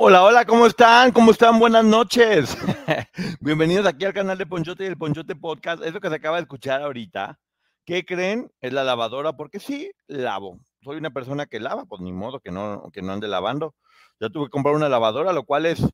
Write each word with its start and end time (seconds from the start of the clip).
Hola, 0.00 0.22
hola, 0.22 0.44
¿cómo 0.44 0.64
están? 0.64 1.10
¿Cómo 1.10 1.32
están? 1.32 1.58
Buenas 1.58 1.84
noches. 1.84 2.56
Bienvenidos 3.40 3.84
aquí 3.84 4.04
al 4.04 4.14
canal 4.14 4.38
de 4.38 4.46
Ponchote 4.46 4.84
y 4.84 4.86
el 4.86 4.96
Ponchote 4.96 5.34
Podcast. 5.34 5.82
Es 5.82 5.92
lo 5.92 6.00
que 6.00 6.08
se 6.08 6.14
acaba 6.14 6.36
de 6.36 6.42
escuchar 6.42 6.82
ahorita. 6.82 7.36
¿Qué 7.84 8.04
creen? 8.04 8.48
Es 8.60 8.72
la 8.72 8.84
lavadora, 8.84 9.32
porque 9.32 9.58
sí, 9.58 9.90
lavo. 10.06 10.60
Soy 10.84 10.98
una 10.98 11.10
persona 11.10 11.46
que 11.46 11.58
lava, 11.58 11.84
pues 11.84 12.00
ni 12.00 12.12
modo 12.12 12.38
que 12.38 12.52
no, 12.52 12.88
que 12.92 13.02
no 13.02 13.12
ande 13.12 13.26
lavando. 13.26 13.74
Ya 14.20 14.28
tuve 14.28 14.46
que 14.46 14.50
comprar 14.50 14.76
una 14.76 14.88
lavadora, 14.88 15.32
lo 15.32 15.42
cual 15.42 15.66
es, 15.66 15.84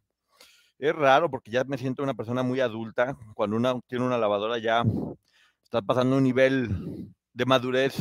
es 0.78 0.94
raro 0.94 1.30
porque 1.30 1.50
ya 1.50 1.64
me 1.64 1.78
siento 1.78 2.02
una 2.02 2.12
persona 2.12 2.42
muy 2.42 2.60
adulta. 2.60 3.16
Cuando 3.32 3.56
uno 3.56 3.80
tiene 3.86 4.04
una 4.04 4.18
lavadora 4.18 4.58
ya 4.58 4.84
está 5.62 5.80
pasando 5.80 6.18
un 6.18 6.24
nivel 6.24 7.08
de 7.32 7.46
madurez 7.46 7.96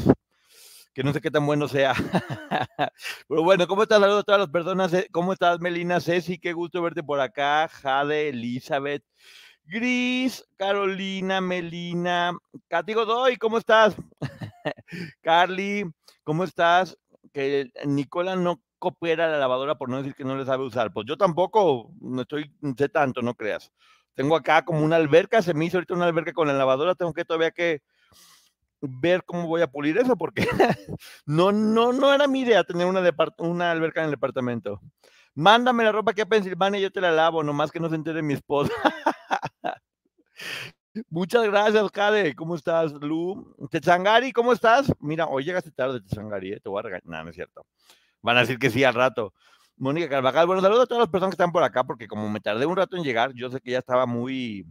que 0.93 1.03
no 1.03 1.11
sé 1.11 1.21
qué 1.21 1.31
tan 1.31 1.45
bueno 1.45 1.67
sea. 1.67 1.93
Pero 3.27 3.43
bueno, 3.43 3.67
¿cómo 3.67 3.83
estás? 3.83 3.99
Saludos 3.99 4.21
a 4.21 4.23
todas 4.23 4.41
las 4.41 4.49
personas. 4.49 4.93
Eh, 4.93 5.07
¿Cómo 5.11 5.33
estás, 5.33 5.59
Melina? 5.59 5.99
Ceci, 5.99 6.37
qué 6.37 6.53
gusto 6.53 6.81
verte 6.81 7.03
por 7.03 7.19
acá. 7.19 7.67
Jade, 7.67 8.29
Elizabeth, 8.29 9.03
Gris, 9.65 10.45
Carolina, 10.57 11.41
Melina, 11.41 12.33
Katy 12.67 12.93
Godoy, 12.93 13.37
¿cómo 13.37 13.57
estás? 13.57 13.95
Carly, 15.21 15.85
¿cómo 16.23 16.43
estás? 16.43 16.97
Que 17.31 17.71
Nicola 17.85 18.35
no 18.35 18.61
coopera 18.77 19.29
la 19.29 19.39
lavadora 19.39 19.75
por 19.75 19.89
no 19.89 19.97
decir 19.97 20.13
que 20.13 20.25
no 20.25 20.35
le 20.35 20.45
sabe 20.45 20.65
usar. 20.65 20.91
Pues 20.91 21.07
yo 21.07 21.17
tampoco, 21.17 21.91
no 22.01 22.21
estoy, 22.21 22.51
sé 22.77 22.89
tanto, 22.89 23.21
no 23.21 23.33
creas. 23.33 23.71
Tengo 24.13 24.35
acá 24.35 24.63
como 24.63 24.83
una 24.83 24.97
alberca, 24.97 25.41
se 25.41 25.53
me 25.53 25.65
hizo 25.65 25.77
ahorita 25.77 25.95
una 25.95 26.05
alberca 26.05 26.33
con 26.33 26.47
la 26.47 26.53
lavadora, 26.53 26.93
tengo 26.93 27.13
que 27.13 27.25
todavía 27.25 27.51
que 27.51 27.81
ver 28.89 29.23
cómo 29.23 29.47
voy 29.47 29.61
a 29.61 29.71
pulir 29.71 29.97
eso, 29.97 30.15
porque 30.15 30.47
no, 31.25 31.51
no, 31.51 31.93
no 31.93 32.13
era 32.13 32.27
mi 32.27 32.41
idea 32.41 32.63
tener 32.63 32.85
una, 32.85 33.01
una 33.37 33.71
alberca 33.71 34.01
en 34.01 34.05
el 34.05 34.11
departamento. 34.11 34.81
Mándame 35.35 35.83
la 35.83 35.91
ropa 35.91 36.11
aquí 36.11 36.21
a 36.21 36.25
Pensilvania 36.25 36.79
y 36.79 36.83
yo 36.83 36.91
te 36.91 37.01
la 37.01 37.11
lavo, 37.11 37.43
nomás 37.43 37.71
que 37.71 37.79
no 37.79 37.89
se 37.89 37.95
entere 37.95 38.21
mi 38.21 38.33
esposa. 38.33 38.73
Muchas 41.09 41.43
gracias, 41.45 41.89
Jade. 41.91 42.35
¿Cómo 42.35 42.55
estás, 42.55 42.91
Lu? 42.93 43.55
Techangari, 43.71 44.31
¿cómo 44.31 44.53
estás? 44.53 44.93
Mira, 44.99 45.25
hoy 45.25 45.43
llegaste 45.43 45.71
tarde, 45.71 46.01
Techangari, 46.01 46.53
¿eh? 46.53 46.59
te 46.61 46.69
voy 46.69 46.79
a 46.79 46.83
regañar. 46.83 47.05
No, 47.05 47.23
no 47.23 47.29
es 47.29 47.35
cierto. 47.35 47.65
Van 48.21 48.37
a 48.37 48.41
decir 48.41 48.59
que 48.59 48.69
sí 48.69 48.83
al 48.83 48.93
rato. 48.93 49.33
Mónica 49.75 50.07
Carvajal, 50.07 50.45
bueno, 50.45 50.61
saludos 50.61 50.83
a 50.83 50.87
todas 50.87 51.01
las 51.01 51.09
personas 51.09 51.31
que 51.31 51.41
están 51.41 51.51
por 51.51 51.63
acá, 51.63 51.83
porque 51.83 52.07
como 52.07 52.29
me 52.29 52.39
tardé 52.39 52.67
un 52.67 52.75
rato 52.75 52.95
en 52.95 53.03
llegar, 53.03 53.33
yo 53.33 53.49
sé 53.49 53.59
que 53.59 53.71
ya 53.71 53.79
estaba 53.79 54.05
muy, 54.05 54.67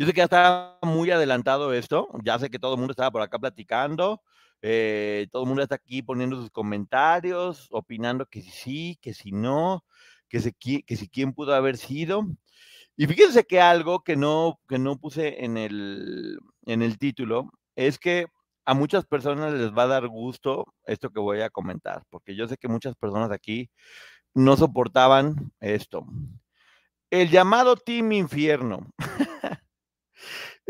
yo 0.00 0.06
sé 0.06 0.14
que 0.14 0.20
ya 0.20 0.24
está 0.24 0.78
muy 0.80 1.10
adelantado 1.10 1.74
esto, 1.74 2.08
ya 2.24 2.38
sé 2.38 2.48
que 2.48 2.58
todo 2.58 2.72
el 2.72 2.78
mundo 2.78 2.92
estaba 2.92 3.10
por 3.10 3.20
acá 3.20 3.38
platicando, 3.38 4.22
eh, 4.62 5.26
todo 5.30 5.42
el 5.42 5.48
mundo 5.48 5.62
está 5.62 5.74
aquí 5.74 6.00
poniendo 6.00 6.36
sus 6.36 6.50
comentarios, 6.50 7.68
opinando 7.70 8.24
que 8.24 8.40
sí, 8.40 8.98
que 9.02 9.12
si 9.12 9.30
no, 9.30 9.84
que, 10.30 10.40
si, 10.40 10.52
que 10.54 10.96
si 10.96 11.06
quién 11.06 11.34
pudo 11.34 11.54
haber 11.54 11.76
sido. 11.76 12.26
Y 12.96 13.08
fíjense 13.08 13.44
que 13.44 13.60
algo 13.60 14.02
que 14.02 14.16
no, 14.16 14.58
que 14.66 14.78
no 14.78 14.96
puse 14.96 15.44
en 15.44 15.58
el, 15.58 16.38
en 16.64 16.80
el 16.80 16.96
título 16.96 17.50
es 17.76 17.98
que 17.98 18.24
a 18.64 18.72
muchas 18.72 19.04
personas 19.04 19.52
les 19.52 19.70
va 19.70 19.82
a 19.82 19.88
dar 19.88 20.08
gusto 20.08 20.64
esto 20.86 21.10
que 21.10 21.20
voy 21.20 21.42
a 21.42 21.50
comentar, 21.50 22.04
porque 22.08 22.34
yo 22.34 22.48
sé 22.48 22.56
que 22.56 22.68
muchas 22.68 22.96
personas 22.96 23.30
aquí 23.32 23.68
no 24.32 24.56
soportaban 24.56 25.52
esto. 25.60 26.06
El 27.10 27.28
llamado 27.28 27.76
Team 27.76 28.12
Infierno. 28.12 28.86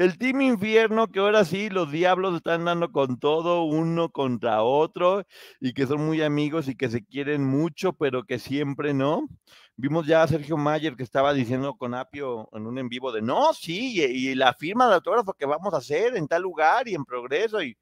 El 0.01 0.17
Team 0.17 0.41
Infierno, 0.41 1.09
que 1.09 1.21
ahora 1.21 1.45
sí 1.45 1.69
los 1.69 1.93
diablos 1.93 2.35
están 2.35 2.65
dando 2.65 2.91
con 2.91 3.19
todo, 3.19 3.65
uno 3.65 4.09
contra 4.09 4.63
otro, 4.63 5.27
y 5.61 5.75
que 5.75 5.87
son 5.87 6.07
muy 6.07 6.23
amigos 6.23 6.69
y 6.69 6.75
que 6.75 6.89
se 6.89 7.05
quieren 7.05 7.45
mucho, 7.45 7.93
pero 7.93 8.25
que 8.25 8.39
siempre 8.39 8.95
no. 8.95 9.29
Vimos 9.77 10.07
ya 10.07 10.23
a 10.23 10.27
Sergio 10.27 10.57
Mayer 10.57 10.97
que 10.97 11.03
estaba 11.03 11.35
diciendo 11.35 11.75
con 11.77 11.93
Apio 11.93 12.49
en 12.55 12.67
un 12.67 12.79
en 12.79 12.89
vivo 12.89 13.13
de 13.13 13.21
no, 13.21 13.53
sí, 13.53 14.01
y, 14.01 14.35
la 14.37 14.55
firma 14.55 14.89
de 14.89 14.95
autógrafo 14.95 15.35
que 15.35 15.45
vamos 15.45 15.75
a 15.75 15.77
hacer 15.77 16.17
en 16.17 16.27
tal 16.27 16.41
lugar 16.45 16.89
y 16.89 16.95
en 16.95 17.05
progreso, 17.05 17.63
y 17.63 17.77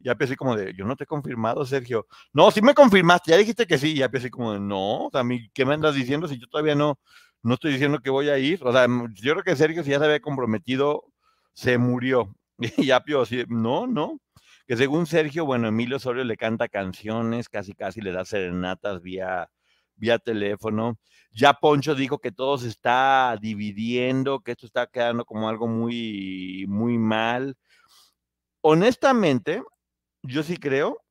ya 0.00 0.16
pensé 0.16 0.34
como 0.34 0.56
de, 0.56 0.74
yo 0.74 0.84
no 0.84 0.96
te 0.96 1.04
he 1.04 1.06
confirmado, 1.06 1.64
Sergio. 1.64 2.04
No, 2.32 2.50
sí 2.50 2.62
me 2.62 2.74
confirmaste, 2.74 3.30
ya 3.30 3.36
dijiste 3.36 3.68
que 3.68 3.78
sí, 3.78 3.94
ya 3.94 4.08
pensé 4.08 4.28
como 4.28 4.54
de, 4.54 4.58
no, 4.58 5.06
o 5.06 5.10
sea, 5.12 5.22
¿qué 5.54 5.64
me 5.64 5.74
andas 5.74 5.94
diciendo 5.94 6.26
si 6.26 6.36
yo 6.36 6.48
todavía 6.48 6.74
no, 6.74 6.98
no 7.44 7.54
estoy 7.54 7.70
diciendo 7.70 8.00
que 8.00 8.10
voy 8.10 8.28
a 8.28 8.38
ir? 8.38 8.58
O 8.64 8.72
sea, 8.72 8.88
yo 8.88 9.32
creo 9.34 9.44
que 9.44 9.54
Sergio 9.54 9.84
si 9.84 9.90
ya 9.90 10.00
se 10.00 10.04
había 10.06 10.20
comprometido 10.20 11.04
se 11.52 11.78
murió. 11.78 12.34
Y 12.76 12.90
Apio, 12.90 13.22
así, 13.22 13.44
no, 13.48 13.86
no. 13.86 14.20
Que 14.66 14.76
según 14.76 15.06
Sergio, 15.06 15.46
bueno, 15.46 15.68
Emilio 15.68 15.96
Osorio 15.96 16.24
le 16.24 16.36
canta 16.36 16.68
canciones, 16.68 17.48
casi 17.48 17.74
casi 17.74 18.00
le 18.00 18.12
da 18.12 18.24
serenatas 18.24 19.02
vía, 19.02 19.50
vía 19.96 20.18
teléfono. 20.18 20.98
Ya 21.32 21.54
Poncho 21.54 21.94
dijo 21.94 22.18
que 22.18 22.32
todo 22.32 22.58
se 22.58 22.68
está 22.68 23.36
dividiendo, 23.40 24.40
que 24.40 24.52
esto 24.52 24.66
está 24.66 24.86
quedando 24.86 25.24
como 25.24 25.48
algo 25.48 25.68
muy, 25.68 26.66
muy 26.68 26.98
mal. 26.98 27.56
Honestamente, 28.62 29.62
yo 30.22 30.42
sí 30.42 30.56
creo 30.56 31.02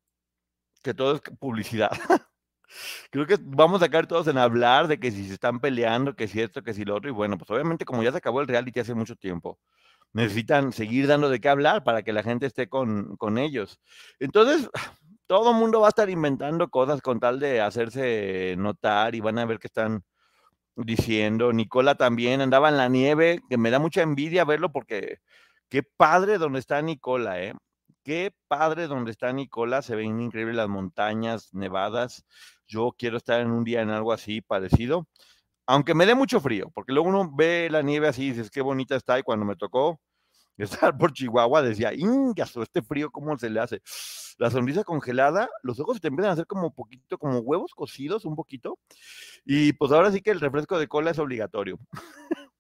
que 0.83 0.94
todo 0.94 1.16
es 1.16 1.21
publicidad. 1.39 1.91
creo 3.11 3.25
que 3.27 3.38
vamos 3.41 3.81
a 3.81 3.89
caer 3.89 4.07
todos 4.07 4.27
en 4.27 4.38
hablar 4.38 4.88
de 4.88 5.00
que 5.00 5.11
si 5.11 5.27
se 5.27 5.33
están 5.33 5.59
peleando, 5.59 6.16
que 6.16 6.27
si 6.27 6.41
esto, 6.41 6.63
que 6.63 6.73
si 6.73 6.85
lo 6.85 6.95
otro. 6.95 7.09
Y 7.09 7.13
bueno, 7.13 7.38
pues 7.38 7.50
obviamente 7.51 7.85
como 7.85 8.03
ya 8.03 8.11
se 8.11 8.17
acabó 8.17 8.41
el 8.41 8.47
reality 8.47 8.79
hace 8.79 8.94
mucho 8.94 9.16
tiempo, 9.16 9.59
necesitan 10.13 10.73
seguir 10.73 11.07
dando 11.07 11.29
de 11.29 11.39
qué 11.39 11.49
hablar 11.49 11.83
para 11.83 12.03
que 12.03 12.13
la 12.13 12.23
gente 12.23 12.45
esté 12.45 12.67
con, 12.67 13.15
con 13.17 13.37
ellos. 13.37 13.79
Entonces, 14.19 14.69
todo 15.27 15.51
el 15.51 15.57
mundo 15.57 15.81
va 15.81 15.87
a 15.87 15.89
estar 15.89 16.09
inventando 16.09 16.69
cosas 16.69 17.01
con 17.01 17.19
tal 17.19 17.39
de 17.39 17.61
hacerse 17.61 18.55
notar 18.57 19.15
y 19.15 19.19
van 19.19 19.39
a 19.39 19.45
ver 19.45 19.59
qué 19.59 19.67
están 19.67 20.03
diciendo. 20.75 21.53
Nicola 21.53 21.95
también 21.95 22.41
andaba 22.41 22.69
en 22.69 22.77
la 22.77 22.89
nieve, 22.89 23.41
que 23.49 23.57
me 23.57 23.71
da 23.71 23.79
mucha 23.79 24.01
envidia 24.01 24.45
verlo 24.45 24.71
porque 24.71 25.19
qué 25.69 25.83
padre 25.83 26.37
donde 26.37 26.59
está 26.59 26.81
Nicola, 26.81 27.41
¿eh? 27.41 27.53
Qué 28.03 28.33
padre 28.47 28.88
donde 28.88 29.12
está 29.12 29.31
Nicola, 29.33 29.81
se 29.81 29.95
ven 29.95 30.19
increíbles 30.21 30.55
las 30.55 30.69
montañas 30.69 31.53
nevadas. 31.53 32.25
Yo 32.67 32.95
quiero 32.97 33.17
estar 33.17 33.41
en 33.41 33.51
un 33.51 33.63
día 33.63 33.81
en 33.81 33.89
algo 33.89 34.13
así 34.13 34.41
parecido 34.41 35.07
aunque 35.69 35.94
me 35.94 36.07
dé 36.07 36.16
mucho 36.16 36.39
frío, 36.42 36.71
porque 36.74 36.92
luego 36.92 37.10
uno 37.10 37.30
ve 37.31 37.68
la 37.69 37.83
nieve 37.83 38.07
así 38.07 38.24
y 38.24 38.30
dices, 38.31 38.50
qué 38.50 38.60
bonita 38.60 38.95
está, 38.95 39.19
y 39.19 39.21
cuando 39.21 39.45
me 39.45 39.56
tocó 39.56 40.01
estar 40.57 40.98
por 40.98 41.13
Chihuahua 41.13 41.62
decía, 41.62 41.94
ingaso, 41.94 42.63
este 42.63 42.81
frío, 42.81 43.12
¿cómo 43.12 43.38
se 43.38 43.51
le 43.51 43.60
hace? 43.60 43.80
La 44.39 44.50
sonrisa 44.50 44.83
congelada, 44.83 45.48
los 45.62 45.80
ojos 45.80 46.01
te 46.01 46.07
empiezan 46.07 46.31
a 46.31 46.33
hacer 46.33 46.48
como 46.48 46.74
poquito, 46.74 47.19
como 47.19 47.38
huevos 47.39 47.75
cocidos, 47.75 48.25
un 48.25 48.36
poquito, 48.36 48.80
y 49.45 49.74
pues 49.74 49.92
ahora 49.92 50.12
sí 50.12 50.21
que 50.21 50.31
el 50.31 50.39
refresco 50.39 50.80
de 50.80 50.88
cola 50.88 51.12
es 51.12 51.19
obligatorio. 51.19 51.77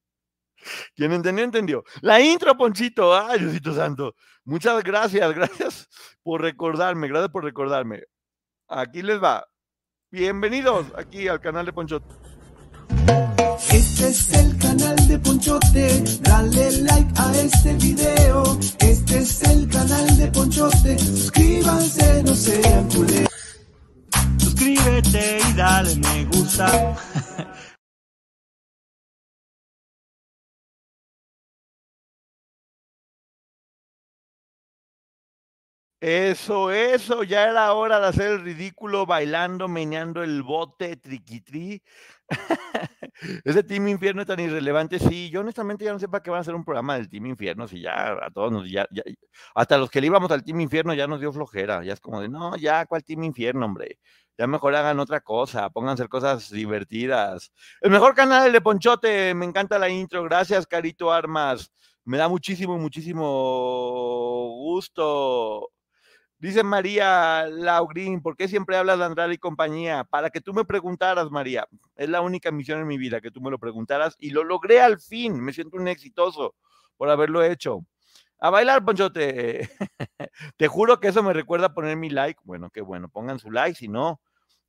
Quien 0.95 1.11
entendió, 1.11 1.45
entendió. 1.45 1.83
La 2.01 2.21
intro, 2.21 2.55
Ponchito. 2.55 3.15
Ay, 3.15 3.39
Diosito 3.39 3.73
Santo. 3.73 4.13
Muchas 4.43 4.83
gracias, 4.83 5.33
gracias 5.33 5.87
por 6.21 6.41
recordarme, 6.41 7.07
gracias 7.07 7.31
por 7.31 7.43
recordarme. 7.43 8.03
Aquí 8.67 9.01
les 9.01 9.23
va. 9.23 9.47
Bienvenidos 10.11 10.85
aquí 10.95 11.27
al 11.27 11.39
canal 11.39 11.65
de 11.65 11.73
Ponchito. 11.73 12.28
Este 13.71 14.07
es 14.09 14.33
el 14.33 14.57
canal 14.57 15.07
de 15.07 15.19
Ponchote, 15.19 16.03
dale 16.21 16.71
like 16.81 17.11
a 17.15 17.31
este 17.37 17.73
video. 17.73 18.57
Este 18.79 19.19
es 19.19 19.43
el 19.43 19.67
canal 19.67 20.17
de 20.17 20.27
Ponchote, 20.27 20.97
suscríbanse, 20.97 22.23
no 22.23 22.35
sean 22.35 22.89
culés. 22.89 23.27
Suscríbete 24.37 25.39
y 25.49 25.53
dale 25.53 25.95
me 25.95 26.25
gusta. 26.25 26.95
Eso, 36.01 36.71
eso, 36.71 37.23
ya 37.23 37.49
era 37.49 37.73
hora 37.73 37.99
de 37.99 38.07
hacer 38.07 38.31
el 38.31 38.41
ridículo 38.41 39.05
bailando, 39.05 39.67
meneando 39.67 40.23
el 40.23 40.43
bote, 40.43 40.95
triquitri. 40.95 41.83
Ese 43.43 43.63
Team 43.63 43.89
Infierno 43.89 44.21
es 44.21 44.27
tan 44.27 44.39
irrelevante. 44.39 44.97
Sí, 44.97 45.29
yo 45.29 45.41
honestamente 45.41 45.83
ya 45.83 45.91
no 45.91 45.99
sé 45.99 46.07
para 46.07 46.23
qué 46.23 46.29
van 46.29 46.37
a 46.37 46.41
hacer 46.41 46.55
un 46.55 46.63
programa 46.63 46.95
del 46.95 47.09
Team 47.09 47.25
Infierno, 47.25 47.67
si 47.67 47.81
ya 47.81 48.13
a 48.13 48.31
todos 48.31 48.49
nos, 48.49 48.71
ya, 48.71 48.87
hasta 49.55 49.77
los 49.77 49.89
que 49.89 49.99
le 49.99 50.07
íbamos 50.07 50.31
al 50.31 50.43
Team 50.43 50.61
Infierno 50.61 50.93
ya 50.93 51.05
nos 51.05 51.19
dio 51.19 51.33
flojera. 51.33 51.83
Ya 51.83 51.91
es 51.93 51.99
como 51.99 52.21
de, 52.21 52.29
no, 52.29 52.55
ya, 52.55 52.85
¿cuál 52.85 53.03
Team 53.03 53.23
Infierno, 53.23 53.65
hombre? 53.65 53.99
Ya 54.37 54.47
mejor 54.47 54.73
hagan 54.75 55.01
otra 55.01 55.19
cosa, 55.19 55.69
pónganse 55.69 56.07
cosas 56.07 56.49
divertidas. 56.49 57.51
El 57.81 57.91
mejor 57.91 58.15
canal 58.15 58.53
de 58.53 58.61
Ponchote, 58.61 59.33
me 59.33 59.45
encanta 59.45 59.77
la 59.77 59.89
intro. 59.89 60.23
Gracias, 60.23 60.65
Carito 60.65 61.11
Armas. 61.11 61.73
Me 62.05 62.17
da 62.17 62.29
muchísimo, 62.29 62.77
muchísimo 62.77 63.25
gusto. 64.61 65.69
Dice 66.39 66.63
María 66.63 67.47
Laugrín, 67.47 68.21
¿por 68.21 68.37
qué 68.37 68.47
siempre 68.47 68.77
hablas 68.77 68.97
de 68.97 69.03
Andrade 69.03 69.33
y 69.33 69.37
compañía? 69.37 70.05
Para 70.05 70.29
que 70.29 70.39
tú 70.39 70.53
me 70.53 70.63
preguntaras, 70.63 71.29
María. 71.29 71.67
Es 71.97 72.07
la 72.07 72.21
única 72.21 72.49
misión 72.49 72.79
en 72.79 72.87
mi 72.87 72.97
vida 72.97 73.19
que 73.19 73.29
tú 73.29 73.41
me 73.41 73.51
lo 73.51 73.59
preguntaras 73.59 74.15
y 74.19 74.29
lo 74.29 74.45
logré 74.45 74.79
al 74.79 75.01
fin. 75.01 75.37
Me 75.41 75.51
siento 75.51 75.75
un 75.75 75.89
exitoso 75.89 76.55
por 76.95 77.09
haberlo 77.09 77.43
hecho. 77.43 77.85
A 78.39 78.49
bailar, 78.51 78.85
Ponchote. 78.85 79.69
Te 80.57 80.67
juro 80.69 81.01
que 81.01 81.09
eso 81.09 81.21
me 81.23 81.33
recuerda 81.33 81.73
poner 81.73 81.97
mi 81.97 82.09
like. 82.09 82.39
Bueno, 82.45 82.69
qué 82.69 82.79
bueno. 82.79 83.09
Pongan 83.09 83.37
su 83.37 83.51
like, 83.51 83.77
si 83.77 83.89
no, 83.89 84.21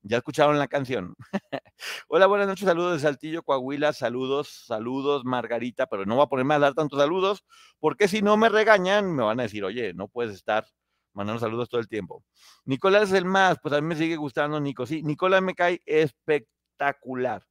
ya 0.02 0.16
escucharon 0.16 0.58
la 0.58 0.66
canción. 0.66 1.14
Hola, 2.08 2.26
buenas 2.26 2.48
noches, 2.48 2.66
saludos 2.66 2.94
de 2.94 2.98
Saltillo, 2.98 3.44
Coahuila, 3.44 3.92
saludos, 3.92 4.64
saludos, 4.66 5.24
Margarita, 5.24 5.86
pero 5.86 6.04
no 6.04 6.16
voy 6.16 6.24
a 6.24 6.28
ponerme 6.28 6.54
a 6.54 6.58
dar 6.58 6.74
tantos 6.74 6.98
saludos, 6.98 7.44
porque 7.78 8.08
si 8.08 8.22
no 8.22 8.36
me 8.36 8.48
regañan, 8.48 9.14
me 9.14 9.22
van 9.22 9.38
a 9.38 9.44
decir, 9.44 9.62
oye, 9.64 9.94
no 9.94 10.08
puedes 10.08 10.34
estar 10.34 10.66
mandando 11.12 11.40
saludos 11.40 11.68
todo 11.68 11.80
el 11.80 11.88
tiempo. 11.88 12.24
Nicolás 12.64 13.04
es 13.04 13.12
el 13.12 13.24
más, 13.24 13.58
pues 13.62 13.74
a 13.74 13.80
mí 13.80 13.86
me 13.86 13.96
sigue 13.96 14.16
gustando 14.16 14.60
Nico. 14.60 14.86
Sí, 14.86 15.02
Nicolás 15.02 15.42
me 15.42 15.54
cae 15.54 15.80
espectacular. 15.86 17.46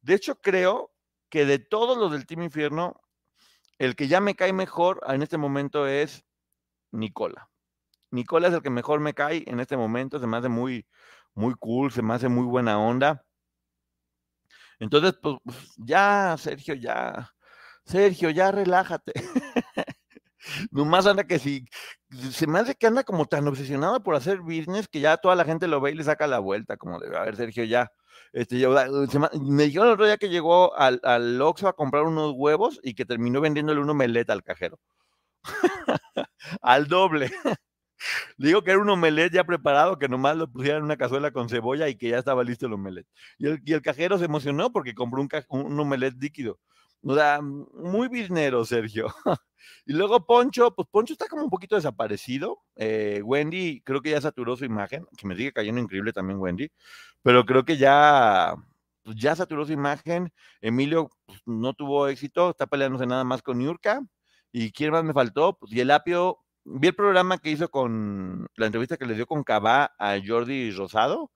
De 0.00 0.14
hecho, 0.14 0.36
creo 0.36 0.92
que 1.28 1.44
de 1.46 1.58
todos 1.58 1.96
los 1.96 2.12
del 2.12 2.26
Team 2.26 2.42
Infierno, 2.42 3.00
el 3.78 3.96
que 3.96 4.08
ya 4.08 4.20
me 4.20 4.34
cae 4.34 4.52
mejor 4.52 5.00
en 5.06 5.22
este 5.22 5.38
momento 5.38 5.86
es 5.86 6.24
Nicola. 6.90 7.48
Nicola 8.10 8.48
es 8.48 8.54
el 8.54 8.62
que 8.62 8.70
mejor 8.70 9.00
me 9.00 9.14
cae 9.14 9.44
en 9.46 9.60
este 9.60 9.76
momento, 9.76 10.18
se 10.18 10.26
me 10.26 10.36
hace 10.36 10.48
muy, 10.48 10.86
muy 11.34 11.54
cool, 11.54 11.90
se 11.90 12.02
me 12.02 12.14
hace 12.14 12.28
muy 12.28 12.44
buena 12.44 12.78
onda. 12.78 13.24
Entonces, 14.78 15.14
pues 15.22 15.38
ya, 15.78 16.36
Sergio, 16.38 16.74
ya, 16.74 17.32
Sergio, 17.84 18.30
ya 18.30 18.52
relájate. 18.52 19.12
Nomás 20.70 21.06
anda 21.06 21.24
que 21.24 21.38
si, 21.38 21.64
se 22.30 22.46
me 22.46 22.58
hace 22.58 22.74
que 22.74 22.86
anda 22.86 23.04
como 23.04 23.26
tan 23.26 23.46
obsesionado 23.48 24.02
por 24.02 24.14
hacer 24.14 24.40
business 24.40 24.88
que 24.88 25.00
ya 25.00 25.16
toda 25.16 25.34
la 25.34 25.44
gente 25.44 25.68
lo 25.68 25.80
ve 25.80 25.92
y 25.92 25.94
le 25.94 26.04
saca 26.04 26.26
la 26.26 26.38
vuelta, 26.38 26.76
como 26.76 26.98
de, 27.00 27.16
a 27.16 27.22
ver, 27.22 27.36
Sergio, 27.36 27.64
ya. 27.64 27.90
Este, 28.32 28.66
me 29.40 29.64
dijeron 29.64 29.88
el 29.88 29.94
otro 29.94 30.06
día 30.06 30.16
que 30.16 30.28
llegó 30.30 30.74
al, 30.76 31.00
al 31.02 31.40
Oxxo 31.40 31.68
a 31.68 31.74
comprar 31.74 32.04
unos 32.04 32.32
huevos 32.36 32.80
y 32.82 32.94
que 32.94 33.04
terminó 33.04 33.40
vendiéndole 33.40 33.80
un 33.80 33.90
omelette 33.90 34.30
al 34.30 34.42
cajero. 34.42 34.78
al 36.62 36.88
doble. 36.88 37.30
digo 38.36 38.62
que 38.62 38.70
era 38.72 38.80
un 38.80 38.90
omelette 38.90 39.34
ya 39.34 39.44
preparado, 39.44 39.98
que 39.98 40.08
nomás 40.08 40.36
lo 40.36 40.50
pusieran 40.50 40.78
en 40.78 40.84
una 40.84 40.96
cazuela 40.96 41.30
con 41.30 41.48
cebolla 41.48 41.88
y 41.88 41.96
que 41.96 42.10
ya 42.10 42.18
estaba 42.18 42.44
listo 42.44 42.66
el 42.66 42.72
omelette. 42.74 43.08
Y 43.38 43.46
el, 43.46 43.60
y 43.64 43.72
el 43.72 43.82
cajero 43.82 44.18
se 44.18 44.24
emocionó 44.26 44.72
porque 44.72 44.94
compró 44.94 45.20
un, 45.48 45.80
un 45.80 46.00
líquido. 46.18 46.58
O 47.04 47.14
sea, 47.14 47.40
muy 47.42 48.08
biznero, 48.08 48.64
Sergio. 48.64 49.08
y 49.86 49.92
luego 49.92 50.24
Poncho, 50.24 50.74
pues 50.74 50.86
Poncho 50.90 51.14
está 51.14 51.26
como 51.26 51.44
un 51.44 51.50
poquito 51.50 51.76
desaparecido. 51.76 52.62
Eh, 52.76 53.20
Wendy, 53.24 53.82
creo 53.82 54.00
que 54.00 54.10
ya 54.10 54.20
saturó 54.20 54.56
su 54.56 54.64
imagen, 54.64 55.06
que 55.16 55.26
me 55.26 55.36
sigue 55.36 55.52
cayendo 55.52 55.80
increíble 55.80 56.12
también 56.12 56.38
Wendy, 56.38 56.70
pero 57.22 57.44
creo 57.44 57.64
que 57.64 57.76
ya, 57.76 58.54
pues 59.02 59.16
ya 59.16 59.34
saturó 59.36 59.66
su 59.66 59.72
imagen. 59.72 60.32
Emilio 60.60 61.10
pues, 61.26 61.40
no 61.46 61.74
tuvo 61.74 62.08
éxito, 62.08 62.50
está 62.50 62.66
peleándose 62.66 63.06
nada 63.06 63.24
más 63.24 63.42
con 63.42 63.60
Yurka. 63.60 64.02
¿Y 64.52 64.70
quién 64.72 64.92
más 64.92 65.04
me 65.04 65.14
faltó? 65.14 65.58
Pues 65.58 65.72
y 65.72 65.80
el 65.80 65.90
Apio, 65.90 66.38
vi 66.64 66.88
el 66.88 66.94
programa 66.94 67.38
que 67.38 67.50
hizo 67.50 67.68
con, 67.70 68.46
la 68.56 68.66
entrevista 68.66 68.96
que 68.96 69.06
le 69.06 69.14
dio 69.14 69.26
con 69.26 69.44
Cabá 69.44 69.92
a 69.98 70.18
Jordi 70.24 70.70
Rosado 70.72 71.32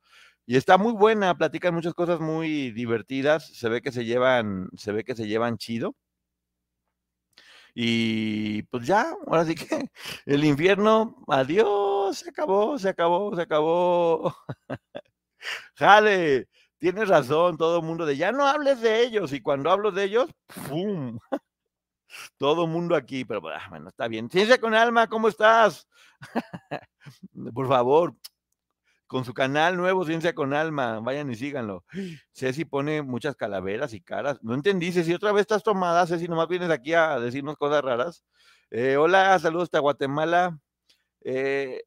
y 0.47 0.57
está 0.57 0.79
muy 0.79 0.93
buena, 0.93 1.37
platican 1.37 1.75
muchas 1.75 1.95
cosas 1.95 2.21
muy 2.21 2.71
divertidas, 2.71 3.49
se 3.49 3.69
ve 3.69 3.83
que 3.83 3.93
se 3.93 4.05
llevan, 4.05 4.69
se 4.77 4.93
ve 4.93 5.05
que 5.05 5.17
se 5.17 5.27
llevan 5.27 5.59
chido. 5.59 5.97
Y 7.75 8.63
pues 8.65 8.87
ya, 8.87 9.15
ahora 9.27 9.45
sí 9.45 9.55
que 9.55 9.67
el 10.27 10.45
infierno, 10.45 11.17
adiós, 11.29 12.19
se 12.19 12.31
acabó, 12.31 12.79
se 12.79 12.89
acabó, 12.89 13.35
se 13.37 13.43
acabó. 13.43 14.35
Jale, 15.75 16.49
tienes 16.79 17.09
razón, 17.09 17.57
todo 17.57 17.79
el 17.79 17.85
mundo 17.85 18.07
de 18.07 18.17
ya 18.17 18.33
no 18.33 18.47
hables 18.47 18.81
de 18.81 19.03
ellos. 19.03 19.33
Y 19.33 19.41
cuando 19.43 19.71
hablo 19.71 19.93
de 19.93 20.05
ellos, 20.05 20.31
¡pum! 20.69 21.19
Todo 22.39 22.67
mundo 22.67 22.95
aquí, 22.97 23.25
pero 23.25 23.47
ah, 23.49 23.67
bueno, 23.71 23.89
está 23.89 24.09
bien. 24.09 24.31
Ciencia 24.31 24.59
con 24.61 24.75
alma, 24.75 25.09
¿cómo 25.09 25.29
estás? 25.29 25.87
Por 27.55 27.69
favor, 27.69 28.15
con 29.07 29.25
su 29.25 29.35
canal 29.35 29.77
nuevo, 29.77 30.05
Ciencia 30.05 30.35
con 30.35 30.55
Alma. 30.55 31.01
Vayan 31.01 31.31
y 31.31 31.37
síganlo. 31.37 31.85
Ceci 32.33 32.65
pone 32.65 33.03
muchas 33.03 33.37
calaveras 33.37 33.93
y 33.95 34.01
caras. 34.01 34.39
No 34.43 34.55
entendí, 34.55 34.93
Ceci, 34.93 35.15
otra 35.15 35.33
vez 35.33 35.43
estás 35.43 35.63
tomada, 35.63 36.07
Ceci, 36.07 36.29
nomás 36.29 36.49
vienes 36.49 36.71
aquí 36.71 36.93
a 36.95 37.19
decirnos 37.21 37.57
cosas 37.57 37.83
raras. 37.83 38.25
Eh, 38.71 38.97
hola, 38.97 39.39
saludos 39.39 39.65
hasta 39.65 39.79
Guatemala. 39.79 40.59
Eh, 41.23 41.83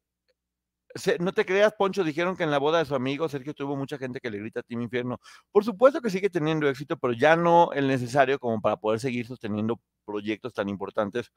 no 1.20 1.32
te 1.32 1.44
creas, 1.44 1.72
Poncho, 1.74 2.02
dijeron 2.02 2.36
que 2.36 2.42
en 2.42 2.50
la 2.50 2.58
boda 2.58 2.78
de 2.78 2.84
su 2.84 2.94
amigo 2.94 3.28
Sergio 3.28 3.54
tuvo 3.54 3.76
mucha 3.76 3.96
gente 3.98 4.20
que 4.20 4.30
le 4.30 4.38
grita 4.38 4.60
a 4.60 4.62
Team 4.62 4.82
Infierno. 4.82 5.20
Por 5.52 5.64
supuesto 5.64 6.00
que 6.00 6.10
sigue 6.10 6.30
teniendo 6.30 6.68
éxito, 6.68 6.96
pero 6.96 7.12
ya 7.12 7.36
no 7.36 7.72
el 7.72 7.86
necesario 7.86 8.38
como 8.38 8.60
para 8.60 8.76
poder 8.76 8.98
seguir 8.98 9.26
sosteniendo 9.26 9.80
proyectos 10.04 10.52
tan 10.52 10.68
importantes 10.68 11.30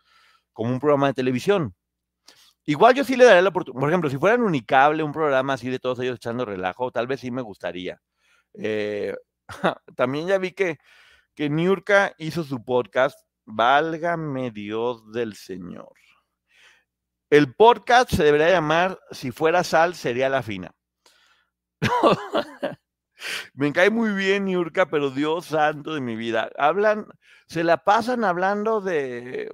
como 0.53 0.71
un 0.71 0.79
programa 0.79 1.07
de 1.07 1.13
televisión. 1.13 1.75
Igual 2.65 2.95
yo 2.95 3.03
sí 3.03 3.15
le 3.15 3.25
daría 3.25 3.41
la 3.41 3.50
oportunidad. 3.50 3.79
Por 3.82 3.89
ejemplo, 3.89 4.10
si 4.10 4.17
fueran 4.17 4.41
Unicable, 4.41 5.03
un 5.03 5.12
programa 5.12 5.53
así 5.53 5.70
de 5.70 5.79
todos 5.79 6.00
ellos 6.00 6.15
echando 6.15 6.46
relajo, 6.46 6.91
tal 6.91 7.08
vez 7.08 7.20
sí 7.20 7.32
me 7.32 7.41
gustaría. 7.41 8.01
Eh, 8.53 9.15
también 9.96 10.27
ya 10.27 10.38
vi 10.38 10.51
que, 10.51 10.77
que 11.36 11.50
Niurka 11.50 12.13
hizo 12.17 12.43
su 12.43 12.63
podcast, 12.63 13.20
Válgame 13.46 14.51
Dios 14.51 15.12
del 15.12 15.36
Señor. 15.36 15.93
El 17.29 17.53
podcast 17.55 18.12
se 18.13 18.24
debería 18.24 18.51
llamar 18.51 19.00
Si 19.12 19.32
fuera 19.32 19.63
sal, 19.63 19.96
sería 19.96 20.29
la 20.29 20.43
fina. 20.43 20.72
me 23.53 23.74
cae 23.74 23.89
muy 23.89 24.12
bien 24.12 24.46
Niurka, 24.46 24.86
pero 24.86 25.10
Dios 25.10 25.48
santo 25.48 25.96
de 25.96 26.01
mi 26.01 26.15
vida. 26.15 26.51
Hablan, 26.58 27.08
se 27.48 27.63
la 27.63 27.84
pasan 27.84 28.24
hablando 28.24 28.82
de. 28.82 29.51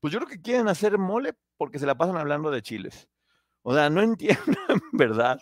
Pues 0.00 0.12
yo 0.12 0.18
creo 0.20 0.30
que 0.30 0.40
quieren 0.40 0.68
hacer 0.68 0.98
mole, 0.98 1.34
porque 1.60 1.78
se 1.78 1.84
la 1.84 1.94
pasan 1.94 2.16
hablando 2.16 2.50
de 2.50 2.62
chiles. 2.62 3.06
O 3.60 3.74
sea, 3.74 3.90
no 3.90 4.00
entiendo 4.00 4.40
en 4.70 4.80
verdad 4.92 5.38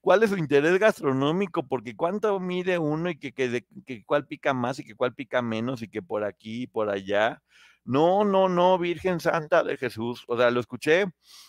cuál 0.00 0.22
es 0.22 0.30
su 0.30 0.38
interés 0.38 0.78
gastronómico, 0.78 1.68
porque 1.68 1.94
cuánto 1.94 2.40
mide 2.40 2.78
uno 2.78 3.10
y 3.10 3.18
que, 3.18 3.34
que, 3.34 3.66
que, 3.84 4.02
cuál 4.06 4.26
pica 4.26 4.54
más 4.54 4.78
y 4.78 4.84
que 4.86 4.94
cuál 4.94 5.14
pica 5.14 5.42
menos 5.42 5.82
y 5.82 5.88
que 5.90 6.00
por 6.00 6.24
aquí 6.24 6.62
y 6.62 6.66
por 6.68 6.88
allá. 6.88 7.42
No, 7.84 8.24
no, 8.24 8.48
no, 8.48 8.78
Virgen 8.78 9.20
Santa 9.20 9.62
de 9.62 9.76
Jesús. 9.76 10.24
O 10.26 10.38
sea, 10.38 10.50
lo 10.50 10.60
escuché 10.60 11.04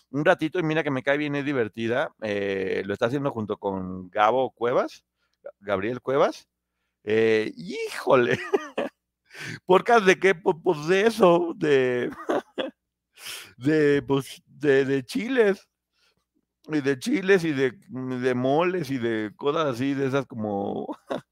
un 0.10 0.26
ratito 0.26 0.60
y 0.60 0.64
mira 0.64 0.84
que 0.84 0.92
me 0.92 1.02
cae 1.02 1.18
bien, 1.18 1.36
es 1.38 1.46
divertida. 1.46 2.14
Eh, 2.22 2.84
lo 2.86 2.92
está 2.94 3.06
haciendo 3.06 3.32
junto 3.32 3.56
con 3.56 4.10
Gabo 4.10 4.52
Cuevas, 4.52 5.06
Gabriel 5.62 6.02
Cuevas. 6.02 6.50
Eh, 7.06 7.54
híjole. 7.56 8.38
¿Podcast 9.66 10.04
de 10.06 10.20
qué? 10.20 10.36
Pues 10.36 10.88
de 10.88 11.08
eso, 11.08 11.54
de 11.56 12.12
de, 13.58 14.02
pues, 14.02 14.42
de, 14.48 14.86
de 14.86 15.04
chiles, 15.04 15.70
y 16.68 16.82
de 16.82 17.00
chiles 17.00 17.44
y 17.44 17.52
de, 17.52 17.74
de, 17.90 18.36
moles 18.36 18.92
y 18.92 18.98
de 18.98 19.32
cosas 19.36 19.66
así, 19.66 19.94
de 19.94 20.08
esas 20.08 20.26
como, 20.26 20.88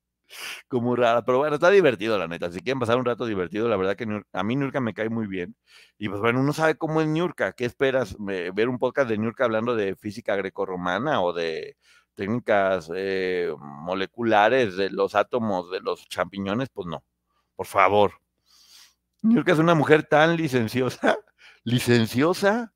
como 0.68 0.96
raras. 0.96 1.24
Pero 1.26 1.40
bueno, 1.40 1.56
está 1.56 1.70
divertido, 1.70 2.18
la 2.18 2.28
neta. 2.28 2.52
Si 2.52 2.62
quieren 2.62 2.80
pasar 2.80 2.98
un 2.98 3.06
rato 3.06 3.26
divertido, 3.26 3.68
la 3.68 3.78
verdad 3.78 3.96
que 3.96 4.08
a 4.32 4.44
mí 4.44 4.56
Nurka 4.56 4.80
me 4.80 4.94
cae 4.94 5.10
muy 5.10 5.28
bien. 5.28 5.56
Y 5.98 6.10
pues 6.10 6.22
bueno, 6.22 6.40
uno 6.40 6.54
sabe 6.54 6.76
cómo 6.76 7.02
es 7.02 7.08
Nurka. 7.08 7.54
¿Qué 7.54 7.66
esperas? 7.66 8.16
¿Ver 8.20 8.70
un 8.70 8.80
podcast 8.80 9.10
de 9.10 9.18
Nurka 9.18 9.46
hablando 9.46 9.76
de 9.76 9.96
física 9.96 10.36
grecorromana 10.36 11.22
o 11.22 11.34
de 11.34 11.78
técnicas 12.16 12.90
eh, 12.96 13.54
moleculares 13.60 14.76
de 14.76 14.90
los 14.90 15.16
átomos 15.16 15.72
de 15.72 15.82
los 15.82 16.08
champiñones? 16.08 16.70
Pues 16.74 16.88
no, 16.88 17.04
por 17.56 17.68
favor. 17.68 18.14
Nurka 19.22 19.52
es 19.52 19.60
una 19.60 19.76
mujer 19.76 20.04
tan 20.04 20.36
licenciosa 20.38 21.18
licenciosa 21.68 22.74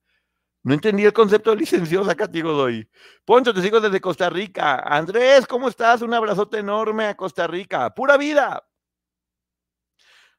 No 0.63 0.73
entendí 0.73 1.05
el 1.05 1.13
concepto 1.13 1.51
de 1.51 1.57
licenciosa, 1.57 2.15
Katy 2.15 2.41
Godoy. 2.41 2.89
Poncho, 3.25 3.53
te 3.53 3.61
sigo 3.61 3.79
desde 3.79 4.01
Costa 4.01 4.29
Rica. 4.29 4.75
Andrés, 4.79 5.47
¿cómo 5.47 5.69
estás? 5.69 6.01
Un 6.01 6.13
abrazote 6.13 6.59
enorme 6.59 7.05
a 7.07 7.15
Costa 7.15 7.47
Rica. 7.47 7.89
¡Pura 7.95 8.17
vida! 8.17 8.63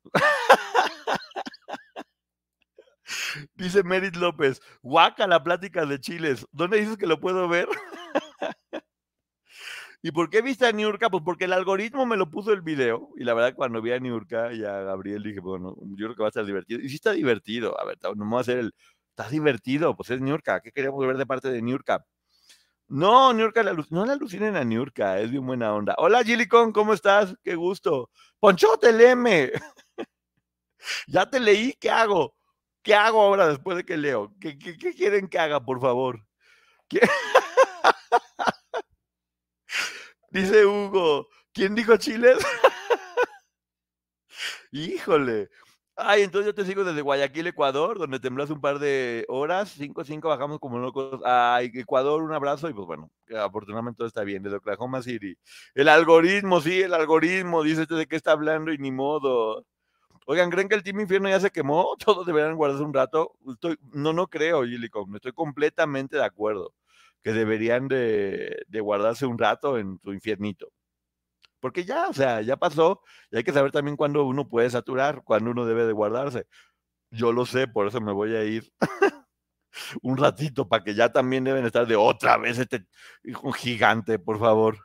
Dice 3.54 3.82
Merit 3.82 4.16
López, 4.16 4.60
guaca 4.82 5.26
la 5.26 5.42
plática 5.42 5.86
de 5.86 6.00
chiles. 6.00 6.46
¿Dónde 6.52 6.78
dices 6.78 6.96
que 6.96 7.06
lo 7.06 7.20
puedo 7.20 7.48
ver? 7.48 7.68
¿Y 10.02 10.10
por 10.10 10.30
qué 10.30 10.42
viste 10.42 10.66
a 10.66 10.72
Niurka? 10.72 11.08
Pues 11.10 11.22
porque 11.24 11.44
el 11.44 11.52
algoritmo 11.52 12.04
me 12.06 12.16
lo 12.16 12.28
puso 12.28 12.52
el 12.52 12.60
video. 12.60 13.10
Y 13.16 13.24
la 13.24 13.34
verdad, 13.34 13.54
cuando 13.54 13.80
vi 13.80 13.92
a 13.92 14.00
Niurka 14.00 14.52
y 14.52 14.64
a 14.64 14.80
Gabriel, 14.82 15.22
dije, 15.22 15.40
bueno, 15.40 15.76
yo 15.80 16.06
creo 16.06 16.16
que 16.16 16.22
va 16.22 16.28
a 16.28 16.30
estar 16.30 16.44
divertido. 16.44 16.80
Y 16.80 16.88
sí 16.88 16.96
está 16.96 17.12
divertido. 17.12 17.80
A 17.80 17.84
ver, 17.84 17.98
no 18.02 18.10
vamos 18.16 18.38
a 18.38 18.40
hacer 18.40 18.58
el. 18.58 18.74
Está 19.10 19.28
divertido, 19.28 19.94
pues 19.96 20.10
es 20.10 20.20
Niurka. 20.20 20.60
¿Qué 20.60 20.72
queríamos 20.72 21.06
ver 21.06 21.16
de 21.18 21.26
parte 21.26 21.50
de 21.50 21.62
Niurka? 21.62 22.04
No, 22.88 23.32
Niurka, 23.32 23.62
no 23.62 24.04
la 24.04 24.12
alucinen 24.12 24.54
a 24.54 24.64
Niurka, 24.64 25.18
es 25.18 25.30
bien 25.30 25.46
buena 25.46 25.72
onda. 25.72 25.94
Hola, 25.96 26.22
Gilicon, 26.22 26.72
¿cómo 26.72 26.92
estás? 26.92 27.34
Qué 27.42 27.54
gusto. 27.54 28.10
Ponchote, 28.38 28.92
léeme. 28.92 29.50
ya 31.06 31.30
te 31.30 31.40
leí, 31.40 31.72
¿qué 31.80 31.90
hago? 31.90 32.36
¿Qué 32.82 32.94
hago 32.94 33.22
ahora 33.22 33.48
después 33.48 33.78
de 33.78 33.84
que 33.84 33.96
leo? 33.96 34.34
¿Qué, 34.40 34.58
quieren 34.58 35.28
que 35.28 35.38
haga, 35.38 35.64
por 35.64 35.80
favor? 35.80 36.26
Dice 40.32 40.64
Hugo, 40.64 41.28
¿quién 41.52 41.74
dijo 41.74 41.94
chiles? 41.98 42.38
Híjole. 44.72 45.50
Ay, 45.94 46.22
entonces 46.22 46.46
yo 46.46 46.54
te 46.54 46.64
sigo 46.64 46.84
desde 46.84 47.02
Guayaquil, 47.02 47.48
Ecuador, 47.48 47.98
donde 47.98 48.18
temblas 48.18 48.48
un 48.48 48.62
par 48.62 48.78
de 48.78 49.26
horas, 49.28 49.68
5 49.72 50.04
5, 50.04 50.28
bajamos 50.28 50.58
como 50.58 50.78
locos. 50.78 51.20
Ay, 51.26 51.70
Ecuador, 51.74 52.22
un 52.22 52.32
abrazo 52.32 52.70
y 52.70 52.72
pues 52.72 52.86
bueno, 52.86 53.10
afortunadamente 53.38 53.98
todo 53.98 54.08
está 54.08 54.24
bien, 54.24 54.42
desde 54.42 54.56
Oklahoma 54.56 55.02
City. 55.02 55.36
El 55.74 55.88
algoritmo, 55.90 56.62
sí, 56.62 56.80
el 56.80 56.94
algoritmo, 56.94 57.62
dice 57.62 57.82
este 57.82 57.94
de 57.94 58.06
qué 58.06 58.16
está 58.16 58.32
hablando 58.32 58.72
y 58.72 58.78
ni 58.78 58.90
modo. 58.90 59.66
Oigan, 60.26 60.48
¿creen 60.50 60.68
que 60.70 60.76
el 60.76 60.82
Team 60.82 61.00
Infierno 61.00 61.28
ya 61.28 61.40
se 61.40 61.50
quemó? 61.50 61.94
Todos 61.98 62.26
deberían 62.26 62.56
guardarse 62.56 62.84
un 62.84 62.94
rato. 62.94 63.32
Estoy, 63.52 63.76
no, 63.92 64.14
no 64.14 64.28
creo, 64.28 64.64
Gillicom, 64.64 65.14
estoy 65.16 65.32
completamente 65.32 66.16
de 66.16 66.24
acuerdo 66.24 66.72
que 67.22 67.32
deberían 67.32 67.88
de, 67.88 68.64
de 68.68 68.80
guardarse 68.80 69.26
un 69.26 69.38
rato 69.38 69.78
en 69.78 69.98
tu 69.98 70.12
infiernito. 70.12 70.72
Porque 71.60 71.84
ya, 71.84 72.08
o 72.08 72.12
sea, 72.12 72.42
ya 72.42 72.56
pasó 72.56 73.02
y 73.30 73.36
hay 73.36 73.44
que 73.44 73.52
saber 73.52 73.70
también 73.72 73.96
cuándo 73.96 74.24
uno 74.24 74.48
puede 74.48 74.68
saturar, 74.70 75.22
cuándo 75.24 75.52
uno 75.52 75.64
debe 75.64 75.86
de 75.86 75.92
guardarse. 75.92 76.46
Yo 77.10 77.32
lo 77.32 77.46
sé, 77.46 77.68
por 77.68 77.86
eso 77.88 78.00
me 78.00 78.12
voy 78.12 78.34
a 78.36 78.44
ir 78.44 78.72
un 80.02 80.16
ratito 80.16 80.68
para 80.68 80.84
que 80.84 80.94
ya 80.94 81.12
también 81.12 81.44
deben 81.44 81.64
estar 81.66 81.86
de 81.86 81.96
otra 81.96 82.36
vez 82.38 82.58
este 82.58 82.86
gigante, 83.56 84.18
por 84.18 84.38
favor. 84.40 84.78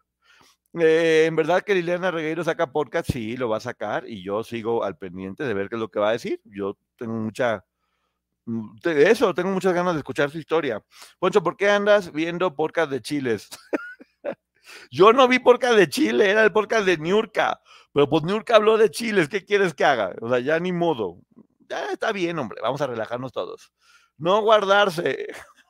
Eh, 0.73 1.25
en 1.27 1.35
verdad 1.35 1.63
que 1.63 1.73
Liliana 1.73 2.11
Regueiro 2.11 2.43
saca 2.43 2.71
podcast, 2.71 3.11
sí, 3.11 3.37
lo 3.37 3.49
va 3.49 3.57
a 3.57 3.59
sacar 3.61 4.07
y 4.07 4.23
yo 4.23 4.43
sigo 4.43 4.83
al 4.83 4.97
pendiente 4.97 5.43
de 5.43 5.53
ver 5.53 5.69
qué 5.69 5.75
es 5.75 5.79
lo 5.81 5.89
que 5.89 5.99
va 5.99 6.09
a 6.09 6.13
decir. 6.13 6.41
Yo 6.45 6.77
tengo 6.97 7.13
mucha, 7.13 7.65
mm, 8.47 8.77
eso, 8.83 9.33
tengo 9.33 9.49
muchas 9.51 9.73
ganas 9.73 9.93
de 9.93 9.99
escuchar 9.99 10.31
su 10.31 10.39
historia. 10.39 10.83
Poncho, 11.19 11.43
¿por 11.43 11.55
qué 11.55 11.69
andas 11.69 12.11
viendo 12.11 12.55
podcast 12.55 12.89
de 12.91 13.01
chiles? 13.01 13.49
yo 14.91 15.13
no 15.13 15.27
vi 15.27 15.39
podcast 15.39 15.75
de 15.75 15.89
Chile, 15.89 16.29
era 16.29 16.43
el 16.43 16.51
podcast 16.51 16.85
de 16.85 16.97
Niurka, 16.97 17.61
pero 17.93 18.09
pues 18.09 18.23
Niurka 18.23 18.55
habló 18.55 18.77
de 18.77 18.89
chiles, 18.89 19.29
¿qué 19.29 19.45
quieres 19.45 19.73
que 19.73 19.85
haga? 19.85 20.15
O 20.21 20.29
sea, 20.29 20.39
ya 20.39 20.59
ni 20.59 20.71
modo. 20.71 21.19
Ya 21.69 21.91
está 21.91 22.11
bien, 22.11 22.39
hombre, 22.39 22.61
vamos 22.61 22.81
a 22.81 22.87
relajarnos 22.87 23.31
todos. 23.31 23.71
No 24.17 24.41
guardarse. 24.41 25.27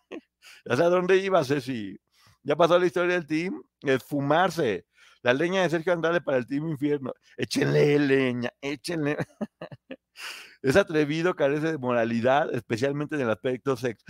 ya 0.65 0.75
sé 0.75 0.84
a 0.84 0.89
dónde 0.89 1.17
iba, 1.17 1.43
Ceci. 1.43 2.00
Ya 2.43 2.55
pasó 2.55 2.79
la 2.79 2.86
historia 2.86 3.15
del 3.15 3.27
team, 3.27 3.62
es 3.81 4.03
fumarse. 4.03 4.86
La 5.22 5.34
leña 5.34 5.63
de 5.63 5.69
Sergio 5.69 5.93
Andrade 5.93 6.22
para 6.22 6.38
el 6.38 6.48
Team 6.48 6.69
Infierno. 6.69 7.13
Échenle 7.36 8.00
leña, 8.00 8.50
échenle. 8.62 9.17
es 10.62 10.76
atrevido, 10.76 11.36
carece 11.36 11.72
de 11.72 11.78
moralidad, 11.78 12.54
especialmente 12.54 13.16
en 13.16 13.22
el 13.22 13.30
aspecto 13.30 13.76
sexo. 13.76 14.06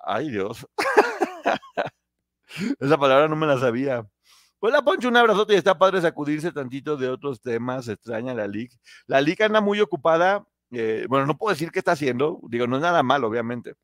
Ay, 0.00 0.30
Dios. 0.30 0.66
Esa 2.80 2.98
palabra 2.98 3.28
no 3.28 3.36
me 3.36 3.46
la 3.46 3.58
sabía. 3.58 4.06
Hola, 4.60 4.82
Poncho, 4.82 5.08
un 5.08 5.16
abrazote 5.16 5.54
y 5.54 5.56
está 5.56 5.78
padre 5.78 6.00
sacudirse 6.00 6.50
tantito 6.50 6.96
de 6.96 7.08
otros 7.08 7.40
temas. 7.40 7.88
Extraña 7.88 8.34
la 8.34 8.46
LIC. 8.46 8.72
La 9.06 9.20
LIC 9.20 9.42
anda 9.42 9.60
muy 9.60 9.80
ocupada. 9.80 10.44
Eh, 10.72 11.06
bueno, 11.08 11.26
no 11.26 11.38
puedo 11.38 11.54
decir 11.54 11.70
qué 11.70 11.78
está 11.78 11.92
haciendo. 11.92 12.40
Digo, 12.48 12.66
no 12.66 12.76
es 12.76 12.82
nada 12.82 13.02
malo, 13.02 13.28
obviamente. 13.28 13.74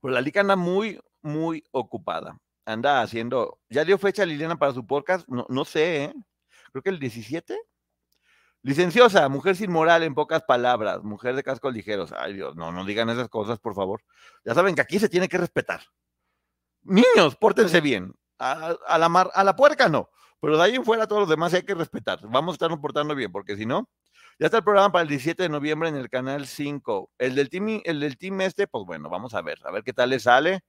Pero 0.00 0.14
la 0.14 0.20
LIC 0.20 0.38
anda 0.38 0.56
muy, 0.56 1.00
muy 1.22 1.64
ocupada 1.72 2.38
anda 2.66 3.00
haciendo, 3.00 3.60
ya 3.70 3.84
dio 3.84 3.96
fecha 3.96 4.26
Liliana 4.26 4.58
para 4.58 4.74
su 4.74 4.86
podcast, 4.86 5.26
no, 5.28 5.46
no 5.48 5.64
sé, 5.64 6.04
¿eh? 6.04 6.14
creo 6.72 6.82
que 6.82 6.90
el 6.90 6.98
17. 6.98 7.56
Licenciosa, 8.66 9.28
mujer 9.28 9.54
sin 9.54 9.70
moral 9.70 10.02
en 10.02 10.16
pocas 10.16 10.42
palabras, 10.42 11.04
mujer 11.04 11.36
de 11.36 11.44
cascos 11.44 11.72
ligeros. 11.72 12.10
Ay 12.10 12.32
Dios, 12.32 12.56
no, 12.56 12.72
no 12.72 12.84
digan 12.84 13.08
esas 13.08 13.28
cosas, 13.28 13.60
por 13.60 13.76
favor. 13.76 14.02
Ya 14.44 14.54
saben 14.54 14.74
que 14.74 14.80
aquí 14.80 14.98
se 14.98 15.08
tiene 15.08 15.28
que 15.28 15.38
respetar. 15.38 15.82
Niños, 16.82 17.36
pórtense 17.36 17.80
bien. 17.80 18.12
A, 18.40 18.98
la, 18.98 19.08
mar, 19.08 19.30
a 19.34 19.44
la 19.44 19.54
puerca 19.54 19.88
no, 19.88 20.10
pero 20.40 20.56
de 20.56 20.64
ahí 20.64 20.74
en 20.74 20.84
fuera 20.84 21.06
todos 21.06 21.20
los 21.20 21.28
demás 21.28 21.54
hay 21.54 21.62
que 21.62 21.76
respetar. 21.76 22.18
Vamos 22.24 22.54
a 22.54 22.56
estarnos 22.56 22.80
portando 22.80 23.14
bien, 23.14 23.30
porque 23.30 23.56
si 23.56 23.66
no, 23.66 23.88
ya 24.40 24.46
está 24.46 24.56
el 24.56 24.64
programa 24.64 24.90
para 24.90 25.02
el 25.02 25.08
17 25.10 25.44
de 25.44 25.48
noviembre 25.48 25.88
en 25.88 25.94
el 25.94 26.10
canal 26.10 26.48
5. 26.48 27.12
El 27.18 27.36
del 27.36 27.48
team, 27.48 27.82
el 27.84 28.00
del 28.00 28.18
team 28.18 28.40
este, 28.40 28.66
pues 28.66 28.84
bueno, 28.84 29.08
vamos 29.08 29.34
a 29.34 29.42
ver, 29.42 29.60
a 29.62 29.70
ver 29.70 29.84
qué 29.84 29.92
tal 29.92 30.10
le 30.10 30.18
sale 30.18 30.64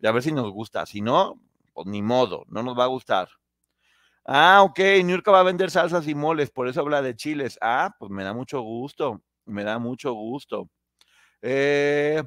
y 0.00 0.06
a 0.06 0.12
ver 0.12 0.22
si 0.22 0.32
nos 0.32 0.50
gusta. 0.50 0.86
Si 0.86 1.02
no, 1.02 1.38
pues 1.74 1.86
ni 1.88 2.00
modo, 2.00 2.46
no 2.48 2.62
nos 2.62 2.78
va 2.78 2.84
a 2.84 2.86
gustar. 2.86 3.28
Ah, 4.26 4.62
ok, 4.62 4.80
Nurka 5.04 5.30
va 5.30 5.40
a 5.40 5.42
vender 5.42 5.70
salsas 5.70 6.08
y 6.08 6.14
moles, 6.14 6.50
por 6.50 6.66
eso 6.66 6.80
habla 6.80 7.02
de 7.02 7.14
chiles. 7.14 7.58
Ah, 7.60 7.94
pues 7.98 8.10
me 8.10 8.24
da 8.24 8.32
mucho 8.32 8.62
gusto, 8.62 9.22
me 9.44 9.64
da 9.64 9.78
mucho 9.78 10.14
gusto. 10.14 10.70
Eh, 11.42 12.22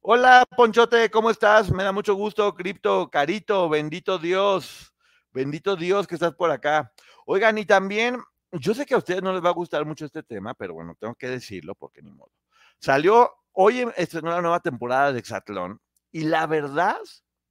hola, 0.00 0.46
Ponchote, 0.56 1.10
¿cómo 1.10 1.30
estás? 1.30 1.70
Me 1.70 1.84
da 1.84 1.92
mucho 1.92 2.14
gusto, 2.14 2.54
Cripto, 2.54 3.10
Carito, 3.10 3.68
bendito 3.68 4.18
Dios, 4.18 4.94
bendito 5.30 5.76
Dios 5.76 6.06
que 6.06 6.14
estás 6.14 6.34
por 6.34 6.50
acá. 6.50 6.90
Oigan, 7.26 7.58
y 7.58 7.66
también, 7.66 8.18
yo 8.52 8.72
sé 8.72 8.86
que 8.86 8.94
a 8.94 8.98
ustedes 8.98 9.22
no 9.22 9.34
les 9.34 9.44
va 9.44 9.50
a 9.50 9.52
gustar 9.52 9.84
mucho 9.84 10.06
este 10.06 10.22
tema, 10.22 10.54
pero 10.54 10.72
bueno, 10.72 10.96
tengo 10.98 11.14
que 11.16 11.28
decirlo 11.28 11.74
porque 11.74 12.00
ni 12.00 12.12
modo. 12.12 12.32
Salió, 12.78 13.30
hoy 13.52 13.86
estrenó 13.98 14.30
la 14.30 14.40
nueva 14.40 14.60
temporada 14.60 15.12
de 15.12 15.18
Exatlón 15.18 15.82
y 16.10 16.24
la 16.24 16.46
verdad, 16.46 16.96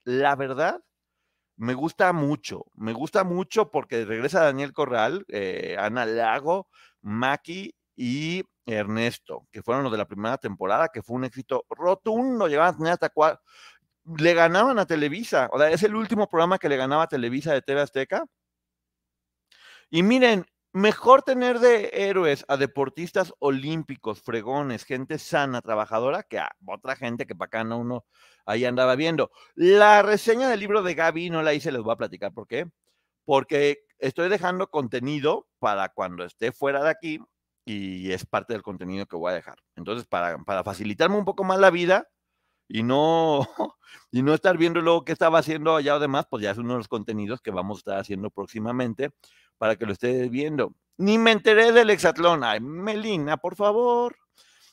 la 0.06 0.36
verdad, 0.36 0.82
me 1.62 1.76
gusta 1.76 2.12
mucho. 2.12 2.66
Me 2.74 2.92
gusta 2.92 3.24
mucho 3.24 3.70
porque 3.70 4.04
regresa 4.04 4.42
Daniel 4.44 4.74
Corral, 4.74 5.26
eh, 5.28 5.76
Ana 5.78 6.08
Lago, 6.08 6.68
Maki 7.02 7.76
y 7.96 8.44
Ernesto, 8.66 9.48
que 9.52 9.62
fueron 9.62 9.84
los 9.84 9.92
de 9.92 10.00
la 10.00 10.08
primera 10.08 10.40
temporada, 10.40 10.90
que 10.90 11.04
fue 11.04 11.18
un 11.18 11.26
éxito 11.26 11.66
rotundo. 11.70 12.48
Llegaban 12.48 12.74
a 12.74 12.78
tener 12.78 12.94
hasta 12.94 13.10
cuatro. 13.10 13.44
Le 14.18 14.34
ganaban 14.34 14.80
a 14.80 14.88
Televisa. 14.88 15.50
O 15.54 15.60
sea, 15.60 15.70
es 15.70 15.84
el 15.84 15.96
último 15.96 16.28
programa 16.28 16.58
que 16.58 16.68
le 16.70 16.78
ganaba 16.78 17.04
a 17.04 17.08
Televisa 17.08 17.54
de 17.54 17.62
TV 17.62 17.82
Azteca. 17.82 18.26
Y 19.92 20.02
miren, 20.02 20.46
Mejor 20.74 21.22
tener 21.24 21.60
de 21.60 21.90
héroes 21.92 22.46
a 22.48 22.56
deportistas 22.56 23.34
olímpicos, 23.40 24.22
fregones, 24.22 24.86
gente 24.86 25.20
sana, 25.20 25.62
trabajadora, 25.62 26.24
que 26.24 26.40
a 26.40 26.50
otra 26.66 26.96
gente 26.96 27.28
que 27.28 27.36
para 27.36 27.48
acá 27.48 27.64
no 27.66 27.78
uno 27.78 28.06
ahí 28.46 28.64
andaba 28.64 28.96
viendo. 28.96 29.32
La 29.56 30.02
reseña 30.02 30.48
del 30.48 30.62
libro 30.62 30.82
de 30.82 30.94
Gaby 30.96 31.30
no 31.30 31.44
la 31.44 31.54
hice, 31.54 31.74
les 31.74 31.82
voy 31.82 31.92
a 31.92 31.98
platicar 31.98 32.34
por 32.34 32.48
qué. 32.48 32.68
Porque 33.26 33.80
estoy 34.00 34.30
dejando 34.30 34.68
contenido 34.68 35.46
para 35.60 35.90
cuando 35.90 36.24
esté 36.24 36.54
fuera 36.54 36.82
de 36.82 36.90
aquí 36.90 37.20
y 37.66 38.12
es 38.14 38.26
parte 38.26 38.54
del 38.54 38.64
contenido 38.64 39.06
que 39.08 39.18
voy 39.18 39.32
a 39.32 39.36
dejar. 39.36 39.58
Entonces, 39.76 40.08
para, 40.08 40.38
para 40.40 40.64
facilitarme 40.64 41.18
un 41.18 41.26
poco 41.26 41.44
más 41.44 41.60
la 41.60 41.70
vida 41.70 42.08
y 42.70 42.84
no, 42.84 43.42
y 44.12 44.24
no 44.24 44.34
estar 44.34 44.58
viendo 44.58 44.82
luego 44.82 45.04
qué 45.04 45.12
estaba 45.12 45.40
haciendo 45.40 45.76
allá 45.76 45.96
o 45.98 46.00
demás, 46.00 46.28
pues 46.30 46.44
ya 46.44 46.52
es 46.52 46.58
uno 46.58 46.74
de 46.74 46.80
los 46.80 46.88
contenidos 46.88 47.42
que 47.42 47.52
vamos 47.52 47.80
a 47.80 47.80
estar 47.80 48.00
haciendo 48.00 48.30
próximamente 48.30 49.12
para 49.62 49.76
que 49.76 49.86
lo 49.86 49.94
estés 49.94 50.28
viendo. 50.32 50.74
Ni 50.98 51.20
me 51.20 51.32
enteré 51.32 51.72
del 51.72 51.92
hexatlón. 51.92 52.44
Ay, 52.44 52.60
Melina, 52.60 53.38
por 53.38 53.56
favor. 53.56 54.18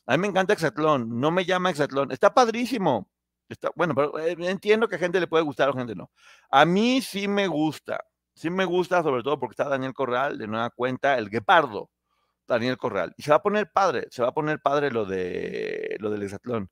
A 0.06 0.16
mí 0.16 0.22
me 0.22 0.28
encanta 0.28 0.54
hexatlón. 0.54 1.20
No 1.20 1.30
me 1.30 1.44
llama 1.44 1.68
hexatlón. 1.68 2.10
Está 2.10 2.32
padrísimo. 2.32 3.06
Está, 3.50 3.70
bueno, 3.76 3.94
pero 3.94 4.18
eh, 4.18 4.34
entiendo 4.38 4.88
que 4.88 4.96
a 4.96 4.98
gente 4.98 5.20
le 5.20 5.26
puede 5.26 5.44
gustar 5.44 5.68
o 5.68 5.72
a 5.72 5.76
gente 5.76 5.94
no. 5.94 6.10
A 6.50 6.64
mí 6.64 7.02
sí 7.02 7.28
me 7.28 7.48
gusta. 7.48 8.02
Sí 8.32 8.48
me 8.48 8.64
gusta, 8.64 9.02
sobre 9.02 9.22
todo 9.22 9.38
porque 9.38 9.52
está 9.52 9.68
Daniel 9.68 9.92
Corral, 9.92 10.38
de 10.38 10.46
nueva 10.46 10.70
cuenta, 10.70 11.18
el 11.18 11.28
guepardo. 11.28 11.90
Daniel 12.46 12.78
Corral. 12.78 13.12
Y 13.18 13.22
se 13.24 13.30
va 13.30 13.36
a 13.36 13.42
poner 13.42 13.70
padre, 13.70 14.06
se 14.10 14.22
va 14.22 14.28
a 14.28 14.32
poner 14.32 14.58
padre 14.58 14.90
lo 14.90 15.04
de 15.04 15.98
lo 16.00 16.08
del 16.08 16.22
hexatlón. 16.22 16.70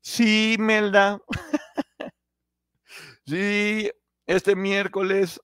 Sí, 0.00 0.56
Melda. 0.58 1.20
sí, 3.26 3.90
este 4.24 4.56
miércoles 4.56 5.38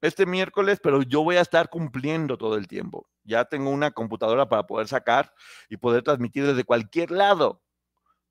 este 0.00 0.26
miércoles, 0.26 0.80
pero 0.82 1.02
yo 1.02 1.22
voy 1.22 1.36
a 1.36 1.42
estar 1.42 1.68
cumpliendo 1.68 2.38
todo 2.38 2.56
el 2.56 2.66
tiempo. 2.66 3.06
Ya 3.24 3.44
tengo 3.44 3.70
una 3.70 3.90
computadora 3.90 4.48
para 4.48 4.66
poder 4.66 4.88
sacar 4.88 5.32
y 5.68 5.76
poder 5.76 6.02
transmitir 6.02 6.46
desde 6.46 6.64
cualquier 6.64 7.10
lado. 7.10 7.62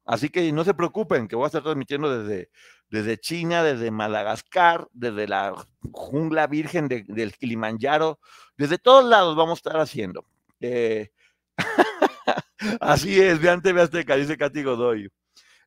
Así 0.06 0.30
que 0.30 0.52
no 0.52 0.64
se 0.64 0.74
preocupen, 0.74 1.28
que 1.28 1.36
voy 1.36 1.44
a 1.44 1.48
estar 1.48 1.62
transmitiendo 1.62 2.24
desde, 2.24 2.50
desde 2.90 3.20
China, 3.20 3.64
desde 3.64 3.92
Madagascar, 3.92 4.88
desde 4.92 5.28
la 5.28 5.54
jungla 5.92 6.48
virgen 6.48 6.88
del 6.88 7.34
Kilimanjaro, 7.38 8.20
desde 8.58 8.80
todos 8.80 9.06
lados 9.06 9.36
vamos 9.36 9.58
a 9.58 9.62
estar 9.70 9.80
haciendo. 9.80 10.26
Eh, 10.62 11.12
así 12.82 13.22
es, 13.22 13.40
vean 13.40 13.62
TV 13.62 13.82
Azteca, 13.82 14.16
dice 14.16 14.38
Katy 14.38 14.64
Godoy. 14.64 15.10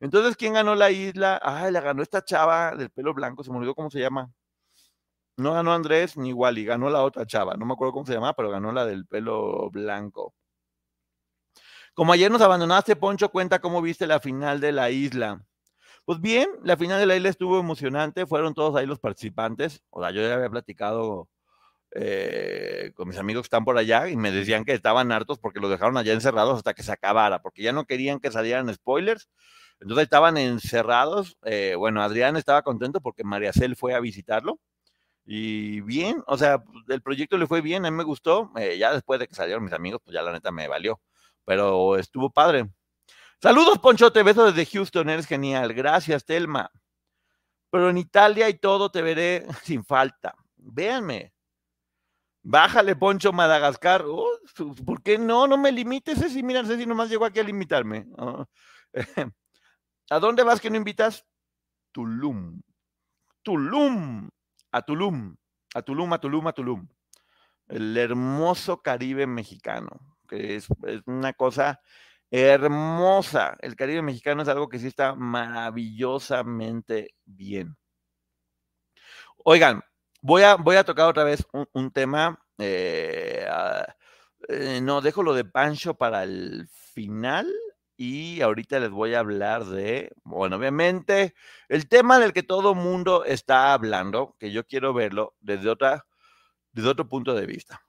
Entonces, 0.00 0.36
¿quién 0.36 0.54
ganó 0.54 0.74
la 0.74 0.90
isla? 0.90 1.40
Ay, 1.40 1.70
la 1.70 1.80
ganó 1.80 2.02
esta 2.02 2.24
chava 2.24 2.74
del 2.74 2.90
pelo 2.90 3.14
blanco, 3.14 3.44
se 3.44 3.52
me 3.52 3.58
olvidó 3.58 3.76
cómo 3.76 3.90
se 3.90 4.00
llama. 4.00 4.32
No 5.36 5.52
ganó 5.54 5.72
Andrés 5.72 6.16
ni 6.16 6.32
Wally, 6.32 6.64
ganó 6.64 6.90
la 6.90 7.02
otra 7.02 7.26
chava, 7.26 7.54
no 7.54 7.64
me 7.66 7.72
acuerdo 7.74 7.92
cómo 7.92 8.06
se 8.06 8.14
llama, 8.14 8.34
pero 8.34 8.50
ganó 8.50 8.72
la 8.72 8.84
del 8.86 9.06
pelo 9.06 9.70
blanco. 9.70 10.34
Como 11.94 12.12
ayer 12.12 12.30
nos 12.30 12.40
abandonaste, 12.40 12.96
Poncho, 12.96 13.30
cuenta 13.30 13.60
cómo 13.60 13.82
viste 13.82 14.06
la 14.06 14.20
final 14.20 14.60
de 14.60 14.72
la 14.72 14.90
isla. 14.90 15.44
Pues 16.04 16.20
bien, 16.20 16.48
la 16.64 16.76
final 16.76 16.98
de 16.98 17.06
la 17.06 17.16
isla 17.16 17.28
estuvo 17.28 17.60
emocionante, 17.60 18.26
fueron 18.26 18.54
todos 18.54 18.76
ahí 18.76 18.86
los 18.86 18.98
participantes. 18.98 19.82
O 19.90 20.02
sea, 20.02 20.10
yo 20.10 20.22
ya 20.22 20.34
había 20.34 20.50
platicado 20.50 21.28
eh, 21.94 22.92
con 22.94 23.08
mis 23.08 23.18
amigos 23.18 23.42
que 23.42 23.46
están 23.46 23.64
por 23.64 23.76
allá 23.78 24.08
y 24.08 24.16
me 24.16 24.32
decían 24.32 24.64
que 24.64 24.72
estaban 24.72 25.12
hartos 25.12 25.38
porque 25.38 25.60
los 25.60 25.70
dejaron 25.70 25.96
allá 25.98 26.14
encerrados 26.14 26.56
hasta 26.56 26.74
que 26.74 26.82
se 26.82 26.92
acabara, 26.92 27.42
porque 27.42 27.62
ya 27.62 27.72
no 27.72 27.84
querían 27.84 28.20
que 28.20 28.30
salieran 28.30 28.72
spoilers. 28.74 29.28
Entonces 29.80 30.04
estaban 30.04 30.38
encerrados. 30.38 31.36
Eh, 31.44 31.74
bueno, 31.76 32.02
Adrián 32.02 32.36
estaba 32.36 32.62
contento 32.62 33.00
porque 33.00 33.24
María 33.24 33.52
Cel 33.52 33.76
fue 33.76 33.94
a 33.94 34.00
visitarlo. 34.00 34.58
Y 35.24 35.80
bien, 35.82 36.22
o 36.26 36.36
sea, 36.36 36.62
el 36.88 37.02
proyecto 37.02 37.38
le 37.38 37.46
fue 37.46 37.60
bien, 37.60 37.86
a 37.86 37.90
mí 37.90 37.96
me 37.96 38.04
gustó. 38.04 38.50
Eh, 38.56 38.76
ya 38.78 38.92
después 38.92 39.20
de 39.20 39.28
que 39.28 39.34
salieron 39.34 39.64
mis 39.64 39.72
amigos, 39.72 40.00
pues 40.04 40.14
ya 40.14 40.22
la 40.22 40.32
neta 40.32 40.50
me 40.50 40.68
valió 40.68 41.00
pero 41.44 41.96
estuvo 41.96 42.30
padre. 42.30 42.68
Saludos, 43.40 43.78
Ponchote, 43.78 44.22
beso 44.22 44.50
desde 44.50 44.70
Houston, 44.70 45.10
eres 45.10 45.26
genial. 45.26 45.72
Gracias, 45.74 46.24
Telma. 46.24 46.70
Pero 47.70 47.90
en 47.90 47.98
Italia 47.98 48.48
y 48.48 48.54
todo 48.54 48.90
te 48.90 49.02
veré 49.02 49.46
sin 49.64 49.84
falta. 49.84 50.34
Véanme. 50.56 51.32
Bájale, 52.44 52.96
Poncho, 52.96 53.32
Madagascar. 53.32 54.04
Oh, 54.06 54.26
¿Por 54.84 55.02
qué 55.02 55.16
no? 55.16 55.46
No 55.46 55.56
me 55.56 55.70
limites, 55.70 56.18
Ceci. 56.18 56.42
Mira, 56.42 56.64
Ceci 56.64 56.86
nomás 56.86 57.08
llegó 57.08 57.24
aquí 57.24 57.38
a 57.40 57.44
limitarme. 57.44 58.06
¿A 60.10 60.18
dónde 60.18 60.42
vas 60.42 60.60
que 60.60 60.68
no 60.68 60.76
invitas? 60.76 61.24
Tulum. 61.92 62.60
Tulum. 63.42 64.28
A 64.72 64.82
Tulum. 64.82 65.36
A 65.74 65.82
Tulum, 65.82 66.12
a 66.12 66.18
Tulum, 66.18 66.46
a 66.48 66.52
Tulum. 66.52 66.88
El 67.68 67.96
hermoso 67.96 68.82
Caribe 68.82 69.26
mexicano 69.26 70.16
es, 70.30 70.68
una 71.06 71.32
cosa 71.32 71.80
hermosa. 72.30 73.56
El 73.60 73.76
Caribe 73.76 74.02
mexicano 74.02 74.42
es 74.42 74.48
algo 74.48 74.68
que 74.68 74.78
sí 74.78 74.88
está 74.88 75.14
maravillosamente 75.14 77.14
bien. 77.24 77.76
Oigan, 79.44 79.82
voy 80.20 80.42
a, 80.42 80.56
voy 80.56 80.76
a 80.76 80.84
tocar 80.84 81.08
otra 81.08 81.24
vez 81.24 81.46
un, 81.72 81.90
tema. 81.90 82.38
Eh, 82.58 83.46
ah, 83.48 83.86
eh, 84.48 84.80
no, 84.82 85.00
dejo 85.00 85.22
lo 85.22 85.34
de 85.34 85.44
Pancho 85.44 85.94
para 85.94 86.24
el 86.24 86.68
final 86.68 87.46
y 88.02 88.40
ahorita 88.42 88.80
les 88.80 88.90
voy 88.90 89.14
a 89.14 89.20
hablar 89.20 89.64
de, 89.64 90.10
bueno, 90.24 90.56
obviamente, 90.56 91.36
el 91.68 91.88
tema 91.88 92.18
del 92.18 92.32
que 92.32 92.42
todo 92.42 92.74
mundo 92.74 93.24
está 93.24 93.72
hablando, 93.72 94.34
que 94.40 94.50
yo 94.50 94.66
quiero 94.66 94.92
verlo 94.92 95.36
desde, 95.40 95.70
otra, 95.70 96.04
desde 96.72 96.88
otro 96.88 97.08
punto 97.08 97.32
de 97.32 97.46
vista. 97.46 97.80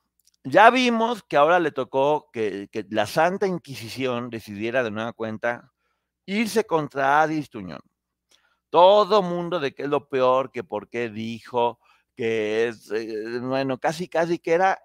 Ya 0.43 0.69
vimos 0.69 1.23
que 1.23 1.35
ahora 1.35 1.59
le 1.59 1.71
tocó 1.71 2.29
que, 2.31 2.69
la 2.91 3.07
Santa 3.07 3.47
Inquisición 3.47 4.29
decidiera 4.29 4.83
de 4.83 4.91
nueva 4.91 5.13
cuenta 5.13 5.71
irse 6.27 6.63
contra 6.63 7.23
Adis 7.23 7.49
Tuñón. 7.49 7.81
Todo 8.69 9.23
mundo 9.23 9.59
de 9.59 9.73
que 9.73 9.83
es 9.83 9.89
lo 9.89 10.09
peor, 10.09 10.51
que 10.51 10.63
por 10.63 10.89
qué 10.89 11.09
dijo, 11.09 11.79
que 12.15 12.67
es, 12.67 12.91
eh, 12.91 13.39
bueno, 13.39 13.79
casi, 13.79 14.07
casi 14.07 14.37
que 14.37 14.53
era 14.53 14.79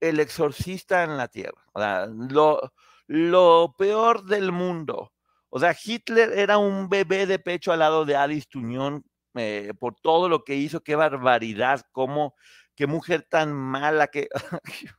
el 0.00 0.20
exorcista 0.20 1.04
en 1.04 1.18
la 1.18 1.28
tierra. 1.28 1.66
O 1.74 1.80
sea, 1.80 2.06
lo, 2.06 2.72
lo 3.10 3.74
peor 3.76 4.24
del 4.24 4.52
mundo. 4.52 5.12
O 5.48 5.58
sea, 5.58 5.76
Hitler 5.84 6.30
era 6.38 6.58
un 6.58 6.88
bebé 6.88 7.26
de 7.26 7.40
pecho 7.40 7.72
al 7.72 7.80
lado 7.80 8.04
de 8.04 8.14
Adis 8.14 8.48
Tuñón 8.48 9.04
eh, 9.34 9.72
por 9.80 9.96
todo 9.96 10.28
lo 10.28 10.44
que 10.44 10.54
hizo, 10.54 10.80
qué 10.82 10.94
barbaridad, 10.94 11.82
cómo, 11.90 12.36
qué 12.76 12.86
mujer 12.86 13.26
tan 13.28 13.52
mala 13.52 14.06
que... 14.06 14.28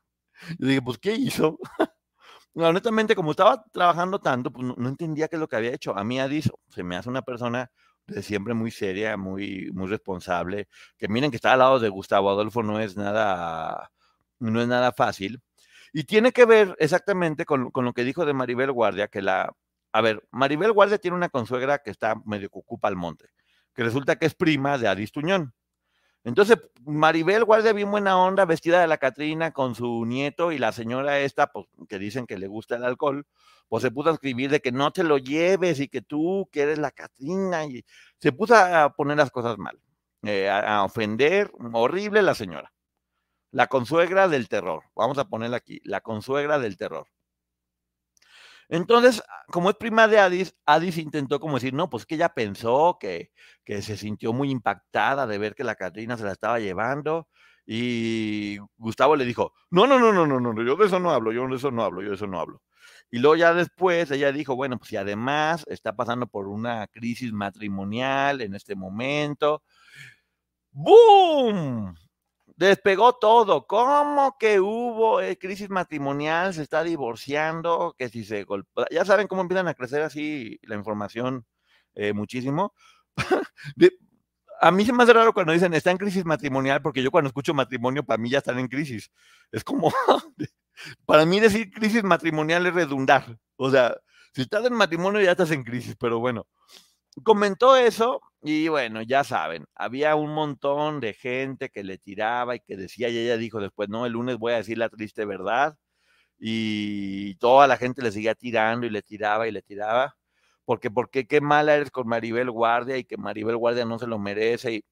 Yo 0.60 0.68
dije, 0.68 0.82
pues, 0.82 0.98
¿qué 0.98 1.14
hizo? 1.14 1.58
honestamente, 2.56 3.16
como 3.16 3.32
estaba 3.32 3.64
trabajando 3.72 4.20
tanto, 4.20 4.52
pues 4.52 4.68
no, 4.68 4.90
entendía 4.90 5.30
qué 5.30 5.38
es 5.38 5.40
lo 5.40 5.48
que 5.48 5.56
había 5.56 5.74
hecho. 5.74 5.98
A 5.98 6.04
mí 6.04 6.20
Adis 6.20 6.52
se 6.68 6.84
me 6.84 6.98
hace 6.98 7.08
una 7.08 7.22
persona 7.22 7.72
de 8.08 8.22
siempre 8.22 8.54
muy 8.54 8.72
seria, 8.72 9.16
muy, 9.16 9.72
muy 9.74 9.88
responsable, 9.88 10.68
que 10.98 11.08
miren 11.08 11.32
que 11.32 11.38
está 11.38 11.54
al 11.54 11.60
lado 11.60 11.80
de 11.80 11.88
Gustavo 11.88 12.30
Adolfo 12.30 12.62
no 12.62 12.78
es 12.82 12.98
nada, 12.98 13.90
no 14.40 14.62
es 14.62 14.68
nada 14.68 14.92
fácil. 14.92 15.42
Y 15.94 16.06
tiene 16.06 16.32
que 16.32 16.46
ver 16.46 16.76
exactamente 16.80 17.46
con, 17.46 17.72
lo 17.74 17.94
que 17.94 18.04
dijo 18.04 18.26
de 18.26 18.34
Maribel 18.34 18.72
Guardia, 18.72 19.08
que 19.08 19.22
la, 19.22 19.54
a 19.92 20.02
ver, 20.02 20.24
Maribel 20.32 20.72
Guardia 20.72 20.98
tiene 20.98 21.18
una 21.18 21.30
consuegra 21.30 21.80
que 21.80 21.92
está 21.92 22.16
medio 22.26 22.50
cucupa 22.50 22.88
al 22.88 22.96
monte, 22.96 23.30
que 23.74 23.84
resulta 23.84 24.18
que 24.18 24.26
es 24.26 24.36
prima 24.36 24.78
de 24.78 24.88
Adis 24.88 25.12
Tuñón. 25.12 25.54
Entonces, 26.24 26.58
Maribel 26.86 27.44
guardia 27.46 27.74
bien 27.74 27.90
buena 27.90 28.18
onda, 28.18 28.46
vestida 28.46 28.80
de 28.80 28.88
la 28.88 29.00
Catrina 29.00 29.52
con 29.52 29.74
su 29.74 30.06
nieto 30.06 30.52
y 30.52 30.60
la 30.60 30.72
señora 30.72 31.20
esta, 31.20 31.48
pues, 31.48 31.66
que 31.90 31.98
dicen 31.98 32.28
que 32.28 32.38
le 32.38 32.48
gusta 32.48 32.76
el 32.76 32.84
alcohol, 32.84 33.26
pues 33.68 33.82
se 33.82 33.92
puso 33.92 34.10
a 34.10 34.14
escribir 34.14 34.52
de 34.52 34.60
que 34.62 34.72
no 34.72 34.92
te 34.92 35.04
lo 35.04 35.18
lleves 35.18 35.80
y 35.80 35.88
que 35.88 36.02
tú, 36.02 36.48
que 36.52 36.62
eres 36.62 36.78
la 36.78 36.92
Catrina, 36.92 37.66
y 37.66 37.84
se 38.20 38.32
puso 38.32 38.56
a 38.56 38.94
poner 38.94 39.18
las 39.18 39.32
cosas 39.32 39.58
mal, 39.58 39.80
eh, 40.24 40.50
a, 40.50 40.84
ofender, 40.84 41.52
horrible 41.74 42.22
la 42.22 42.36
señora. 42.36 42.72
La 43.52 43.68
consuegra 43.68 44.28
del 44.28 44.50
terror, 44.50 44.84
vamos 44.96 45.18
a 45.18 45.28
ponerla 45.30 45.58
aquí, 45.58 45.82
la 45.84 46.02
consuegra 46.02 46.60
del 46.60 46.78
terror. 46.78 47.08
Entonces, 48.70 49.22
como 49.48 49.70
es 49.70 49.76
prima 49.76 50.08
de 50.08 50.18
Adis, 50.20 50.56
Adis 50.66 50.98
intentó 50.98 51.42
como 51.42 51.56
decir, 51.56 51.74
no, 51.74 51.90
pues 51.90 52.06
que 52.06 52.16
ella 52.16 52.30
pensó 52.30 52.98
que, 53.00 53.32
que 53.66 53.82
se 53.82 53.98
sintió 53.98 54.32
muy 54.32 54.50
impactada 54.50 55.28
de 55.28 55.38
ver 55.38 55.56
que 55.56 55.66
la 55.66 55.76
Catrina 55.76 56.16
se 56.18 56.24
la 56.24 56.32
estaba 56.32 56.60
llevando. 56.60 57.28
Y 57.66 58.58
Gustavo 58.78 59.18
le 59.18 59.26
dijo, 59.26 59.54
no, 59.70 59.88
no, 59.88 60.00
no, 60.00 60.14
no, 60.14 60.26
no, 60.26 60.40
no, 60.40 60.64
yo 60.64 60.76
de 60.78 60.86
eso 60.86 61.00
no 61.02 61.12
hablo, 61.12 61.34
yo 61.34 61.48
de 61.48 61.56
eso 61.58 61.70
no 61.70 61.84
hablo, 61.84 62.02
yo 62.02 62.10
de 62.10 62.16
eso 62.16 62.28
no 62.28 62.40
hablo. 62.40 62.62
Y 63.12 63.20
luego 63.20 63.36
ya 63.36 63.54
después 63.54 64.10
ella 64.12 64.32
dijo, 64.32 64.56
bueno, 64.56 64.78
pues 64.78 64.90
si 64.90 64.96
además 64.98 65.66
está 65.68 65.96
pasando 65.96 66.28
por 66.28 66.48
una 66.48 66.88
crisis 66.88 67.34
matrimonial 67.34 68.42
en 68.42 68.56
este 68.56 68.76
momento, 68.76 69.64
¡boom! 70.72 71.96
Despegó 72.68 73.14
todo. 73.14 73.68
¿Cómo 73.68 74.38
que 74.38 74.60
hubo 74.60 75.22
eh, 75.22 75.38
crisis 75.38 75.70
matrimonial? 75.70 76.54
Se 76.54 76.64
está 76.64 76.84
divorciando, 76.84 77.96
que 77.98 78.10
si 78.10 78.24
se 78.24 78.44
golpea. 78.44 78.86
Ya 78.92 79.06
saben 79.06 79.28
cómo 79.28 79.42
empiezan 79.42 79.68
a 79.68 79.74
crecer 79.74 80.02
así 80.02 80.60
la 80.64 80.76
información 80.76 81.46
eh, 81.96 82.14
muchísimo. 82.14 82.74
a 84.62 84.72
mí 84.72 84.86
se 84.86 84.94
me 84.94 85.04
hace 85.04 85.14
raro 85.14 85.34
cuando 85.34 85.54
dicen 85.54 85.74
está 85.74 85.92
en 85.92 85.98
crisis 85.98 86.26
matrimonial, 86.26 86.82
porque 86.82 87.04
yo 87.04 87.12
cuando 87.12 87.30
escucho 87.30 87.54
matrimonio, 87.54 88.04
para 88.04 88.18
mí 88.18 88.30
ya 88.30 88.40
están 88.40 88.60
en 88.60 88.68
crisis. 88.68 89.12
Es 89.52 89.64
como, 89.64 89.94
para 91.06 91.26
mí 91.26 91.40
decir 91.40 91.72
crisis 91.72 92.04
matrimonial 92.04 92.66
es 92.68 92.74
redundar. 92.74 93.38
O 93.56 93.70
sea, 93.70 93.96
si 94.34 94.42
estás 94.44 94.66
en 94.66 94.74
matrimonio 94.74 95.22
ya 95.22 95.32
estás 95.32 95.52
en 95.52 95.64
crisis, 95.64 95.96
pero 96.00 96.20
bueno 96.20 96.48
comentó 97.24 97.76
eso 97.76 98.22
y 98.44 98.68
bueno, 98.70 99.04
ya 99.04 99.24
saben, 99.24 99.66
había 99.76 100.16
un 100.16 100.34
montón 100.34 101.00
de 101.00 101.14
gente 101.14 101.70
que 101.70 101.84
le 101.84 102.00
tiraba 102.00 102.56
y 102.56 102.60
que 102.62 102.76
decía, 102.76 103.10
y 103.10 103.18
ella 103.18 103.38
dijo 103.38 103.60
después, 103.60 103.88
no, 103.90 104.06
el 104.08 104.14
lunes 104.14 104.38
voy 104.38 104.54
a 104.54 104.58
decir 104.58 104.78
la 104.80 104.90
triste 104.90 105.26
verdad. 105.26 105.78
Y 106.40 107.36
toda 107.36 107.68
la 107.68 107.78
gente 107.78 108.02
le 108.02 108.12
seguía 108.12 108.36
tirando 108.36 108.88
y 108.88 108.90
le 108.92 109.04
tiraba 109.04 109.48
y 109.48 109.52
le 109.52 109.62
tiraba. 109.62 110.16
Porque, 110.66 110.92
porque 110.92 111.28
qué 111.28 111.42
mala 111.42 111.76
eres 111.76 111.92
con 111.92 112.08
Maribel 112.08 112.52
Guardia 112.52 112.98
y 112.98 113.06
que 113.06 113.18
Maribel 113.18 113.58
Guardia 113.58 113.86
no 113.86 114.00
se 114.00 114.08
lo 114.08 114.20
merece. 114.20 114.74
Y, 114.74 114.86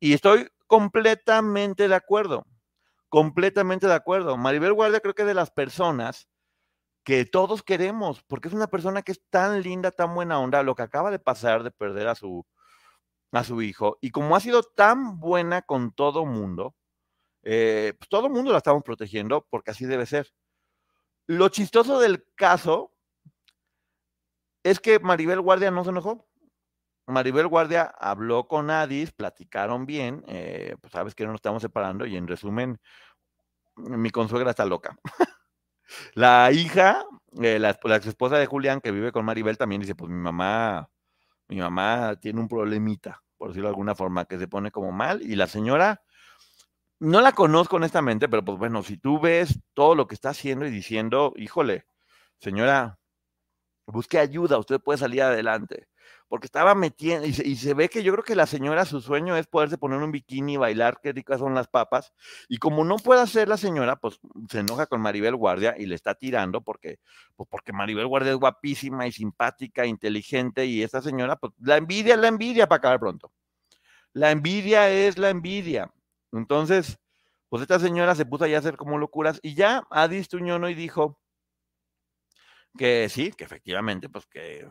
y 0.00 0.14
estoy 0.14 0.48
completamente 0.66 1.88
de 1.88 1.94
acuerdo. 1.96 2.46
Completamente 3.10 3.86
de 3.86 3.94
acuerdo. 3.94 4.36
Maribel 4.38 4.74
Guardia 4.74 5.00
creo 5.00 5.14
que 5.14 5.22
es 5.22 5.28
de 5.28 5.34
las 5.34 5.50
personas 5.50 6.28
que 7.04 7.26
todos 7.26 7.62
queremos, 7.62 8.22
porque 8.24 8.48
es 8.48 8.54
una 8.54 8.68
persona 8.68 9.02
que 9.02 9.12
es 9.12 9.22
tan 9.30 9.62
linda, 9.62 9.90
tan 9.90 10.14
buena 10.14 10.40
onda, 10.40 10.62
lo 10.62 10.74
que 10.74 10.82
acaba 10.82 11.10
de 11.10 11.18
pasar 11.18 11.62
de 11.62 11.70
perder 11.70 12.08
a 12.08 12.14
su, 12.14 12.46
a 13.38 13.44
su 13.44 13.62
hijo, 13.62 13.98
y 14.00 14.10
como 14.10 14.36
ha 14.36 14.40
sido 14.40 14.62
tan 14.62 15.18
buena 15.20 15.62
con 15.62 15.92
todo 15.92 16.24
mundo, 16.24 16.74
eh, 17.42 17.94
pues 17.98 18.08
todo 18.08 18.28
mundo 18.30 18.52
la 18.52 18.58
estamos 18.58 18.82
protegiendo 18.82 19.46
porque 19.50 19.72
así 19.72 19.84
debe 19.86 20.06
ser. 20.06 20.32
Lo 21.26 21.48
chistoso 21.48 22.00
del 22.00 22.24
caso 22.34 22.92
es 24.62 24.80
que 24.80 24.98
Maribel 24.98 25.40
Guardia 25.40 25.70
no 25.70 25.84
se 25.84 25.90
enojó. 25.90 26.26
Maribel 27.06 27.48
Guardia 27.48 27.82
habló 27.98 28.48
con 28.48 28.70
Adis, 28.70 29.12
platicaron 29.12 29.84
bien, 29.84 30.24
eh, 30.26 30.76
pues 30.80 30.92
sabes 30.92 31.14
que 31.14 31.24
no 31.24 31.32
nos 31.32 31.38
estamos 31.38 31.60
separando 31.62 32.06
y 32.06 32.16
en 32.16 32.26
resumen, 32.26 32.80
mi 33.76 34.10
consuegra 34.10 34.50
está 34.50 34.64
loca. 34.64 34.96
La 36.14 36.50
hija 36.50 37.04
eh, 37.42 37.58
la, 37.58 37.78
la 37.82 37.96
ex 37.96 38.06
esposa 38.06 38.38
de 38.38 38.46
Julián, 38.46 38.80
que 38.80 38.92
vive 38.92 39.12
con 39.12 39.24
Maribel, 39.24 39.58
también 39.58 39.80
dice, 39.80 39.94
pues 39.94 40.10
mi 40.10 40.18
mamá, 40.18 40.88
mi 41.48 41.58
mamá 41.58 42.16
tiene 42.20 42.40
un 42.40 42.48
problemita, 42.48 43.22
por 43.44 43.50
decirlo 43.50 43.68
de 43.68 43.72
alguna 43.72 43.94
forma, 43.94 44.24
que 44.24 44.38
se 44.38 44.48
pone 44.48 44.70
como 44.70 44.90
mal, 44.90 45.20
y 45.20 45.36
la 45.36 45.46
señora, 45.46 46.02
no 46.98 47.20
la 47.20 47.32
conozco 47.32 47.76
honestamente, 47.76 48.26
pero 48.26 48.42
pues 48.42 48.56
bueno, 48.56 48.82
si 48.82 48.96
tú 48.96 49.20
ves 49.20 49.60
todo 49.74 49.94
lo 49.94 50.06
que 50.06 50.14
está 50.14 50.30
haciendo 50.30 50.64
y 50.64 50.70
diciendo, 50.70 51.34
híjole, 51.36 51.84
señora, 52.40 52.98
busque 53.84 54.18
ayuda, 54.18 54.56
usted 54.56 54.80
puede 54.80 54.98
salir 54.98 55.20
adelante 55.20 55.88
porque 56.28 56.46
estaba 56.46 56.74
metiendo, 56.74 57.26
y 57.26 57.56
se, 57.56 57.74
ve 57.74 57.88
que 57.88 58.02
yo 58.02 58.12
creo 58.12 58.24
que 58.24 58.34
la 58.34 58.46
señora, 58.46 58.84
su 58.84 59.00
sueño 59.00 59.36
es 59.36 59.46
poderse 59.46 59.78
poner 59.78 60.00
un 60.00 60.10
bikini 60.12 60.54
y 60.54 60.56
bailar, 60.56 60.98
qué 61.02 61.12
ricas 61.12 61.38
son 61.38 61.54
las 61.54 61.68
papas, 61.68 62.12
y 62.48 62.58
como 62.58 62.84
no 62.84 62.96
puede 62.96 63.20
hacer 63.20 63.48
la 63.48 63.56
señora, 63.56 63.96
pues 63.96 64.18
se 64.50 64.60
enoja 64.60 64.86
con 64.86 65.00
Maribel 65.00 65.36
Guardia 65.36 65.74
y 65.78 65.86
le 65.86 65.94
está 65.94 66.14
tirando, 66.14 66.62
porque, 66.62 66.98
pues 67.36 67.48
porque 67.50 67.72
Maribel 67.72 68.06
Guardia 68.06 68.32
es 68.32 68.38
guapísima 68.38 69.06
y 69.06 69.12
simpática, 69.12 69.86
inteligente, 69.86 70.66
y 70.66 70.82
esta 70.82 71.02
señora, 71.02 71.36
pues 71.36 71.52
la 71.58 71.76
envidia 71.76 72.14
es 72.14 72.20
la 72.20 72.28
envidia 72.28 72.68
para 72.68 72.78
acabar 72.78 73.00
pronto. 73.00 73.32
La 74.12 74.30
envidia 74.30 74.90
es 74.90 75.18
la 75.18 75.30
envidia. 75.30 75.92
Entonces, 76.32 76.98
pues 77.48 77.62
esta 77.62 77.78
señora 77.78 78.14
se 78.14 78.26
puso 78.26 78.44
a 78.44 78.58
hacer 78.58 78.76
como 78.76 78.98
locuras, 78.98 79.40
y 79.42 79.54
ya 79.54 79.86
Adis 79.90 80.28
Tuñono 80.28 80.68
y 80.68 80.74
dijo, 80.74 81.18
que 82.76 83.08
sí, 83.08 83.32
que 83.32 83.44
efectivamente, 83.44 84.08
pues 84.08 84.26
que 84.26 84.68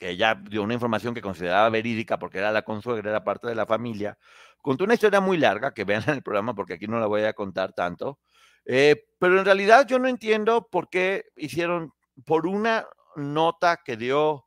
que 0.00 0.08
ella 0.08 0.34
dio 0.34 0.62
una 0.62 0.72
información 0.72 1.12
que 1.12 1.20
consideraba 1.20 1.68
verídica 1.68 2.18
porque 2.18 2.38
era 2.38 2.50
la 2.50 2.62
consuegra, 2.62 3.10
era 3.10 3.22
parte 3.22 3.48
de 3.48 3.54
la 3.54 3.66
familia. 3.66 4.18
Contó 4.62 4.84
una 4.84 4.94
historia 4.94 5.20
muy 5.20 5.36
larga 5.36 5.74
que 5.74 5.84
vean 5.84 6.02
en 6.06 6.14
el 6.14 6.22
programa 6.22 6.54
porque 6.54 6.74
aquí 6.74 6.88
no 6.88 6.98
la 6.98 7.06
voy 7.06 7.24
a 7.24 7.34
contar 7.34 7.74
tanto. 7.74 8.18
Eh, 8.64 9.04
pero 9.18 9.38
en 9.38 9.44
realidad 9.44 9.86
yo 9.86 9.98
no 9.98 10.08
entiendo 10.08 10.68
por 10.70 10.88
qué 10.88 11.26
hicieron, 11.36 11.92
por 12.24 12.46
una 12.46 12.86
nota 13.14 13.82
que 13.84 13.98
dio 13.98 14.46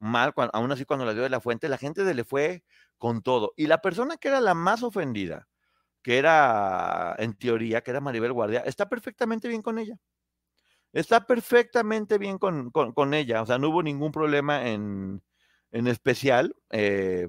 mal, 0.00 0.34
aún 0.52 0.70
así 0.70 0.84
cuando 0.84 1.06
la 1.06 1.14
dio 1.14 1.22
de 1.22 1.30
la 1.30 1.40
fuente, 1.40 1.70
la 1.70 1.78
gente 1.78 2.04
se 2.04 2.12
le 2.12 2.24
fue 2.24 2.62
con 2.98 3.22
todo. 3.22 3.54
Y 3.56 3.68
la 3.68 3.80
persona 3.80 4.18
que 4.18 4.28
era 4.28 4.40
la 4.42 4.52
más 4.52 4.82
ofendida, 4.82 5.48
que 6.02 6.18
era 6.18 7.16
en 7.18 7.34
teoría, 7.38 7.80
que 7.80 7.90
era 7.90 8.02
Maribel 8.02 8.34
Guardia, 8.34 8.60
está 8.66 8.86
perfectamente 8.86 9.48
bien 9.48 9.62
con 9.62 9.78
ella 9.78 9.96
está 10.92 11.26
perfectamente 11.26 12.18
bien 12.18 12.38
con, 12.38 13.14
ella, 13.14 13.42
o 13.42 13.46
sea, 13.46 13.58
no 13.58 13.68
hubo 13.68 13.82
ningún 13.82 14.12
problema 14.12 14.68
en, 14.68 15.22
especial. 15.70 16.54
Eh, 16.70 17.28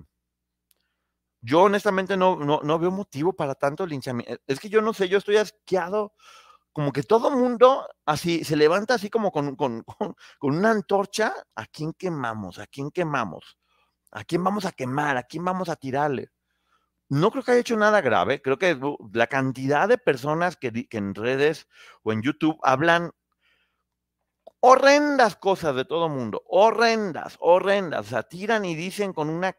yo 1.41 1.63
honestamente 1.63 2.17
no, 2.17 2.37
no, 2.37 2.79
veo 2.79 2.91
motivo 2.91 3.33
para 3.33 3.55
tanto 3.55 3.85
linchamiento. 3.85 4.41
Es 4.47 4.59
que 4.59 4.69
yo 4.69 4.81
no 4.81 4.93
sé, 4.93 5.09
yo 5.09 5.17
estoy 5.17 5.37
asqueado, 5.37 6.13
como 6.73 6.91
que 6.91 7.03
todo 7.03 7.31
mundo 7.31 7.87
así 8.05 8.43
se 8.43 8.55
levanta 8.55 8.95
así 8.95 9.09
como 9.09 9.31
con, 9.55 9.55
con, 9.55 9.85
una 10.41 10.71
antorcha, 10.71 11.33
¿a 11.55 11.65
quién 11.65 11.93
quemamos? 11.93 12.59
¿A 12.59 12.67
quién 12.67 12.91
quemamos? 12.91 13.57
¿A 14.11 14.23
quién 14.23 14.43
vamos 14.43 14.65
a 14.65 14.71
quemar? 14.71 15.17
¿A 15.17 15.23
quién 15.23 15.45
vamos 15.45 15.69
a 15.69 15.75
tirarle? 15.75 16.29
No 17.09 17.31
creo 17.31 17.43
que 17.43 17.51
haya 17.51 17.61
hecho 17.61 17.77
nada 17.77 18.01
grave. 18.01 18.41
Creo 18.41 18.57
que 18.57 18.79
la 19.13 19.27
cantidad 19.27 19.87
de 19.89 19.97
personas 19.97 20.55
que, 20.57 20.71
que 20.87 20.97
en 20.97 21.13
redes 21.15 21.67
o 22.03 22.13
en 22.13 22.21
YouTube 22.21 22.57
hablan 22.63 23.11
horrendas 24.61 25.35
cosas 25.35 25.75
de 25.75 25.85
todo 25.85 26.07
mundo, 26.07 26.43
horrendas, 26.47 27.35
horrendas, 27.39 28.07
o 28.07 28.09
sea, 28.09 28.23
tiran 28.23 28.63
y 28.63 28.75
dicen 28.75 29.11
con 29.11 29.29
una 29.29 29.55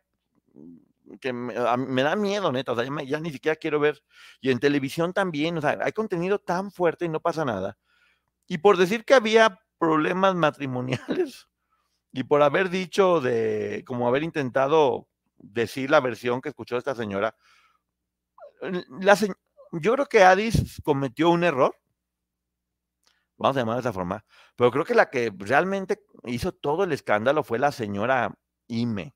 que 1.21 1.33
me, 1.33 1.53
da 1.55 2.17
miedo, 2.17 2.51
neta, 2.53 2.73
o 2.73 2.77
sea, 2.77 2.87
ya, 3.05 3.21
ni 3.21 3.31
siquiera 3.31 3.57
quiero 3.57 3.79
ver, 3.79 4.03
y 4.41 4.51
en 4.51 4.59
televisión 4.59 5.12
también, 5.12 5.59
o 5.59 5.61
sea, 5.61 5.79
hay 5.83 5.93
contenido 5.93 6.38
tan 6.38 6.71
fuerte 6.71 7.05
y 7.05 7.09
no 7.09 7.21
pasa 7.21 7.45
nada. 7.45 7.77
Y 8.47 8.59
por 8.59 8.77
decir 8.79 9.05
que 9.05 9.15
había 9.15 9.61
problemas 9.79 10.35
matrimoniales, 10.35 11.49
y 12.12 12.25
por 12.25 12.43
haber 12.43 12.71
dicho 12.71 13.21
de, 13.21 13.83
como 13.87 14.09
haber 14.09 14.23
intentado 14.23 15.09
decir 15.37 15.91
la 15.91 16.01
versión 16.01 16.41
que 16.41 16.51
escuchó 16.51 16.77
esta 16.77 16.95
señora, 16.95 17.35
la 19.01 19.17
yo 19.73 19.95
creo 19.95 20.07
que 20.07 20.23
Addis 20.23 20.81
cometió 20.85 21.31
un 21.31 21.45
error, 21.45 21.75
vamos 23.43 23.57
a 23.57 23.61
llamar 23.61 23.77
de 23.77 23.81
esa 23.81 23.93
forma, 23.93 24.25
pero 24.57 24.71
creo 24.71 24.85
que 24.85 24.95
la 24.95 25.11
que 25.11 25.33
realmente 25.37 26.05
hizo 26.25 26.53
todo 26.53 26.85
el 26.85 26.93
escándalo 26.93 27.43
fue 27.43 27.59
la 27.59 27.73
señora 27.73 28.35
Ime. 28.69 29.15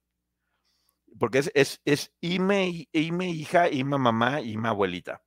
Porque 1.19 1.39
es, 1.39 1.51
es, 1.55 1.81
es 1.85 2.13
Ime, 2.21 2.89
Ime 2.93 3.31
hija, 3.31 3.71
Ime 3.71 3.97
mamá, 3.99 4.41
Ime 4.41 4.69
abuelita. 4.69 5.23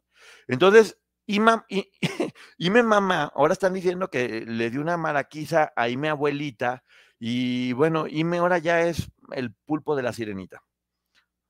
Entonces, 0.48 1.00
Ime, 1.28 1.64
Ime 2.58 2.84
mamá, 2.84 3.32
ahora 3.34 3.54
están 3.54 3.74
diciendo 3.74 4.10
que 4.10 4.42
le 4.46 4.70
dio 4.70 4.82
una 4.82 4.98
maraquiza 4.98 5.72
a 5.76 5.88
Ime 5.88 6.10
abuelita, 6.10 6.84
y 7.20 7.72
bueno, 7.74 8.06
Ime 8.08 8.40
ahora 8.40 8.58
ya 8.58 8.82
es 8.82 9.10
el 9.32 9.54
pulpo 9.54 9.96
de 9.96 10.04
la 10.04 10.12
sirenita. 10.12 10.62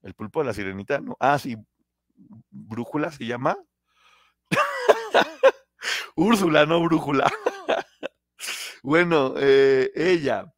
El 0.04 0.14
pulpo 0.14 0.42
de 0.42 0.46
la 0.48 0.54
sirenita, 0.54 1.00
¿no? 1.00 1.18
Ah, 1.20 1.40
sí, 1.40 1.58
brújula 2.52 3.12
se 3.12 3.26
llama. 3.26 3.58
Úrsula, 6.20 6.66
no 6.66 6.84
brújula. 6.84 7.32
bueno, 8.84 9.36
eh, 9.38 9.90
ella. 9.96 10.54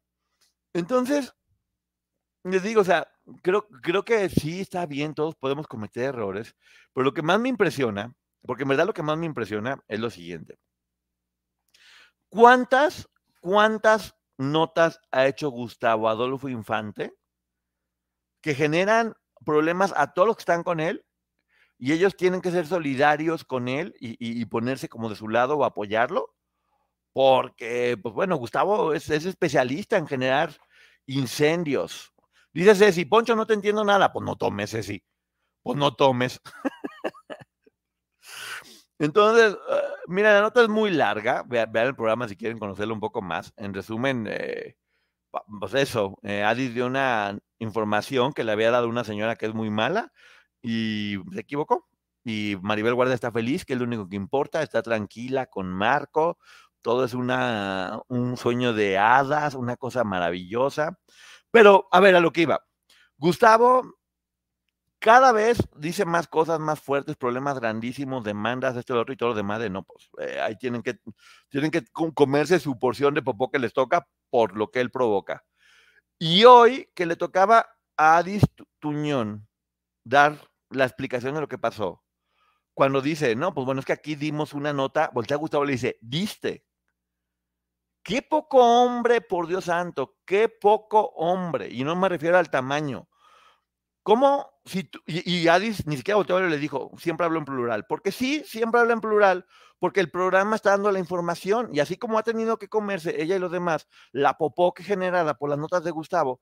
Entonces, 0.72 1.32
les 2.42 2.64
digo, 2.64 2.80
o 2.80 2.84
sea, 2.84 3.06
creo, 3.42 3.68
creo 3.80 4.04
que 4.04 4.28
sí 4.28 4.60
está 4.60 4.86
bien, 4.86 5.14
todos 5.14 5.36
podemos 5.36 5.68
cometer 5.68 6.06
errores, 6.06 6.56
pero 6.92 7.04
lo 7.04 7.14
que 7.14 7.22
más 7.22 7.38
me 7.38 7.48
impresiona, 7.48 8.12
porque 8.44 8.64
en 8.64 8.70
verdad 8.70 8.86
lo 8.86 8.92
que 8.92 9.04
más 9.04 9.16
me 9.16 9.26
impresiona 9.26 9.80
es 9.86 10.00
lo 10.00 10.10
siguiente. 10.10 10.58
¿Cuántas, 12.28 13.08
cuántas 13.40 14.16
notas 14.38 15.00
ha 15.12 15.28
hecho 15.28 15.50
Gustavo 15.50 16.08
Adolfo 16.08 16.48
Infante 16.48 17.14
que 18.40 18.56
generan 18.56 19.14
problemas 19.44 19.94
a 19.96 20.12
todos 20.12 20.26
los 20.26 20.36
que 20.36 20.42
están 20.42 20.64
con 20.64 20.80
él 20.80 21.04
y 21.82 21.92
ellos 21.92 22.14
tienen 22.14 22.40
que 22.40 22.52
ser 22.52 22.64
solidarios 22.68 23.44
con 23.44 23.66
él 23.66 23.92
y, 23.98 24.44
ponerse 24.44 24.88
como 24.88 25.08
de 25.08 25.16
su 25.16 25.28
lado 25.28 25.56
o 25.56 25.64
apoyarlo, 25.64 26.32
porque, 27.12 27.98
pues 28.00 28.14
bueno, 28.14 28.36
Gustavo 28.36 28.94
es, 28.94 29.10
especialista 29.10 29.96
en 29.96 30.06
generar 30.06 30.56
incendios. 31.06 32.12
Dice 32.52 32.76
Ceci, 32.76 33.04
Poncho, 33.04 33.34
no 33.34 33.48
te 33.48 33.54
entiendo 33.54 33.82
nada. 33.82 34.12
Pues 34.12 34.24
no 34.24 34.36
tomes, 34.36 34.70
Ceci. 34.70 35.02
Pues 35.64 35.76
no 35.76 35.92
tomes. 35.96 36.40
Entonces, 39.00 39.58
ah, 39.68 39.80
mira, 40.06 40.34
la 40.34 40.42
nota 40.42 40.62
es 40.62 40.68
muy 40.68 40.92
larga. 40.92 41.42
Vean, 41.48 41.74
el 41.74 41.96
programa 41.96 42.28
si 42.28 42.36
quieren 42.36 42.60
conocerlo 42.60 42.94
un 42.94 43.00
poco 43.00 43.22
más. 43.22 43.52
En 43.56 43.74
resumen, 43.74 44.28
eh, 44.30 44.76
pues 45.58 45.74
eso, 45.74 46.16
eh, 46.22 46.46
dio 46.72 46.86
una 46.86 47.36
información 47.58 48.32
que 48.32 48.44
le 48.44 48.52
había 48.52 48.70
dado 48.70 48.88
una 48.88 49.02
señora 49.02 49.34
que 49.34 49.46
es 49.46 49.54
muy 49.54 49.68
mala 49.68 50.12
y 50.62 51.18
se 51.32 51.40
equivocó. 51.40 51.88
Y 52.24 52.56
Maribel 52.62 52.94
Guardia 52.94 53.14
está 53.14 53.32
feliz, 53.32 53.64
que 53.64 53.72
es 53.72 53.78
lo 53.78 53.84
único 53.84 54.08
que 54.08 54.16
importa, 54.16 54.62
está 54.62 54.82
tranquila 54.82 55.46
con 55.46 55.68
Marco, 55.68 56.38
todo 56.82 57.04
es 57.04 57.14
una, 57.14 58.00
un 58.08 58.36
sueño 58.36 58.72
de 58.72 58.98
hadas, 58.98 59.54
una 59.54 59.76
cosa 59.76 60.04
maravillosa. 60.04 60.98
Pero, 61.50 61.88
a 61.90 62.00
ver, 62.00 62.16
a 62.16 62.20
lo 62.20 62.32
que 62.32 62.42
iba. 62.42 62.64
Gustavo 63.18 63.82
cada 65.02 65.32
vez 65.32 65.58
dice 65.76 66.04
más 66.04 66.28
cosas 66.28 66.60
más 66.60 66.80
fuertes, 66.80 67.16
problemas 67.16 67.58
grandísimos, 67.58 68.22
demandas, 68.22 68.76
esto, 68.76 68.94
lo 68.94 69.00
otro 69.00 69.12
y 69.12 69.16
todo 69.16 69.30
lo 69.30 69.34
demás 69.34 69.58
de 69.58 69.68
no, 69.68 69.82
pues 69.82 70.08
eh, 70.20 70.40
ahí 70.40 70.56
tienen 70.56 70.80
que, 70.80 71.00
tienen 71.48 71.72
que 71.72 71.82
comerse 72.14 72.60
su 72.60 72.78
porción 72.78 73.12
de 73.12 73.20
popó 73.20 73.50
que 73.50 73.58
les 73.58 73.72
toca 73.72 74.06
por 74.30 74.56
lo 74.56 74.70
que 74.70 74.80
él 74.80 74.92
provoca. 74.92 75.44
Y 76.20 76.44
hoy 76.44 76.88
que 76.94 77.06
le 77.06 77.16
tocaba 77.16 77.66
a 77.96 78.18
Adis 78.18 78.44
Tuñón 78.78 79.48
dar 80.04 80.38
la 80.72 80.84
explicación 80.84 81.34
de 81.34 81.40
lo 81.40 81.48
que 81.48 81.58
pasó. 81.58 82.02
Cuando 82.74 83.00
dice, 83.00 83.36
no, 83.36 83.52
pues 83.54 83.66
bueno, 83.66 83.80
es 83.80 83.86
que 83.86 83.92
aquí 83.92 84.14
dimos 84.14 84.54
una 84.54 84.72
nota, 84.72 85.10
voltea 85.12 85.36
a 85.36 85.40
Gustavo 85.40 85.64
y 85.64 85.68
le 85.68 85.72
dice, 85.74 85.98
diste. 86.00 86.64
Qué 88.02 88.22
poco 88.22 88.58
hombre, 88.58 89.20
por 89.20 89.46
Dios 89.46 89.66
santo, 89.66 90.16
qué 90.24 90.48
poco 90.48 91.12
hombre. 91.16 91.68
Y 91.70 91.84
no 91.84 91.94
me 91.94 92.08
refiero 92.08 92.36
al 92.36 92.50
tamaño. 92.50 93.08
¿Cómo? 94.02 94.50
Si 94.64 94.90
y, 95.06 95.46
Adis 95.48 95.86
ni 95.86 95.96
siquiera 95.96 96.16
volteó 96.16 96.44
y 96.44 96.50
le 96.50 96.58
dijo, 96.58 96.90
siempre 96.98 97.26
hablo 97.26 97.38
en 97.38 97.44
plural. 97.44 97.86
Porque 97.86 98.10
sí, 98.10 98.42
siempre 98.44 98.80
habla 98.80 98.94
en 98.94 99.00
plural, 99.00 99.46
porque 99.78 100.00
el 100.00 100.10
programa 100.10 100.56
está 100.56 100.70
dando 100.70 100.90
la 100.90 100.98
información. 100.98 101.68
Y 101.72 101.80
así 101.80 101.96
como 101.96 102.18
ha 102.18 102.22
tenido 102.24 102.58
que 102.58 102.68
comerse 102.68 103.22
ella 103.22 103.36
y 103.36 103.38
los 103.38 103.52
demás 103.52 103.86
la 104.10 104.36
popó 104.38 104.74
que 104.74 104.82
generada 104.82 105.34
por 105.34 105.50
las 105.50 105.58
notas 105.58 105.84
de 105.84 105.92
Gustavo, 105.92 106.40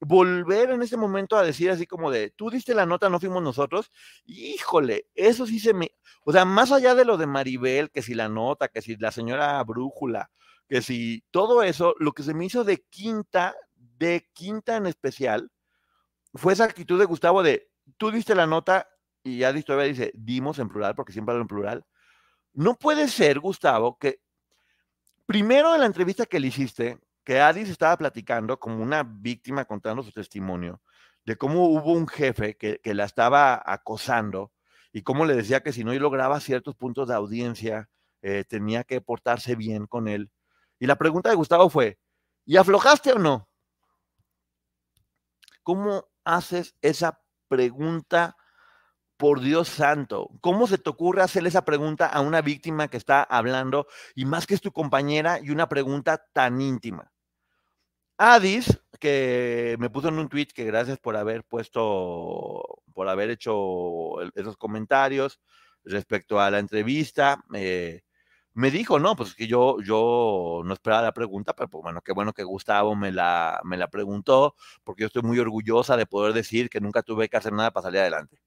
volver 0.00 0.70
en 0.70 0.82
ese 0.82 0.96
momento 0.96 1.36
a 1.36 1.42
decir 1.42 1.70
así 1.70 1.86
como 1.86 2.10
de, 2.10 2.30
tú 2.30 2.50
diste 2.50 2.74
la 2.74 2.86
nota, 2.86 3.08
no 3.08 3.20
fuimos 3.20 3.42
nosotros, 3.42 3.92
híjole, 4.24 5.06
eso 5.14 5.46
sí 5.46 5.60
se 5.60 5.74
me, 5.74 5.92
o 6.24 6.32
sea, 6.32 6.44
más 6.44 6.72
allá 6.72 6.94
de 6.94 7.04
lo 7.04 7.16
de 7.16 7.26
Maribel, 7.26 7.90
que 7.90 8.02
si 8.02 8.14
la 8.14 8.28
nota, 8.28 8.68
que 8.68 8.82
si 8.82 8.96
la 8.96 9.12
señora 9.12 9.62
Brújula, 9.64 10.30
que 10.68 10.82
si 10.82 11.24
todo 11.30 11.62
eso, 11.62 11.94
lo 11.98 12.12
que 12.12 12.22
se 12.22 12.34
me 12.34 12.46
hizo 12.46 12.64
de 12.64 12.84
quinta, 12.88 13.54
de 13.74 14.28
quinta 14.32 14.76
en 14.76 14.86
especial, 14.86 15.50
fue 16.34 16.54
esa 16.54 16.64
actitud 16.64 16.98
de 16.98 17.04
Gustavo 17.04 17.42
de, 17.42 17.68
tú 17.98 18.10
diste 18.10 18.34
la 18.34 18.46
nota 18.46 18.88
y 19.22 19.38
ya 19.38 19.52
todavía 19.62 19.88
dice, 19.88 20.12
dimos 20.14 20.58
en 20.58 20.68
plural, 20.68 20.94
porque 20.94 21.12
siempre 21.12 21.32
hablo 21.32 21.42
en 21.42 21.48
plural. 21.48 21.84
No 22.54 22.74
puede 22.74 23.08
ser, 23.08 23.38
Gustavo, 23.38 23.98
que 23.98 24.20
Primero 25.30 25.72
en 25.76 25.80
la 25.82 25.86
entrevista 25.86 26.26
que 26.26 26.40
le 26.40 26.48
hiciste, 26.48 26.98
que 27.24 27.40
Adis 27.40 27.68
estaba 27.68 27.96
platicando 27.96 28.58
como 28.58 28.82
una 28.82 29.02
víctima 29.02 29.64
contando 29.64 30.02
su 30.02 30.12
testimonio 30.12 30.80
de 31.24 31.36
cómo 31.36 31.66
hubo 31.66 31.92
un 31.92 32.08
jefe 32.08 32.56
que, 32.56 32.80
la 32.94 33.04
estaba 33.04 33.62
acosando 33.64 34.52
y 34.92 35.02
cómo 35.02 35.24
le 35.26 35.36
decía 35.36 35.62
que 35.62 35.72
si 35.72 35.84
no 35.84 35.92
lograba 35.94 36.40
ciertos 36.40 36.74
puntos 36.74 37.08
de 37.08 37.14
audiencia, 37.14 37.88
eh, 38.22 38.44
tenía 38.48 38.84
que 38.84 39.00
portarse 39.00 39.54
bien 39.54 39.86
con 39.86 40.08
él. 40.08 40.30
Y 40.78 40.86
la 40.86 40.96
pregunta 40.96 41.30
de 41.30 41.36
Gustavo 41.36 41.70
fue, 41.70 41.98
¿y 42.44 42.56
aflojaste 42.56 43.12
o 43.12 43.18
no? 43.18 43.48
¿Cómo 45.62 46.08
haces 46.24 46.74
esa 46.80 47.22
pregunta 47.48 48.36
por 49.20 49.40
Dios 49.42 49.68
santo, 49.68 50.30
¿cómo 50.40 50.66
se 50.66 50.78
te 50.78 50.88
ocurre 50.88 51.20
hacerle 51.20 51.50
esa 51.50 51.66
pregunta 51.66 52.06
a 52.06 52.22
una 52.22 52.40
víctima 52.40 52.88
que 52.88 52.96
está 52.96 53.22
hablando 53.22 53.86
y 54.14 54.24
más 54.24 54.46
que 54.46 54.54
es 54.54 54.62
tu 54.62 54.72
compañera 54.72 55.40
y 55.42 55.50
una 55.50 55.68
pregunta 55.68 56.24
tan 56.32 56.58
íntima? 56.62 57.12
Adis, 58.16 58.80
que 58.98 59.76
me 59.78 59.90
puso 59.90 60.08
en 60.08 60.18
un 60.18 60.30
tweet 60.30 60.48
que 60.54 60.64
gracias 60.64 60.98
por 60.98 61.16
haber 61.16 61.44
puesto, 61.44 62.62
por 62.94 63.08
haber 63.10 63.28
hecho 63.28 64.22
esos 64.34 64.56
comentarios 64.56 65.38
respecto 65.84 66.40
a 66.40 66.50
la 66.50 66.58
entrevista, 66.58 67.44
eh, 67.54 68.00
me 68.54 68.70
dijo, 68.70 68.98
no, 68.98 69.16
pues 69.16 69.34
que 69.34 69.46
yo, 69.46 69.82
yo 69.82 70.62
no 70.64 70.72
esperaba 70.72 71.02
la 71.02 71.12
pregunta, 71.12 71.54
pero 71.54 71.68
pues, 71.68 71.82
bueno, 71.82 72.00
qué 72.02 72.12
bueno 72.12 72.32
que 72.32 72.44
Gustavo 72.44 72.96
me 72.96 73.12
la, 73.12 73.60
me 73.64 73.76
la 73.76 73.90
preguntó, 73.90 74.56
porque 74.82 75.02
yo 75.02 75.08
estoy 75.08 75.22
muy 75.22 75.38
orgullosa 75.38 75.96
de 75.98 76.06
poder 76.06 76.32
decir 76.32 76.70
que 76.70 76.80
nunca 76.80 77.02
tuve 77.02 77.28
que 77.28 77.36
hacer 77.36 77.52
nada 77.52 77.70
para 77.70 77.84
salir 77.84 78.00
adelante. 78.00 78.40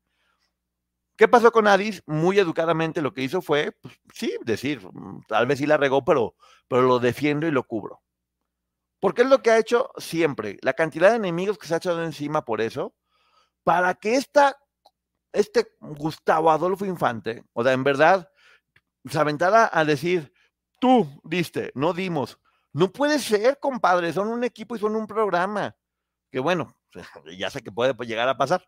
¿Qué 1.16 1.28
pasó 1.28 1.52
con 1.52 1.68
Adis? 1.68 2.02
Muy 2.08 2.40
educadamente 2.40 3.02
lo 3.02 3.14
que 3.14 3.22
hizo 3.22 3.42
fue, 3.42 3.72
pues, 3.72 3.94
sí, 4.14 4.36
decir, 4.44 4.82
mm, 4.92 5.22
tal 5.28 5.46
vez 5.46 5.60
sí 5.60 5.66
la 5.68 5.78
regó, 5.78 6.04
pero, 6.04 6.36
pero 6.68 6.84
lo 6.84 7.00
defiendo 7.00 7.48
y 7.48 7.52
lo 7.52 7.64
cubro. 7.64 8.02
Porque 9.00 9.24
es 9.24 9.30
lo 9.30 9.42
que 9.42 9.52
ha 9.52 9.60
hecho 9.60 9.92
siempre, 9.98 10.58
la 10.62 10.74
cantidad 10.74 11.12
de 11.12 11.18
enemigos 11.18 11.58
que 11.58 11.68
se 11.68 11.76
ha 11.76 11.78
echado 11.78 12.04
encima 12.04 12.46
por 12.46 12.62
eso, 12.62 12.96
para 13.64 13.94
que 13.96 14.16
esta, 14.16 14.58
este 15.34 15.68
Gustavo 15.80 16.52
Adolfo 16.52 16.86
Infante, 16.86 17.44
o 17.54 17.64
sea, 17.64 17.74
en 17.74 17.84
verdad, 17.84 18.30
se 19.06 19.20
aventara 19.20 19.70
a 19.72 19.86
decir, 19.86 20.34
tú 20.80 21.08
diste, 21.24 21.72
no 21.76 21.94
dimos. 21.94 22.40
No 22.72 22.92
puede 22.92 23.20
ser, 23.20 23.60
compadre, 23.60 24.14
son 24.14 24.30
un 24.30 24.44
equipo 24.44 24.76
y 24.76 24.80
son 24.80 24.96
un 24.96 25.06
programa. 25.06 25.76
Que 26.32 26.40
bueno, 26.40 26.76
ya 27.38 27.50
sé 27.52 27.62
que 27.62 27.72
puede 27.72 27.94
llegar 28.06 28.28
a 28.30 28.38
pasar 28.38 28.68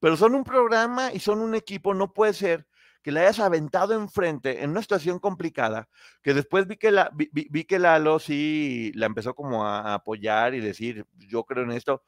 pero 0.00 0.16
son 0.16 0.34
un 0.34 0.44
programa 0.44 1.12
y 1.12 1.20
son 1.20 1.40
un 1.40 1.54
equipo, 1.54 1.94
no 1.94 2.12
puede 2.12 2.32
ser 2.32 2.66
que 3.02 3.12
le 3.12 3.20
hayas 3.20 3.38
aventado 3.38 3.94
enfrente 3.94 4.62
en 4.62 4.70
una 4.70 4.82
situación 4.82 5.18
complicada, 5.18 5.88
que 6.22 6.34
después 6.34 6.66
vi 6.66 6.76
que, 6.76 6.90
la, 6.90 7.10
vi, 7.14 7.64
que 7.64 7.78
Lalo 7.78 8.18
sí 8.18 8.92
la 8.94 9.06
empezó 9.06 9.34
como 9.34 9.64
a 9.66 9.94
apoyar 9.94 10.54
y 10.54 10.60
decir, 10.60 11.06
yo 11.16 11.44
creo 11.44 11.64
en 11.64 11.72
esto. 11.72 12.02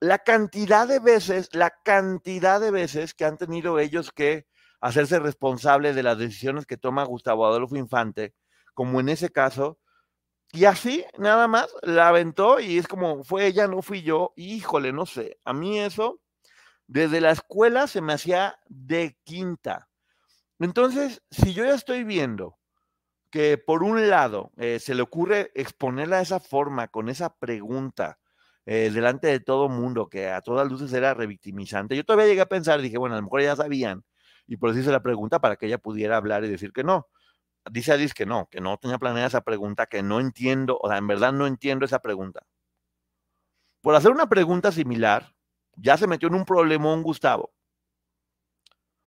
La 0.00 0.18
cantidad 0.18 0.88
de 0.88 0.98
veces, 0.98 1.48
la 1.52 1.70
cantidad 1.84 2.60
de 2.60 2.70
veces 2.70 3.14
que 3.14 3.24
han 3.24 3.36
tenido 3.36 3.78
ellos 3.78 4.10
que 4.10 4.46
hacerse 4.80 5.18
responsables 5.18 5.94
de 5.94 6.02
las 6.02 6.18
decisiones 6.18 6.66
que 6.66 6.76
toma 6.76 7.04
Gustavo 7.04 7.46
Adolfo 7.46 7.76
Infante, 7.76 8.34
como 8.74 9.00
en 9.00 9.08
ese 9.08 9.30
caso, 9.30 9.78
y 10.52 10.66
así, 10.66 11.04
nada 11.18 11.48
más, 11.48 11.68
la 11.82 12.08
aventó 12.08 12.60
y 12.60 12.78
es 12.78 12.86
como, 12.86 13.24
fue 13.24 13.46
ella, 13.46 13.66
no 13.66 13.82
fui 13.82 14.02
yo, 14.02 14.32
híjole, 14.36 14.92
no 14.92 15.06
sé, 15.06 15.38
a 15.44 15.52
mí 15.52 15.80
eso 15.80 16.20
desde 16.86 17.20
la 17.20 17.30
escuela 17.30 17.86
se 17.86 18.00
me 18.00 18.12
hacía 18.12 18.58
de 18.68 19.18
quinta. 19.24 19.88
Entonces, 20.58 21.22
si 21.30 21.52
yo 21.54 21.64
ya 21.64 21.74
estoy 21.74 22.04
viendo 22.04 22.58
que 23.30 23.58
por 23.58 23.82
un 23.82 24.08
lado 24.08 24.52
eh, 24.56 24.78
se 24.78 24.94
le 24.94 25.02
ocurre 25.02 25.50
exponerla 25.54 26.18
de 26.18 26.22
esa 26.22 26.40
forma, 26.40 26.88
con 26.88 27.08
esa 27.08 27.34
pregunta, 27.34 28.18
eh, 28.66 28.90
delante 28.94 29.26
de 29.26 29.40
todo 29.40 29.68
mundo, 29.68 30.08
que 30.08 30.30
a 30.30 30.40
todas 30.40 30.70
luces 30.70 30.92
era 30.92 31.14
revictimizante, 31.14 31.96
yo 31.96 32.04
todavía 32.04 32.28
llegué 32.28 32.42
a 32.42 32.46
pensar, 32.46 32.80
dije, 32.80 32.96
bueno, 32.96 33.16
a 33.16 33.18
lo 33.18 33.24
mejor 33.24 33.42
ya 33.42 33.56
sabían, 33.56 34.04
y 34.46 34.56
por 34.56 34.70
eso 34.70 34.80
hice 34.80 34.92
la 34.92 35.02
pregunta 35.02 35.40
para 35.40 35.56
que 35.56 35.66
ella 35.66 35.78
pudiera 35.78 36.16
hablar 36.16 36.44
y 36.44 36.48
decir 36.48 36.72
que 36.72 36.84
no. 36.84 37.08
Dice 37.70 37.92
Alice 37.92 38.14
que 38.14 38.26
no, 38.26 38.48
que 38.50 38.60
no 38.60 38.76
tenía 38.76 38.98
planeada 38.98 39.26
esa 39.28 39.40
pregunta, 39.40 39.86
que 39.86 40.02
no 40.02 40.20
entiendo, 40.20 40.78
o 40.80 40.88
sea, 40.88 40.98
en 40.98 41.06
verdad 41.06 41.32
no 41.32 41.46
entiendo 41.46 41.86
esa 41.86 42.00
pregunta. 42.00 42.46
Por 43.80 43.94
hacer 43.94 44.12
una 44.12 44.28
pregunta 44.28 44.70
similar, 44.70 45.33
ya 45.76 45.96
se 45.96 46.06
metió 46.06 46.28
en 46.28 46.34
un 46.34 46.44
problemón 46.44 47.02
Gustavo 47.02 47.53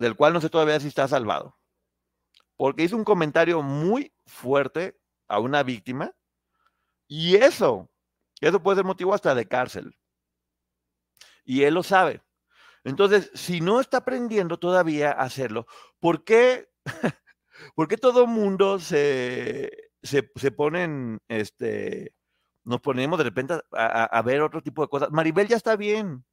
del 0.00 0.16
cual 0.16 0.32
no 0.32 0.40
sé 0.40 0.48
todavía 0.48 0.80
si 0.80 0.88
está 0.88 1.06
salvado, 1.06 1.58
porque 2.56 2.84
hizo 2.84 2.96
un 2.96 3.04
comentario 3.04 3.62
muy 3.62 4.12
fuerte 4.24 4.98
a 5.28 5.38
una 5.38 5.62
víctima 5.62 6.12
y 7.06 7.36
eso, 7.36 7.90
eso 8.40 8.62
puede 8.62 8.76
ser 8.76 8.86
motivo 8.86 9.12
hasta 9.12 9.34
de 9.34 9.46
cárcel. 9.46 9.94
Y 11.44 11.64
él 11.64 11.74
lo 11.74 11.82
sabe. 11.82 12.22
Entonces, 12.82 13.30
si 13.34 13.60
no 13.60 13.78
está 13.78 13.98
aprendiendo 13.98 14.58
todavía 14.58 15.10
a 15.10 15.24
hacerlo, 15.24 15.66
¿por 15.98 16.24
qué, 16.24 16.70
¿por 17.74 17.86
qué 17.86 17.98
todo 17.98 18.26
mundo 18.26 18.78
se, 18.78 19.70
se, 20.02 20.30
se 20.34 20.50
ponen, 20.50 21.20
este, 21.28 22.14
nos 22.64 22.80
ponemos 22.80 23.18
de 23.18 23.24
repente 23.24 23.60
a, 23.72 24.22
ver 24.22 24.40
otro 24.40 24.62
tipo 24.62 24.80
de 24.80 24.88
cosas? 24.88 25.10
Maribel 25.10 25.46
ya 25.46 25.56
está 25.56 25.76
bien. 25.76 26.24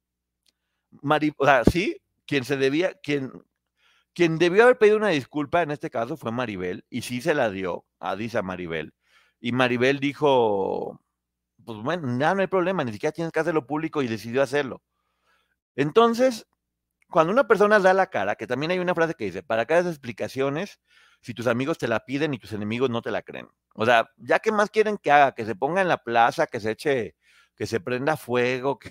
Maribel, 1.02 1.36
sí, 1.70 2.00
quien 2.24 2.44
se 2.44 2.56
debía, 2.56 2.94
quien, 2.94 3.32
quien 4.18 4.36
debió 4.36 4.64
haber 4.64 4.78
pedido 4.78 4.96
una 4.96 5.10
disculpa 5.10 5.62
en 5.62 5.70
este 5.70 5.90
caso 5.90 6.16
fue 6.16 6.32
Maribel, 6.32 6.84
y 6.90 7.02
sí 7.02 7.20
se 7.20 7.34
la 7.34 7.50
dio 7.50 7.86
a 8.00 8.16
Disa 8.16 8.42
Maribel. 8.42 8.92
Y 9.38 9.52
Maribel 9.52 10.00
dijo, 10.00 11.00
pues 11.64 11.78
bueno, 11.78 12.18
ya 12.18 12.34
no 12.34 12.40
hay 12.40 12.48
problema, 12.48 12.82
ni 12.82 12.92
siquiera 12.92 13.12
tienes 13.12 13.30
que 13.30 13.38
hacerlo 13.38 13.68
público 13.68 14.02
y 14.02 14.08
decidió 14.08 14.42
hacerlo. 14.42 14.82
Entonces, 15.76 16.48
cuando 17.08 17.32
una 17.32 17.46
persona 17.46 17.78
da 17.78 17.94
la 17.94 18.08
cara, 18.08 18.34
que 18.34 18.48
también 18.48 18.72
hay 18.72 18.80
una 18.80 18.92
frase 18.92 19.14
que 19.14 19.26
dice, 19.26 19.44
para 19.44 19.66
cada 19.66 19.88
explicaciones, 19.88 20.80
si 21.20 21.32
tus 21.32 21.46
amigos 21.46 21.78
te 21.78 21.86
la 21.86 22.04
piden 22.04 22.34
y 22.34 22.40
tus 22.40 22.52
enemigos 22.52 22.90
no 22.90 23.02
te 23.02 23.12
la 23.12 23.22
creen. 23.22 23.48
O 23.74 23.86
sea, 23.86 24.10
ya 24.16 24.40
que 24.40 24.50
más 24.50 24.68
quieren 24.70 24.98
que 24.98 25.12
haga, 25.12 25.30
que 25.30 25.44
se 25.44 25.54
ponga 25.54 25.80
en 25.80 25.86
la 25.86 25.98
plaza, 25.98 26.48
que 26.48 26.58
se 26.58 26.72
eche, 26.72 27.14
que 27.54 27.68
se 27.68 27.78
prenda 27.78 28.16
fuego, 28.16 28.80
que, 28.80 28.90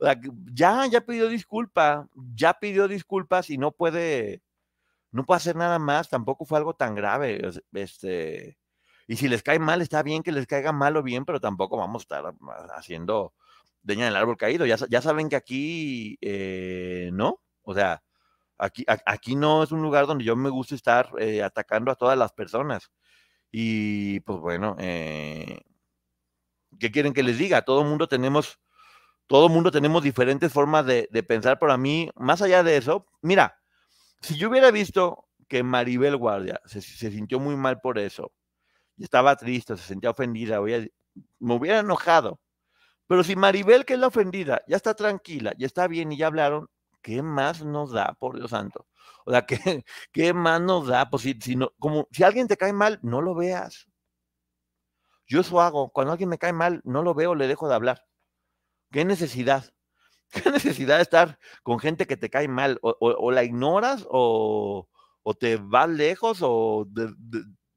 o 0.00 0.06
sea, 0.06 0.18
ya, 0.54 0.86
ya 0.86 1.02
pidió 1.02 1.28
disculpa, 1.28 2.08
ya 2.34 2.54
pidió 2.54 2.88
disculpas 2.88 3.50
y 3.50 3.58
no 3.58 3.70
puede, 3.72 4.42
no 5.14 5.24
puede 5.24 5.36
hacer 5.36 5.54
nada 5.54 5.78
más, 5.78 6.08
tampoco 6.08 6.44
fue 6.44 6.58
algo 6.58 6.74
tan 6.74 6.96
grave. 6.96 7.40
Este, 7.72 8.58
y 9.06 9.14
si 9.16 9.28
les 9.28 9.44
cae 9.44 9.60
mal, 9.60 9.80
está 9.80 10.02
bien 10.02 10.24
que 10.24 10.32
les 10.32 10.48
caiga 10.48 10.72
mal 10.72 10.96
o 10.96 11.04
bien, 11.04 11.24
pero 11.24 11.40
tampoco 11.40 11.76
vamos 11.76 12.02
a 12.02 12.04
estar 12.04 12.34
haciendo 12.76 13.32
deña 13.82 14.06
del 14.06 14.16
árbol 14.16 14.36
caído. 14.36 14.66
Ya, 14.66 14.76
ya 14.90 15.00
saben 15.02 15.28
que 15.28 15.36
aquí 15.36 16.18
eh, 16.20 17.10
no, 17.12 17.40
o 17.62 17.74
sea, 17.74 18.02
aquí, 18.58 18.84
aquí 18.88 19.36
no 19.36 19.62
es 19.62 19.70
un 19.70 19.82
lugar 19.82 20.08
donde 20.08 20.24
yo 20.24 20.34
me 20.34 20.50
gusta 20.50 20.74
estar 20.74 21.10
eh, 21.20 21.44
atacando 21.44 21.92
a 21.92 21.96
todas 21.96 22.18
las 22.18 22.32
personas. 22.32 22.90
Y 23.52 24.18
pues 24.20 24.40
bueno, 24.40 24.74
eh, 24.80 25.60
¿qué 26.80 26.90
quieren 26.90 27.14
que 27.14 27.22
les 27.22 27.38
diga? 27.38 27.62
Todo 27.62 27.84
mundo 27.84 28.08
tenemos, 28.08 28.58
todo 29.28 29.48
mundo 29.48 29.70
tenemos 29.70 30.02
diferentes 30.02 30.52
formas 30.52 30.86
de, 30.86 31.08
de 31.12 31.22
pensar, 31.22 31.58
pero 31.60 31.72
a 31.72 31.78
mí, 31.78 32.10
más 32.16 32.42
allá 32.42 32.64
de 32.64 32.76
eso, 32.78 33.06
mira, 33.22 33.60
si 34.24 34.36
yo 34.36 34.48
hubiera 34.48 34.70
visto 34.70 35.28
que 35.48 35.62
Maribel 35.62 36.16
Guardia 36.16 36.60
se, 36.64 36.80
sintió 36.80 37.38
muy 37.38 37.56
mal 37.56 37.80
por 37.80 37.98
eso, 37.98 38.32
estaba 38.98 39.36
triste, 39.36 39.76
se 39.76 39.82
sentía 39.84 40.10
ofendida, 40.10 40.60
me 40.60 41.54
hubiera 41.54 41.80
enojado. 41.80 42.40
Pero 43.06 43.22
si 43.22 43.36
Maribel, 43.36 43.84
que 43.84 43.94
es 43.94 44.00
la 44.00 44.06
ofendida, 44.06 44.62
ya 44.66 44.76
está 44.76 44.94
tranquila, 44.94 45.52
ya 45.58 45.66
está 45.66 45.86
bien 45.88 46.10
y 46.10 46.16
ya 46.16 46.28
hablaron, 46.28 46.70
¿qué 47.02 47.22
más 47.22 47.62
nos 47.64 47.92
da, 47.92 48.14
por 48.18 48.36
Dios 48.36 48.50
santo? 48.50 48.86
O 49.26 49.30
sea, 49.30 49.44
¿qué, 49.46 49.84
qué 50.12 50.32
más 50.32 50.60
nos 50.60 50.86
da? 50.86 51.10
Pues 51.10 51.22
si, 51.22 51.34
si, 51.40 51.56
no, 51.56 51.70
como, 51.78 52.08
si 52.10 52.22
alguien 52.24 52.48
te 52.48 52.56
cae 52.56 52.72
mal, 52.72 52.98
no 53.02 53.20
lo 53.20 53.34
veas. 53.34 53.88
Yo 55.26 55.40
eso 55.40 55.60
hago. 55.60 55.90
Cuando 55.90 56.12
alguien 56.12 56.30
me 56.30 56.38
cae 56.38 56.52
mal, 56.52 56.80
no 56.84 57.02
lo 57.02 57.14
veo, 57.14 57.34
le 57.34 57.46
dejo 57.46 57.68
de 57.68 57.74
hablar. 57.74 58.06
¿Qué 58.90 59.04
necesidad? 59.04 59.73
¿Qué 60.42 60.50
necesidad 60.50 60.96
de 60.96 61.02
estar 61.02 61.38
con 61.62 61.78
gente 61.78 62.06
que 62.06 62.16
te 62.16 62.30
cae 62.30 62.48
mal? 62.48 62.78
O, 62.82 63.30
la 63.30 63.44
ignoras 63.44 64.06
o, 64.10 64.88
te 65.38 65.56
vas 65.56 65.88
lejos 65.88 66.38
o 66.42 66.86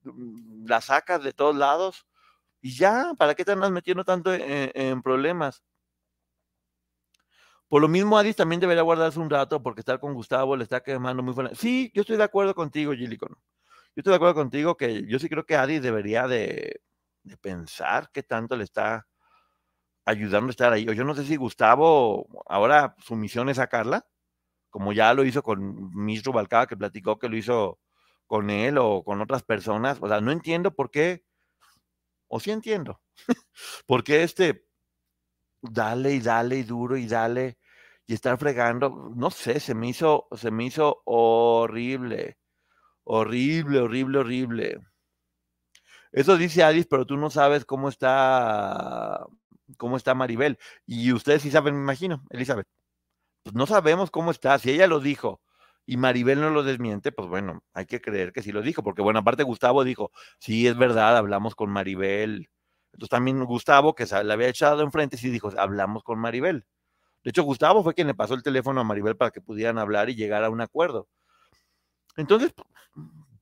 mm, 0.03 0.65
la 0.67 0.81
sacas 0.81 1.23
de 1.23 1.33
todos 1.33 1.55
lados 1.55 2.05
y 2.61 2.75
ya, 2.75 3.13
¿para 3.17 3.35
qué 3.35 3.45
te 3.45 3.51
andas 3.51 3.71
metiendo 3.71 4.03
tanto 4.03 4.33
en, 4.33 4.71
en 4.73 5.01
problemas? 5.01 5.63
Por 7.69 7.81
lo 7.81 7.87
mismo, 7.89 8.17
Adis 8.17 8.35
también 8.35 8.61
debería 8.61 8.81
guardarse 8.81 9.19
un 9.19 9.29
rato 9.29 9.61
porque 9.61 9.81
estar 9.81 9.99
con 9.99 10.13
Gustavo 10.13 10.55
le 10.55 10.63
está 10.63 10.81
quemando 10.81 11.21
muy 11.21 11.33
fuerte. 11.33 11.55
Sí, 11.55 11.91
yo 11.93 12.01
estoy 12.01 12.17
de 12.17 12.23
acuerdo 12.23 12.55
contigo, 12.55 12.93
Gillicon. 12.93 13.29
Yo 13.29 14.01
estoy 14.01 14.11
de 14.11 14.15
acuerdo 14.15 14.35
contigo 14.35 14.77
que 14.77 15.05
yo 15.07 15.19
sí 15.19 15.27
creo 15.27 15.45
que 15.45 15.55
Adis 15.55 15.81
debería 15.81 16.27
de, 16.27 16.81
de 17.23 17.37
pensar 17.37 18.09
qué 18.13 18.23
tanto 18.23 18.55
le 18.55 18.63
está 18.63 19.05
ayudando 20.07 20.47
a 20.47 20.51
estar 20.51 20.73
ahí. 20.73 20.87
O 20.89 20.93
yo 20.93 21.03
no 21.03 21.13
sé 21.15 21.25
si 21.25 21.35
Gustavo, 21.35 22.27
ahora 22.47 22.95
su 22.99 23.15
misión 23.15 23.49
es 23.49 23.57
sacarla, 23.57 24.07
como 24.71 24.93
ya 24.93 25.13
lo 25.13 25.25
hizo 25.25 25.43
con 25.43 25.93
Misro 25.95 26.33
Balcaba, 26.33 26.67
que 26.67 26.77
platicó 26.77 27.19
que 27.19 27.29
lo 27.29 27.37
hizo 27.37 27.79
con 28.27 28.49
él 28.49 28.77
o 28.79 29.03
con 29.03 29.21
otras 29.21 29.43
personas. 29.43 29.99
O 30.01 30.07
sea, 30.09 30.21
no 30.21 30.31
entiendo 30.31 30.75
por 30.75 30.91
qué, 30.91 31.25
o 32.27 32.39
sí 32.39 32.51
entiendo, 32.51 33.01
por 33.87 34.03
qué 34.03 34.23
este 34.23 34.65
dale 35.61 36.13
y 36.13 36.19
dale 36.19 36.57
y 36.57 36.63
duro 36.63 36.97
y 36.97 37.07
dale 37.07 37.57
y 38.07 38.13
estar 38.13 38.37
fregando, 38.37 39.11
no 39.15 39.31
sé, 39.31 39.59
se 39.59 39.75
me 39.75 39.89
hizo, 39.89 40.27
se 40.35 40.51
me 40.51 40.65
hizo 40.65 41.01
horrible, 41.05 42.37
horrible, 43.05 43.79
horrible, 43.81 44.19
horrible. 44.19 44.79
Eso 46.11 46.37
dice 46.37 46.63
Adis, 46.63 46.87
pero 46.87 47.05
tú 47.05 47.17
no 47.17 47.29
sabes 47.29 47.65
cómo 47.65 47.89
está, 47.89 49.25
cómo 49.77 49.97
está 49.97 50.15
Maribel. 50.15 50.57
Y 50.85 51.11
ustedes 51.13 51.41
sí 51.41 51.51
saben, 51.51 51.75
me 51.75 51.81
imagino, 51.81 52.23
Elizabeth. 52.29 52.67
Pues 53.43 53.55
no 53.55 53.67
sabemos 53.67 54.11
cómo 54.11 54.31
está. 54.31 54.57
Si 54.59 54.71
ella 54.71 54.87
lo 54.87 54.99
dijo 54.99 55.41
y 55.85 55.97
Maribel 55.97 56.41
no 56.41 56.49
lo 56.51 56.63
desmiente, 56.63 57.11
pues 57.11 57.29
bueno, 57.29 57.63
hay 57.73 57.85
que 57.85 58.01
creer 58.01 58.33
que 58.33 58.43
sí 58.43 58.51
lo 58.51 58.61
dijo. 58.61 58.83
Porque 58.83 59.01
bueno, 59.01 59.19
aparte 59.19 59.43
Gustavo 59.43 59.83
dijo, 59.83 60.11
sí, 60.39 60.67
es 60.67 60.77
verdad, 60.77 61.17
hablamos 61.17 61.55
con 61.55 61.69
Maribel 61.69 62.49
entonces 62.97 63.11
también 63.11 63.43
Gustavo, 63.45 63.93
que 63.93 64.05
le 64.05 64.33
había 64.33 64.47
echado 64.47 64.81
enfrente, 64.81 65.17
sí 65.17 65.29
dijo, 65.29 65.51
hablamos 65.55 66.03
con 66.03 66.17
Maribel. 66.17 66.65
De 67.23 67.29
hecho, 67.29 67.43
Gustavo 67.43 67.83
fue 67.83 67.93
quien 67.93 68.07
le 68.07 68.15
pasó 68.15 68.33
el 68.33 68.41
teléfono 68.41 68.81
a 68.81 68.83
Maribel 68.83 69.15
para 69.15 69.29
que 69.29 69.39
pudieran 69.39 69.77
hablar 69.77 70.09
y 70.09 70.15
llegar 70.15 70.43
a 70.43 70.49
un 70.49 70.61
acuerdo. 70.61 71.07
Entonces, 72.15 72.55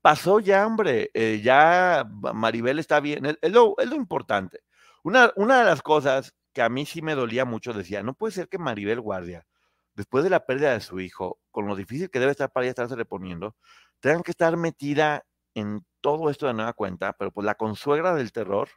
pasó 0.01 0.41
ya, 0.41 0.67
hombre, 0.67 1.09
eh, 1.13 1.39
ya 1.41 2.05
Maribel 2.33 2.79
está 2.79 2.99
bien, 2.99 3.25
es, 3.25 3.51
lo, 3.53 3.75
importante. 3.93 4.59
Una, 5.05 5.31
una 5.35 5.59
de 5.59 5.65
las 5.65 5.83
cosas 5.83 6.33
que 6.51 6.63
a 6.63 6.69
mí 6.69 6.83
sí 6.87 7.03
me 7.03 7.13
dolía 7.13 7.45
mucho, 7.45 7.73
decía, 7.73 8.01
no 8.01 8.15
puede 8.15 8.31
ser 8.33 8.49
que 8.49 8.57
Maribel 8.57 9.01
Guardia, 9.01 9.45
después 9.93 10.23
de 10.23 10.31
la 10.31 10.47
pérdida 10.47 10.73
de 10.73 10.79
su 10.79 10.99
hijo, 10.99 11.37
con 11.51 11.67
lo 11.67 11.75
difícil 11.75 12.09
que 12.09 12.19
debe 12.19 12.31
estar 12.31 12.51
para 12.51 12.63
ella 12.63 12.71
estarse 12.71 12.95
reponiendo, 12.95 13.55
tengan 13.99 14.23
que 14.23 14.31
estar 14.31 14.57
metida 14.57 15.23
en 15.53 15.85
todo 16.01 16.31
esto 16.31 16.47
de 16.47 16.55
nueva 16.55 16.73
cuenta, 16.73 17.13
pero 17.13 17.29
pues 17.29 17.45
la 17.45 17.53
consuegra 17.53 18.15
del 18.15 18.31
terror, 18.31 18.67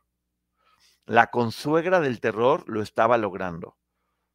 la 1.06 1.28
consuegra 1.28 1.98
del 1.98 2.20
terror 2.20 2.62
lo 2.66 2.82
estaba 2.82 3.16
logrando. 3.16 3.78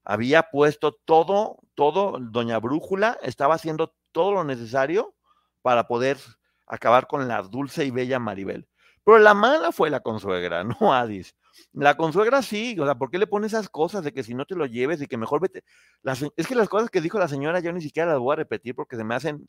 Había 0.04 0.50
puesto 0.50 0.94
todo, 1.06 1.60
todo, 1.76 2.18
doña 2.20 2.58
Brújula 2.58 3.20
estaba 3.22 3.54
haciendo 3.54 3.94
todo 4.12 4.32
lo 4.32 4.44
necesario 4.44 5.14
para 5.62 5.86
poder 5.86 6.18
acabar 6.66 7.06
con 7.06 7.28
la 7.28 7.44
dulce 7.44 7.86
y 7.86 7.92
bella 7.92 8.18
Maribel. 8.18 8.68
Pero 9.04 9.20
la 9.20 9.36
mala 9.36 9.72
fue 9.72 9.92
la 9.92 10.00
consuegra, 10.00 10.64
no 10.82 10.92
Adis. 10.92 11.36
La 11.74 11.96
consuegra 11.98 12.42
sí, 12.42 12.78
o 12.80 12.86
sea, 12.86 12.96
¿por 12.96 13.10
qué 13.12 13.18
le 13.18 13.28
pone 13.28 13.48
esas 13.48 13.70
cosas 13.70 14.04
de 14.04 14.14
que 14.14 14.24
si 14.24 14.34
no 14.34 14.46
te 14.46 14.56
lo 14.56 14.66
lleves 14.66 15.02
y 15.02 15.08
que 15.08 15.18
mejor 15.18 15.42
vete? 15.42 15.64
es 16.36 16.48
que 16.48 16.56
las 16.56 16.70
cosas 16.70 16.90
que 16.90 17.02
dijo 17.02 17.20
la 17.20 17.28
señora 17.28 17.60
yo 17.60 17.72
ni 17.74 17.82
siquiera 17.82 18.12
las 18.12 18.20
voy 18.20 18.34
a 18.34 18.38
repetir 18.38 18.76
porque 18.76 18.96
se 18.96 19.04
me 19.04 19.16
hacen 19.16 19.48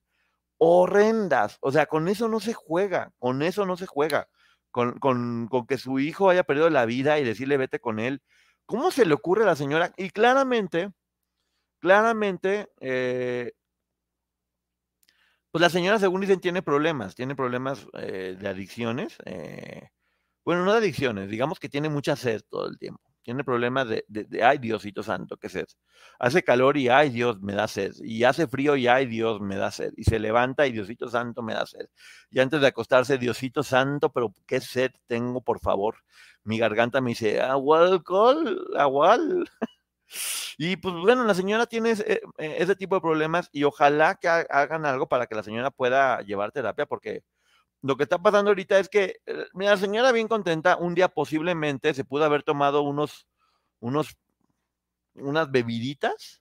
horrendas. 0.59 1.59
O 1.61 1.73
sea, 1.73 1.87
con 1.87 2.09
eso 2.09 2.29
no 2.29 2.41
se 2.41 2.55
juega, 2.55 3.13
con 3.19 3.43
eso 3.43 3.67
no 3.67 3.77
se 3.77 3.87
juega 3.87 4.29
con, 4.75 4.99
con, 4.99 5.47
con, 5.49 5.67
que 5.69 5.79
su 5.79 6.01
hijo 6.01 6.31
haya 6.31 6.43
perdido 6.43 6.69
la 6.69 6.85
vida 6.85 7.21
y 7.21 7.25
decirle 7.25 7.57
vete 7.57 7.79
con 7.79 8.01
él. 8.01 8.23
¿Cómo 8.67 8.91
se 8.91 9.07
le 9.07 9.15
ocurre 9.15 9.45
a 9.45 9.47
la 9.47 9.55
señora? 9.55 9.93
Y 9.97 10.11
claramente, 10.11 10.91
claramente, 11.79 12.69
eh, 12.81 13.53
pues 15.53 15.63
la 15.63 15.71
señora, 15.71 16.01
según 16.01 16.23
dicen, 16.23 16.41
tiene 16.41 16.61
problemas, 16.61 17.15
tiene 17.15 17.37
problemas 17.37 17.87
eh, 17.93 18.37
de 18.37 18.49
adicciones. 18.49 19.17
Eh, 19.27 19.91
bueno, 20.45 20.65
no 20.65 20.73
de 20.73 20.79
adicciones, 20.79 21.29
digamos 21.31 21.59
que 21.59 21.69
tiene 21.69 21.89
mucha 21.89 22.17
sed 22.17 22.43
todo 22.49 22.69
el 22.69 22.79
tiempo 22.79 23.15
tiene 23.25 23.43
problemas 23.43 23.89
de, 23.89 24.05
de, 24.07 24.45
ay 24.45 24.59
Diosito 24.59 25.03
Santo, 25.03 25.39
¿qué 25.39 25.49
sed? 25.49 25.67
Hace 26.19 26.43
calor 26.43 26.77
y 26.77 26.89
ay 26.91 27.09
Dios 27.11 27.41
me 27.41 27.55
da 27.55 27.67
sed. 27.67 27.95
Y 28.03 28.25
hace 28.25 28.47
frío 28.47 28.77
y 28.77 28.87
ay 28.87 29.07
Dios 29.07 29.41
me 29.41 29.57
da 29.57 29.71
sed. 29.71 29.93
Y 29.97 30.05
se 30.05 30.19
levanta 30.19 30.67
y 30.67 30.73
Diosito 30.73 31.09
Santo 31.09 31.43
me 31.43 31.55
da 31.55 31.67
sed. 31.67 31.87
Y 32.31 32.41
antes 32.41 32.61
de 32.61 32.67
acostarse, 32.69 33.19
Diosito 33.19 33.63
Santo, 33.63 34.13
pero 34.13 34.33
qué 34.47 34.61
sed 34.61 34.93
tengo, 35.07 35.41
por 35.41 35.59
favor. 35.59 35.97
Mi 36.45 36.59
garganta 36.59 37.01
me 37.01 37.11
dice, 37.11 37.41
agua 37.41 37.81
alcohol, 37.89 38.65
agua. 38.77 39.19
Y 40.59 40.77
pues 40.77 40.95
bueno, 40.95 41.25
la 41.25 41.35
señora 41.35 41.67
tiene 41.67 41.91
ese, 41.93 42.13
eh, 42.13 42.21
ese, 42.59 42.77
tipo 42.77 42.95
de 42.95 43.01
problemas 43.01 43.49
y 43.53 43.65
ojalá 43.65 44.15
que 44.15 44.29
hagan 44.29 44.87
algo 44.87 45.09
para 45.09 45.27
que 45.27 45.35
la 45.35 45.43
señora 45.43 45.71
pueda 45.73 46.21
llevar 46.21 46.53
terapia 46.53 46.87
porque 46.87 47.25
lo 47.85 47.99
que 47.99 48.05
está 48.05 48.17
pasando 48.17 48.51
ahorita 48.51 48.79
es 48.79 48.89
que, 48.89 49.21
eh, 49.27 49.45
la 49.53 49.77
señora 49.77 50.11
bien 50.11 50.27
contenta, 50.27 50.79
un 50.79 50.95
día 50.95 51.09
posiblemente 51.09 51.93
se 51.93 52.03
pudo 52.03 52.25
haber 52.25 52.43
tomado 52.43 52.81
unos, 52.81 53.27
unos, 53.79 54.17
unas 55.13 55.51
bebiditas 55.51 56.41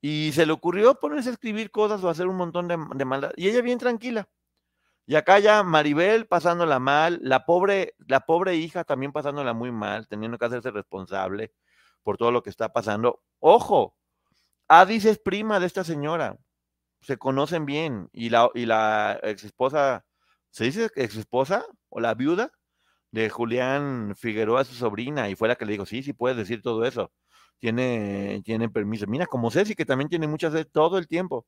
y 0.00 0.32
se 0.32 0.46
le 0.46 0.52
ocurrió 0.52 0.94
ponerse 0.94 1.28
a 1.28 1.32
escribir 1.32 1.70
cosas 1.70 2.02
o 2.02 2.08
hacer 2.08 2.26
un 2.26 2.36
montón 2.36 2.66
de, 2.66 2.78
de 2.94 3.04
maldad. 3.04 3.30
Y 3.36 3.48
ella 3.48 3.60
bien 3.60 3.78
tranquila. 3.78 4.26
Y 5.04 5.16
acá 5.16 5.38
ya 5.38 5.62
Maribel 5.62 6.26
pasándola 6.26 6.78
mal, 6.78 7.18
la 7.22 7.44
pobre, 7.44 7.94
la 7.98 8.20
pobre 8.20 8.56
hija 8.56 8.82
también 8.84 9.12
pasándola 9.12 9.52
muy 9.52 9.72
mal, 9.72 10.08
teniendo 10.08 10.38
que 10.38 10.46
hacerse 10.46 10.70
responsable 10.70 11.52
por 12.02 12.16
todo 12.16 12.32
lo 12.32 12.42
que 12.42 12.48
está 12.48 12.72
pasando. 12.72 13.22
Ojo, 13.38 13.96
Adis 14.66 15.04
es 15.04 15.18
prima 15.18 15.60
de 15.60 15.66
esta 15.66 15.84
señora, 15.84 16.38
se 17.02 17.18
conocen 17.18 17.66
bien 17.66 18.08
y 18.14 18.30
la, 18.30 18.50
y 18.54 18.64
la 18.64 19.20
ex 19.22 19.44
esposa 19.44 20.06
se 20.50 20.64
dice 20.64 20.90
ex 20.96 21.16
esposa 21.16 21.64
o 21.88 22.00
la 22.00 22.14
viuda 22.14 22.52
de 23.10 23.30
Julián 23.30 24.14
Figueroa, 24.16 24.64
su 24.64 24.74
sobrina, 24.74 25.28
y 25.28 25.36
fue 25.36 25.48
la 25.48 25.56
que 25.56 25.66
le 25.66 25.72
dijo, 25.72 25.86
sí, 25.86 26.02
sí 26.02 26.12
puedes 26.12 26.36
decir 26.36 26.62
todo 26.62 26.84
eso. 26.84 27.12
Tiene, 27.58 28.42
tiene 28.44 28.68
permiso. 28.70 29.06
Mira, 29.06 29.26
como 29.26 29.50
Ceci, 29.50 29.74
que 29.74 29.84
también 29.84 30.08
tiene 30.08 30.26
mucha 30.28 30.50
sed 30.50 30.66
todo 30.72 30.98
el 30.98 31.06
tiempo. 31.08 31.46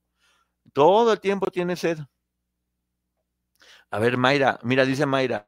Todo 0.73 1.13
el 1.13 1.21
tiempo 1.21 1.51
tiene 1.51 1.77
sed. 1.77 1.99
A 3.91 3.99
ver, 3.99 4.17
Mayra, 4.17 4.59
mira, 4.63 4.85
dice 4.85 5.07
Mayra, 5.07 5.47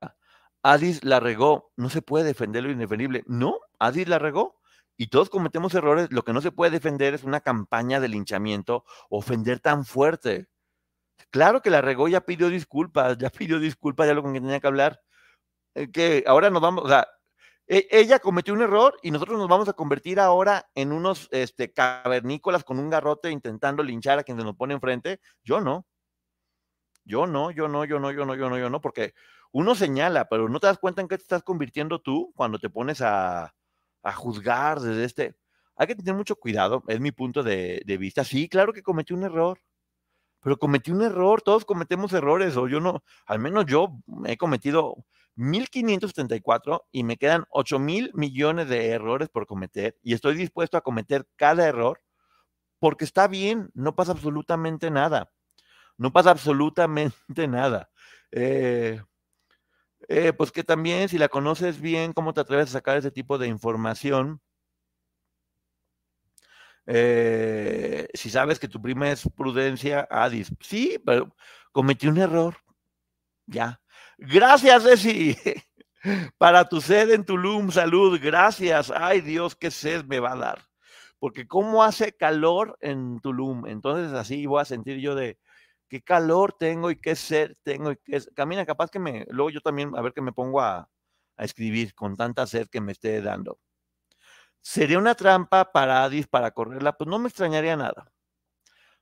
Adis 0.63 1.05
la 1.05 1.21
regó, 1.21 1.73
no 1.77 1.91
se 1.91 2.03
puede 2.03 2.25
defender 2.25 2.63
lo 2.65 2.71
indefendible. 2.71 3.25
No, 3.27 3.59
Adis 3.79 4.09
la 4.09 4.19
regó. 4.19 4.61
Y 4.97 5.09
todos 5.09 5.29
cometemos 5.29 5.75
errores. 5.75 6.13
Lo 6.13 6.25
que 6.25 6.33
no 6.33 6.41
se 6.41 6.53
puede 6.53 6.71
defender 6.71 7.15
es 7.15 7.25
una 7.25 7.41
campaña 7.41 8.01
de 8.01 8.09
linchamiento, 8.09 8.85
ofender 9.11 9.61
tan 9.61 9.85
fuerte. 9.85 10.49
Claro 11.31 11.63
que 11.63 11.71
la 11.71 11.81
regó, 11.81 12.09
ya 12.09 12.21
pidió 12.21 12.49
disculpas, 12.49 13.19
ya 13.19 13.31
pidió 13.31 13.59
disculpas, 13.59 14.07
ya 14.07 14.15
lo 14.15 14.23
con 14.23 14.33
que 14.33 14.41
tenía 14.41 14.61
que 14.61 14.67
hablar. 14.67 15.01
Eh, 15.75 15.91
que 15.91 16.25
ahora 16.27 16.51
nos 16.51 16.63
vamos, 16.63 16.85
o 16.85 16.89
sea, 16.89 17.09
e, 17.67 17.89
ella 17.91 18.19
cometió 18.19 18.55
un 18.55 18.63
error 18.63 18.97
y 19.03 19.11
nosotros 19.11 19.39
nos 19.39 19.49
vamos 19.49 19.69
a 19.69 19.73
convertir 19.73 20.21
ahora 20.21 20.71
en 20.75 20.93
unos 20.93 21.29
este, 21.33 21.73
cavernícolas 21.73 22.65
con 22.65 22.79
un 22.79 22.91
garrote 22.91 23.31
intentando 23.31 23.83
linchar 23.83 24.19
a 24.19 24.25
quien 24.25 24.39
se 24.39 24.45
nos 24.45 24.57
pone 24.57 24.75
enfrente. 24.75 25.21
Yo 25.43 25.61
no. 25.61 25.87
Yo 27.05 27.27
no, 27.27 27.51
yo 27.51 27.69
no, 27.69 27.85
yo 27.85 27.99
no, 27.99 28.13
yo 28.13 28.25
no, 28.25 28.35
yo 28.35 28.49
no, 28.49 28.59
yo 28.59 28.71
no, 28.71 28.81
porque 28.81 29.15
uno 29.53 29.75
señala, 29.75 30.29
pero 30.29 30.49
no 30.49 30.59
te 30.61 30.67
das 30.69 30.79
cuenta 30.79 31.03
en 31.03 31.09
qué 31.09 31.17
te 31.17 31.23
estás 31.23 31.43
convirtiendo 31.43 32.01
tú 32.01 32.33
cuando 32.35 32.59
te 32.59 32.71
pones 32.71 33.01
a, 33.03 33.55
a 34.03 34.13
juzgar 34.13 34.81
desde 34.81 35.05
este. 35.05 35.37
Hay 35.77 35.87
que 35.89 35.97
tener 35.97 36.15
mucho 36.15 36.37
cuidado, 36.37 36.83
es 36.89 37.01
mi 37.01 37.13
punto 37.13 37.43
de, 37.43 37.83
de 37.85 37.97
vista. 37.99 38.25
Sí, 38.25 38.49
claro 38.49 38.73
que 38.73 38.83
cometí 38.83 39.13
un 39.13 39.25
error 39.25 39.59
pero 40.45 40.59
cometí 40.59 40.91
un 40.93 41.01
error, 41.03 41.41
todos 41.41 41.65
cometemos 41.65 42.13
errores, 42.13 42.57
o 42.59 42.69
yo 42.69 42.79
no, 42.79 43.03
al 43.25 43.39
menos 43.39 43.65
yo 43.65 43.97
he 44.27 44.37
cometido 44.37 45.07
1574 45.37 46.87
y 46.93 47.03
me 47.03 47.17
quedan 47.17 47.47
8 47.49 47.79
mil 47.79 48.11
millones 48.13 48.69
de 48.69 48.91
errores 48.91 49.31
por 49.31 49.47
cometer 49.47 49.97
y 50.03 50.13
estoy 50.13 50.37
dispuesto 50.37 50.77
a 50.77 50.83
cometer 50.83 51.27
cada 51.37 51.67
error 51.67 52.03
porque 52.79 53.07
está 53.07 53.27
bien, 53.27 53.71
no 53.73 53.97
pasa 53.97 54.13
absolutamente 54.13 54.91
nada, 54.91 55.33
no 55.97 56.13
pasa 56.13 56.31
absolutamente 56.33 57.17
nada. 57.49 57.91
Eh, 58.31 59.01
eh, 60.09 60.35
pues 60.35 60.53
que 60.53 60.63
también 60.63 61.09
si 61.09 61.17
la 61.17 61.29
conoces 61.29 61.81
bien, 61.81 62.13
¿cómo 62.13 62.35
te 62.35 62.43
atreves 62.43 62.69
a 62.69 62.73
sacar 62.73 62.99
ese 62.99 63.11
tipo 63.11 63.39
de 63.39 63.49
información? 63.49 64.43
Eh, 66.87 68.09
si 68.15 68.31
sabes 68.31 68.59
que 68.59 68.69
tu 68.69 68.81
prima 68.81 69.11
es 69.11 69.29
Prudencia 69.37 70.07
Adis, 70.11 70.53
sí, 70.61 71.01
pero 71.05 71.35
cometí 71.73 72.07
un 72.07 72.19
error. 72.19 72.57
Ya. 73.47 73.81
Gracias, 74.19 74.85
Ceci, 74.85 75.37
para 76.39 76.69
tu 76.69 76.81
sed 76.81 77.11
en 77.11 77.25
Tulum. 77.25 77.71
Salud, 77.71 78.19
gracias. 78.23 78.93
Ay, 78.95 79.21
Dios, 79.21 79.57
qué 79.57 79.71
sed 79.71 80.05
me 80.05 80.21
va 80.21 80.33
a 80.33 80.37
dar. 80.37 80.63
Porque 81.19 81.47
cómo 81.47 81.83
hace 81.83 82.13
calor 82.13 82.77
en 82.81 83.21
Tulum. 83.21 83.67
Entonces 83.67 84.13
así 84.13 84.47
voy 84.47 84.61
a 84.61 84.65
sentir 84.65 84.99
yo 84.99 85.15
de, 85.15 85.39
qué 85.89 86.03
calor 86.03 86.57
tengo 86.59 86.91
y 86.91 86.97
qué 86.97 87.17
sed 87.17 87.57
tengo 87.63 87.93
y 87.93 87.97
qué... 88.05 88.21
Camina, 88.35 88.67
capaz 88.67 88.91
que 88.91 88.99
me... 88.99 89.27
Luego 89.31 89.51
yo 89.51 89.61
también, 89.61 89.93
a 89.97 90.03
ver 90.03 90.13
que 90.13 90.23
me 90.23 90.33
pongo 90.33 90.61
a, 90.61 90.89
a 91.37 91.45
escribir 91.45 91.95
con 91.95 92.17
tanta 92.17 92.47
sed 92.47 92.69
que 92.69 92.81
me 92.81 92.93
esté 92.93 93.21
dando. 93.23 93.59
¿Sería 94.67 94.99
una 94.99 95.15
trampa 95.15 95.71
para 95.73 96.05
Adis 96.05 96.27
para 96.27 96.51
correrla? 96.51 96.95
Pues 96.97 97.07
no 97.07 97.19
me 97.19 97.29
extrañaría 97.29 97.77
nada. 97.77 98.11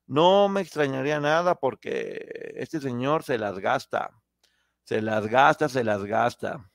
No 0.07 0.49
me 0.49 0.61
extrañaría 0.61 1.21
nada 1.21 1.55
porque 1.55 2.53
este 2.57 2.81
señor 2.81 3.23
se 3.23 3.39
las 3.39 3.59
gasta. 3.61 4.11
Se 4.85 5.01
las 5.01 5.29
gasta, 5.29 5.69
se 5.69 5.85
las 5.85 6.05
gasta. 6.05 6.69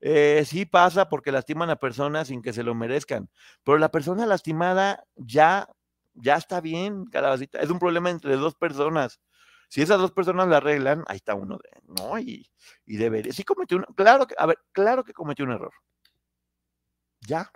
Eh, 0.00 0.44
sí 0.46 0.66
pasa 0.66 1.08
porque 1.08 1.32
lastiman 1.32 1.70
a 1.70 1.76
personas 1.76 2.28
sin 2.28 2.42
que 2.42 2.52
se 2.52 2.64
lo 2.64 2.74
merezcan, 2.74 3.30
pero 3.64 3.78
la 3.78 3.90
persona 3.90 4.26
lastimada 4.26 5.04
ya, 5.14 5.68
ya 6.14 6.36
está 6.36 6.60
bien, 6.60 7.06
calabacita. 7.06 7.60
Es 7.60 7.70
un 7.70 7.78
problema 7.78 8.10
entre 8.10 8.36
dos 8.36 8.54
personas. 8.56 9.20
Si 9.68 9.80
esas 9.80 9.98
dos 9.98 10.12
personas 10.12 10.48
la 10.48 10.58
arreglan, 10.58 11.04
ahí 11.08 11.16
está 11.16 11.34
uno 11.34 11.58
de, 11.58 11.70
¿no? 12.02 12.18
Y, 12.18 12.50
y 12.84 12.96
debería, 12.98 13.32
sí 13.32 13.44
cometió 13.44 13.78
un, 13.78 13.84
claro 13.94 14.26
que, 14.26 14.34
a 14.38 14.46
ver, 14.46 14.58
claro 14.72 15.04
que 15.04 15.14
cometió 15.14 15.44
un 15.46 15.52
error. 15.52 15.72
Ya. 17.28 17.50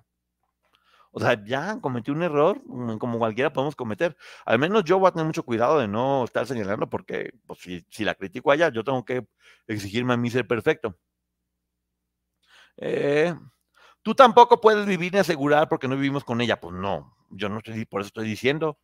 O 1.17 1.21
sea, 1.21 1.43
ya 1.47 1.81
cometió 1.81 2.13
un 2.13 2.23
error, 2.23 2.61
mm, 2.67 2.99
como 2.99 3.19
cualquiera 3.19 3.51
podemos 3.53 3.75
cometer. 3.75 4.17
Al 4.45 4.59
menos 4.59 4.85
yo 4.85 4.99
voy 4.99 5.09
a 5.09 5.13
tener 5.13 5.25
mucho 5.27 5.45
cuidado 5.45 5.79
de 5.79 5.89
no 5.89 6.25
estar 6.25 6.47
señalando, 6.47 6.91
porque 6.91 7.33
pues, 7.47 7.59
si, 7.61 7.87
si 7.89 8.05
la 8.05 8.15
critico 8.15 8.53
allá, 8.53 8.69
yo 8.69 8.85
tengo 8.85 9.03
que 9.05 9.27
exigirme 9.67 10.13
a 10.13 10.19
mí 10.19 10.29
ser 10.31 10.47
perfecto. 10.47 10.99
Eh, 12.77 13.35
tú 14.03 14.15
tampoco 14.15 14.61
puedes 14.61 14.87
vivir 14.87 15.13
ni 15.13 15.19
asegurar 15.21 15.69
porque 15.69 15.89
no 15.89 15.97
vivimos 15.97 16.25
con 16.25 16.41
ella. 16.41 16.61
Pues 16.61 16.75
no, 16.75 17.17
yo 17.31 17.49
no 17.49 17.59
estoy, 17.59 17.87
por 17.87 18.03
eso 18.03 18.09
estoy 18.09 18.29
diciendo. 18.29 18.79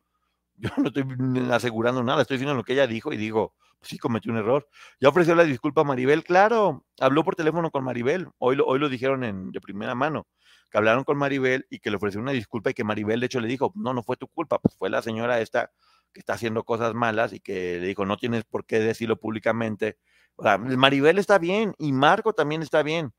Yo 0.57 0.69
no 0.77 0.87
estoy 0.87 1.05
asegurando 1.51 2.03
nada, 2.03 2.21
estoy 2.21 2.37
diciendo 2.37 2.55
lo 2.55 2.63
que 2.63 2.73
ella 2.73 2.87
dijo 2.87 3.11
y 3.11 3.17
digo, 3.17 3.53
pues 3.79 3.89
sí, 3.89 3.97
cometió 3.97 4.31
un 4.31 4.37
error. 4.37 4.67
Ya 4.99 5.09
ofreció 5.09 5.35
la 5.35 5.43
disculpa 5.43 5.81
a 5.81 5.83
Maribel, 5.83 6.23
claro, 6.23 6.85
habló 6.99 7.23
por 7.23 7.35
teléfono 7.35 7.71
con 7.71 7.83
Maribel, 7.83 8.29
hoy 8.37 8.55
lo, 8.55 8.65
hoy 8.65 8.79
lo 8.79 8.87
dijeron 8.87 9.23
en, 9.23 9.51
de 9.51 9.59
primera 9.59 9.95
mano, 9.95 10.27
que 10.69 10.77
hablaron 10.77 11.03
con 11.03 11.17
Maribel 11.17 11.65
y 11.69 11.79
que 11.79 11.89
le 11.89 11.97
ofreció 11.97 12.21
una 12.21 12.31
disculpa 12.31 12.69
y 12.69 12.73
que 12.73 12.83
Maribel 12.83 13.19
de 13.19 13.25
hecho 13.25 13.39
le 13.39 13.47
dijo, 13.47 13.71
no, 13.75 13.93
no 13.93 14.03
fue 14.03 14.15
tu 14.15 14.27
culpa, 14.27 14.59
pues 14.59 14.75
fue 14.75 14.89
la 14.89 15.01
señora 15.01 15.41
esta 15.41 15.71
que 16.13 16.19
está 16.19 16.33
haciendo 16.33 16.63
cosas 16.63 16.93
malas 16.93 17.33
y 17.33 17.39
que 17.39 17.79
le 17.79 17.87
dijo, 17.87 18.05
no 18.05 18.17
tienes 18.17 18.43
por 18.45 18.65
qué 18.65 18.79
decirlo 18.79 19.19
públicamente. 19.19 19.97
Maribel 20.37 21.17
está 21.17 21.39
bien 21.39 21.73
y 21.77 21.91
Marco 21.91 22.33
también 22.33 22.61
está 22.61 22.83
bien. 22.83 23.11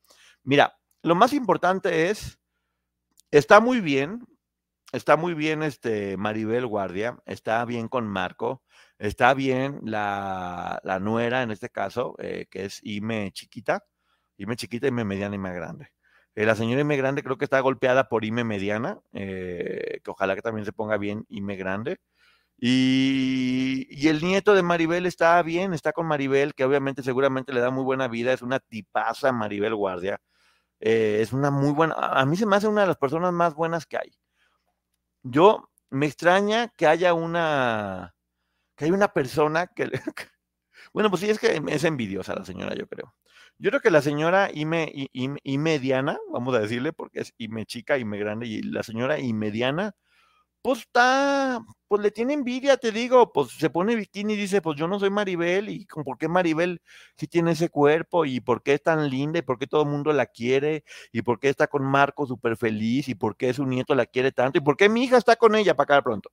Mira, 0.45 0.79
lo 1.03 1.15
más 1.15 1.33
importante 1.33 2.11
es, 2.11 2.39
está 3.31 3.61
muy 3.61 3.81
bien, 3.81 4.25
está 4.95 5.17
muy 5.17 5.35
bien 5.35 5.63
este 5.63 6.17
Maribel 6.17 6.67
Guardia, 6.67 7.19
está 7.27 7.65
bien 7.65 7.89
con 7.89 8.07
Marco, 8.07 8.63
está 8.99 9.35
bien 9.35 9.81
la, 9.83 10.81
nuera 11.01 11.43
en 11.43 11.51
este 11.51 11.69
caso, 11.69 12.15
eh, 12.19 12.47
que 12.51 12.65
es 12.67 12.81
Ime 12.85 13.33
chiquita, 13.33 13.85
Ime 14.39 14.57
chiquita, 14.57 14.87
Ime 14.89 15.05
mediana, 15.05 15.35
Ime 15.37 15.53
grande. 15.53 15.89
Eh, 16.37 16.47
la 16.47 16.55
señora 16.57 16.81
Ime 16.83 16.97
grande 16.97 17.23
creo 17.23 17.39
que 17.39 17.45
está 17.45 17.61
golpeada 17.61 18.09
por 18.09 18.25
Ime 18.25 18.45
mediana, 18.45 19.01
eh, 19.13 20.01
que 20.05 20.11
ojalá 20.11 20.37
que 20.37 20.43
también 20.43 20.65
se 20.65 20.73
ponga 20.73 20.97
bien 20.99 21.25
Ime 21.29 21.57
grande. 21.57 21.99
Y, 22.59 23.87
y, 23.91 24.09
el 24.09 24.23
nieto 24.23 24.55
de 24.55 24.63
Maribel 24.63 25.07
está 25.07 25.43
bien, 25.43 25.75
está 25.75 25.93
con 25.93 26.07
Maribel, 26.07 26.55
que 26.55 26.65
obviamente 26.65 27.03
seguramente 27.03 27.53
le 27.53 27.61
da 27.61 27.71
muy 27.71 27.85
buena 27.85 28.09
vida, 28.09 28.33
es 28.33 28.43
una 28.43 28.61
tipaza 28.61 29.33
Maribel 29.33 29.75
Guardia. 29.75 30.21
Es 30.81 31.33
una 31.33 31.51
muy 31.51 31.73
buena, 31.73 31.95
a 31.97 32.25
mí 32.27 32.37
se 32.37 32.47
me 32.47 32.57
hace 32.57 32.69
una 32.69 32.83
de 32.83 32.89
las 32.89 32.97
personas 32.99 33.33
más 33.33 33.55
buenas 33.55 33.87
que 33.87 33.97
hay. 33.99 34.13
Yo 35.25 35.71
me 35.91 36.07
extraña 36.07 36.69
que 36.77 36.87
haya 36.87 37.15
una, 37.15 38.15
que 38.77 38.87
hay 38.87 38.91
una 38.93 39.09
persona 39.13 39.69
que, 39.69 39.91
bueno, 40.95 41.11
pues 41.11 41.23
sí, 41.23 41.31
es 41.31 41.39
que 41.39 41.63
es 41.69 41.85
envidiosa 41.85 42.35
la 42.35 42.45
señora, 42.45 42.75
yo 42.77 42.87
creo. 42.89 43.15
Yo 43.59 43.71
creo 43.71 43.81
que 43.81 43.91
la 43.91 44.03
señora 44.03 44.51
Ime, 44.53 44.93
y 44.95 45.59
mediana, 45.59 46.19
vamos 46.33 46.55
a 46.55 46.61
decirle, 46.61 46.93
porque 46.93 47.21
es 47.21 47.35
Ime 47.39 47.67
chica, 47.67 47.99
Ime 47.99 48.19
grande, 48.19 48.47
y 48.47 48.63
la 48.63 48.83
señora 48.83 49.19
y 49.21 49.33
mediana, 49.33 49.95
pues 50.65 50.79
está, 50.81 51.61
pues 51.89 52.01
le 52.01 52.11
tiene 52.11 52.33
envidia, 52.33 52.79
te 52.79 52.91
digo, 52.91 53.31
pues 53.35 53.51
se 53.51 53.69
pone 53.69 53.97
bikini 53.97 54.33
y 54.33 54.37
dice, 54.37 54.63
pues 54.63 54.79
yo 54.79 54.89
no 54.89 54.99
soy 54.99 55.11
Maribel, 55.11 55.69
y 55.69 55.87
por 55.87 56.17
qué 56.17 56.27
Maribel 56.27 56.81
sí 57.19 57.27
tiene 57.29 57.51
ese 57.53 57.69
cuerpo, 57.69 58.25
y 58.25 58.41
por 58.41 58.63
qué 58.63 58.73
es 58.73 58.83
tan 58.83 59.11
linda, 59.11 59.41
y 59.41 59.43
por 59.43 59.59
qué 59.59 59.67
todo 59.67 59.83
el 59.83 59.91
mundo 59.91 60.11
la 60.15 60.25
quiere, 60.25 60.85
y 61.13 61.21
por 61.21 61.39
qué 61.39 61.51
está 61.51 61.67
con 61.67 61.85
Marco 61.85 62.27
súper 62.27 62.57
feliz, 62.57 63.11
y 63.11 63.15
por 63.15 63.37
qué 63.37 63.53
su 63.53 63.67
nieto 63.67 63.95
la 63.95 64.07
quiere 64.07 64.33
tanto, 64.33 64.57
y 64.59 64.63
por 64.63 64.79
qué 64.79 64.89
mi 64.89 65.05
hija 65.05 65.19
está 65.19 65.37
con 65.37 65.55
ella 65.55 65.77
para 65.77 65.97
acá 65.97 66.03
pronto. 66.03 66.31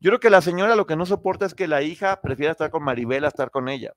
Yo 0.00 0.10
creo 0.10 0.20
que 0.20 0.30
la 0.30 0.42
señora 0.42 0.76
lo 0.76 0.86
que 0.86 0.96
no 0.96 1.06
soporta 1.06 1.46
es 1.46 1.54
que 1.54 1.68
la 1.68 1.82
hija 1.82 2.20
prefiera 2.22 2.52
estar 2.52 2.70
con 2.70 2.82
Maribel 2.84 3.24
a 3.24 3.28
estar 3.28 3.50
con 3.52 3.68
ella. 3.68 3.92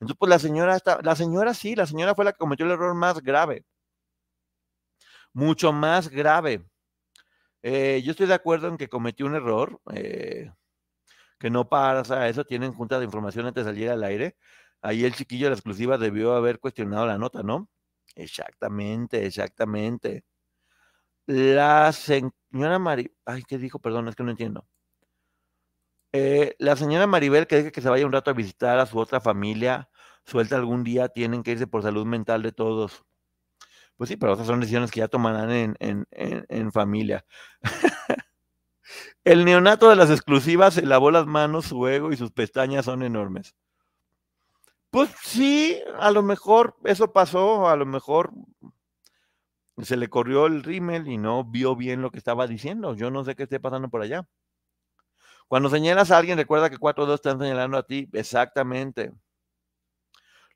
Entonces, 0.00 0.16
pues 0.18 0.30
la 0.30 0.38
señora 0.38 0.76
está, 0.76 1.00
la 1.02 1.16
señora 1.16 1.54
sí, 1.54 1.76
la 1.76 1.86
señora 1.86 2.14
fue 2.14 2.24
la 2.24 2.32
que 2.32 2.38
cometió 2.38 2.66
el 2.66 2.72
error 2.72 2.94
más 2.94 3.20
grave. 3.22 3.64
Mucho 5.34 5.72
más 5.72 6.08
grave 6.08 6.64
eh, 7.64 8.02
yo 8.04 8.12
estoy 8.12 8.26
de 8.26 8.34
acuerdo 8.34 8.68
en 8.68 8.76
que 8.78 8.88
cometió 8.90 9.26
un 9.26 9.34
error, 9.36 9.80
eh, 9.94 10.52
que 11.38 11.50
no 11.50 11.68
pasa 11.68 12.28
eso, 12.28 12.44
tienen 12.44 12.72
junta 12.74 12.98
de 12.98 13.06
información 13.06 13.46
antes 13.46 13.64
de 13.66 13.72
salir 13.72 13.90
al 13.90 14.04
aire. 14.04 14.36
Ahí 14.82 15.04
el 15.04 15.14
chiquillo 15.14 15.46
de 15.46 15.50
la 15.52 15.56
exclusiva 15.56 15.98
debió 15.98 16.34
haber 16.34 16.60
cuestionado 16.60 17.06
la 17.06 17.18
nota, 17.18 17.42
¿no? 17.42 17.70
Exactamente, 18.16 19.26
exactamente. 19.26 20.24
La 21.26 21.92
señora 21.92 22.78
Maribel, 22.78 23.14
ay, 23.26 23.42
¿qué 23.46 23.58
dijo? 23.58 23.78
Perdón, 23.78 24.08
es 24.08 24.16
que 24.16 24.22
no 24.22 24.30
entiendo. 24.30 24.66
Eh, 26.12 26.54
la 26.58 26.76
señora 26.76 27.06
Maribel 27.06 27.46
que 27.46 27.56
dice 27.56 27.72
que 27.72 27.80
se 27.82 27.88
vaya 27.88 28.06
un 28.06 28.12
rato 28.12 28.30
a 28.30 28.34
visitar 28.34 28.78
a 28.78 28.86
su 28.86 28.98
otra 28.98 29.20
familia, 29.20 29.90
suelta 30.24 30.56
algún 30.56 30.84
día, 30.84 31.08
tienen 31.08 31.42
que 31.42 31.50
irse 31.52 31.66
por 31.66 31.82
salud 31.82 32.06
mental 32.06 32.42
de 32.42 32.52
todos. 32.52 33.04
Pues 33.96 34.08
sí, 34.08 34.16
pero 34.16 34.34
esas 34.34 34.46
son 34.46 34.60
decisiones 34.60 34.90
que 34.90 35.00
ya 35.00 35.08
tomarán 35.08 35.50
en, 35.50 35.76
en, 35.78 36.06
en, 36.10 36.72
familia. 36.72 37.24
El 39.24 39.44
neonato 39.44 39.88
de 39.88 39.96
las 39.96 40.10
exclusivas 40.10 40.74
se 40.74 40.82
lavó 40.86 41.10
las 41.10 41.26
manos, 41.26 41.66
su 41.66 41.86
ego 41.88 42.12
y 42.12 42.16
sus 42.16 42.30
pestañas 42.32 42.84
son 42.84 43.02
enormes. 43.02 43.54
Pues 44.90 45.10
sí, 45.22 45.80
a 45.98 46.10
lo 46.10 46.22
mejor 46.22 46.76
eso 46.84 47.12
pasó, 47.12 47.68
a 47.68 47.76
lo 47.76 47.86
mejor 47.86 48.30
se 49.82 49.96
le 49.96 50.08
corrió 50.08 50.46
el 50.46 50.62
rímel 50.62 51.08
y 51.08 51.16
no 51.18 51.44
vio 51.44 51.74
bien 51.76 52.02
lo 52.02 52.10
que 52.10 52.18
estaba 52.18 52.46
diciendo. 52.46 52.94
Yo 52.94 53.10
no 53.10 53.24
sé 53.24 53.34
qué 53.34 53.44
esté 53.44 53.58
pasando 53.60 53.88
por 53.88 54.02
allá. 54.02 54.26
Cuando 55.48 55.68
señalas 55.70 56.10
a 56.10 56.18
alguien, 56.18 56.38
recuerda 56.38 56.70
que 56.70 56.78
cuatro 56.78 57.06
dos 57.06 57.16
están 57.16 57.38
señalando 57.38 57.76
a 57.76 57.82
ti. 57.84 58.08
Exactamente. 58.12 59.12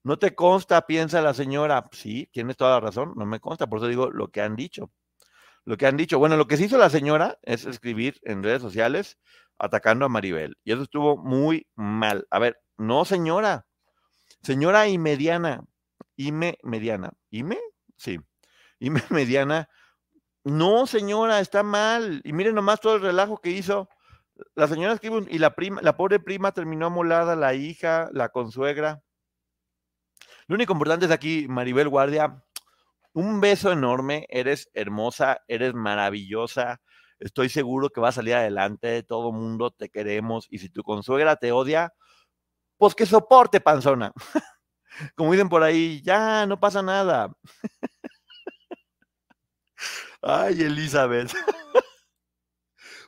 No 0.08 0.18
te 0.18 0.34
consta, 0.34 0.86
piensa 0.86 1.20
la 1.20 1.34
señora. 1.34 1.84
Sí, 1.92 2.30
tienes 2.32 2.56
toda 2.56 2.70
la 2.70 2.80
razón, 2.80 3.12
no 3.14 3.26
me 3.26 3.40
consta, 3.40 3.66
por 3.66 3.78
eso 3.78 3.88
digo 3.88 4.10
lo 4.10 4.28
que 4.28 4.40
han 4.40 4.56
dicho. 4.56 4.90
Lo 5.66 5.76
que 5.76 5.86
han 5.86 5.98
dicho. 5.98 6.18
Bueno, 6.18 6.38
lo 6.38 6.46
que 6.46 6.56
se 6.56 6.64
hizo 6.64 6.78
la 6.78 6.88
señora 6.88 7.38
es 7.42 7.66
escribir 7.66 8.18
en 8.22 8.42
redes 8.42 8.62
sociales 8.62 9.18
atacando 9.58 10.06
a 10.06 10.08
Maribel. 10.08 10.56
Y 10.64 10.72
eso 10.72 10.80
estuvo 10.80 11.18
muy 11.18 11.66
mal. 11.74 12.26
A 12.30 12.38
ver, 12.38 12.58
no 12.78 13.04
señora. 13.04 13.66
Señora 14.42 14.88
y 14.88 14.96
mediana. 14.96 15.62
Ime 16.16 16.56
mediana. 16.62 17.12
¿Ime? 17.28 17.58
Sí. 17.98 18.18
Ime 18.78 19.02
mediana. 19.10 19.68
No, 20.42 20.86
señora, 20.86 21.40
está 21.40 21.62
mal. 21.62 22.22
Y 22.24 22.32
miren 22.32 22.54
nomás 22.54 22.80
todo 22.80 22.96
el 22.96 23.02
relajo 23.02 23.42
que 23.42 23.50
hizo. 23.50 23.90
La 24.54 24.68
señora 24.68 24.94
escribe 24.94 25.26
y 25.28 25.38
la 25.38 25.54
prima, 25.54 25.82
la 25.82 25.98
pobre 25.98 26.18
prima 26.18 26.52
terminó 26.52 26.86
amolada, 26.86 27.36
la 27.36 27.52
hija, 27.52 28.08
la 28.14 28.30
consuegra. 28.30 29.02
Lo 30.48 30.54
único 30.54 30.72
importante 30.72 31.04
es 31.04 31.12
aquí, 31.12 31.46
Maribel 31.46 31.90
Guardia, 31.90 32.42
un 33.12 33.40
beso 33.40 33.70
enorme, 33.70 34.26
eres 34.30 34.70
hermosa, 34.72 35.42
eres 35.46 35.74
maravillosa, 35.74 36.80
estoy 37.18 37.50
seguro 37.50 37.90
que 37.90 38.00
va 38.00 38.08
a 38.08 38.12
salir 38.12 38.34
adelante, 38.34 39.02
todo 39.02 39.30
mundo 39.30 39.70
te 39.70 39.90
queremos 39.90 40.46
y 40.50 40.58
si 40.58 40.70
tu 40.70 40.82
consuegra 40.82 41.36
te 41.36 41.52
odia, 41.52 41.92
pues 42.78 42.94
que 42.94 43.04
soporte, 43.04 43.60
panzona. 43.60 44.12
Como 45.16 45.32
dicen 45.32 45.50
por 45.50 45.62
ahí, 45.62 46.00
ya, 46.02 46.46
no 46.46 46.58
pasa 46.58 46.82
nada. 46.82 47.30
Ay, 50.22 50.62
Elizabeth. 50.62 51.32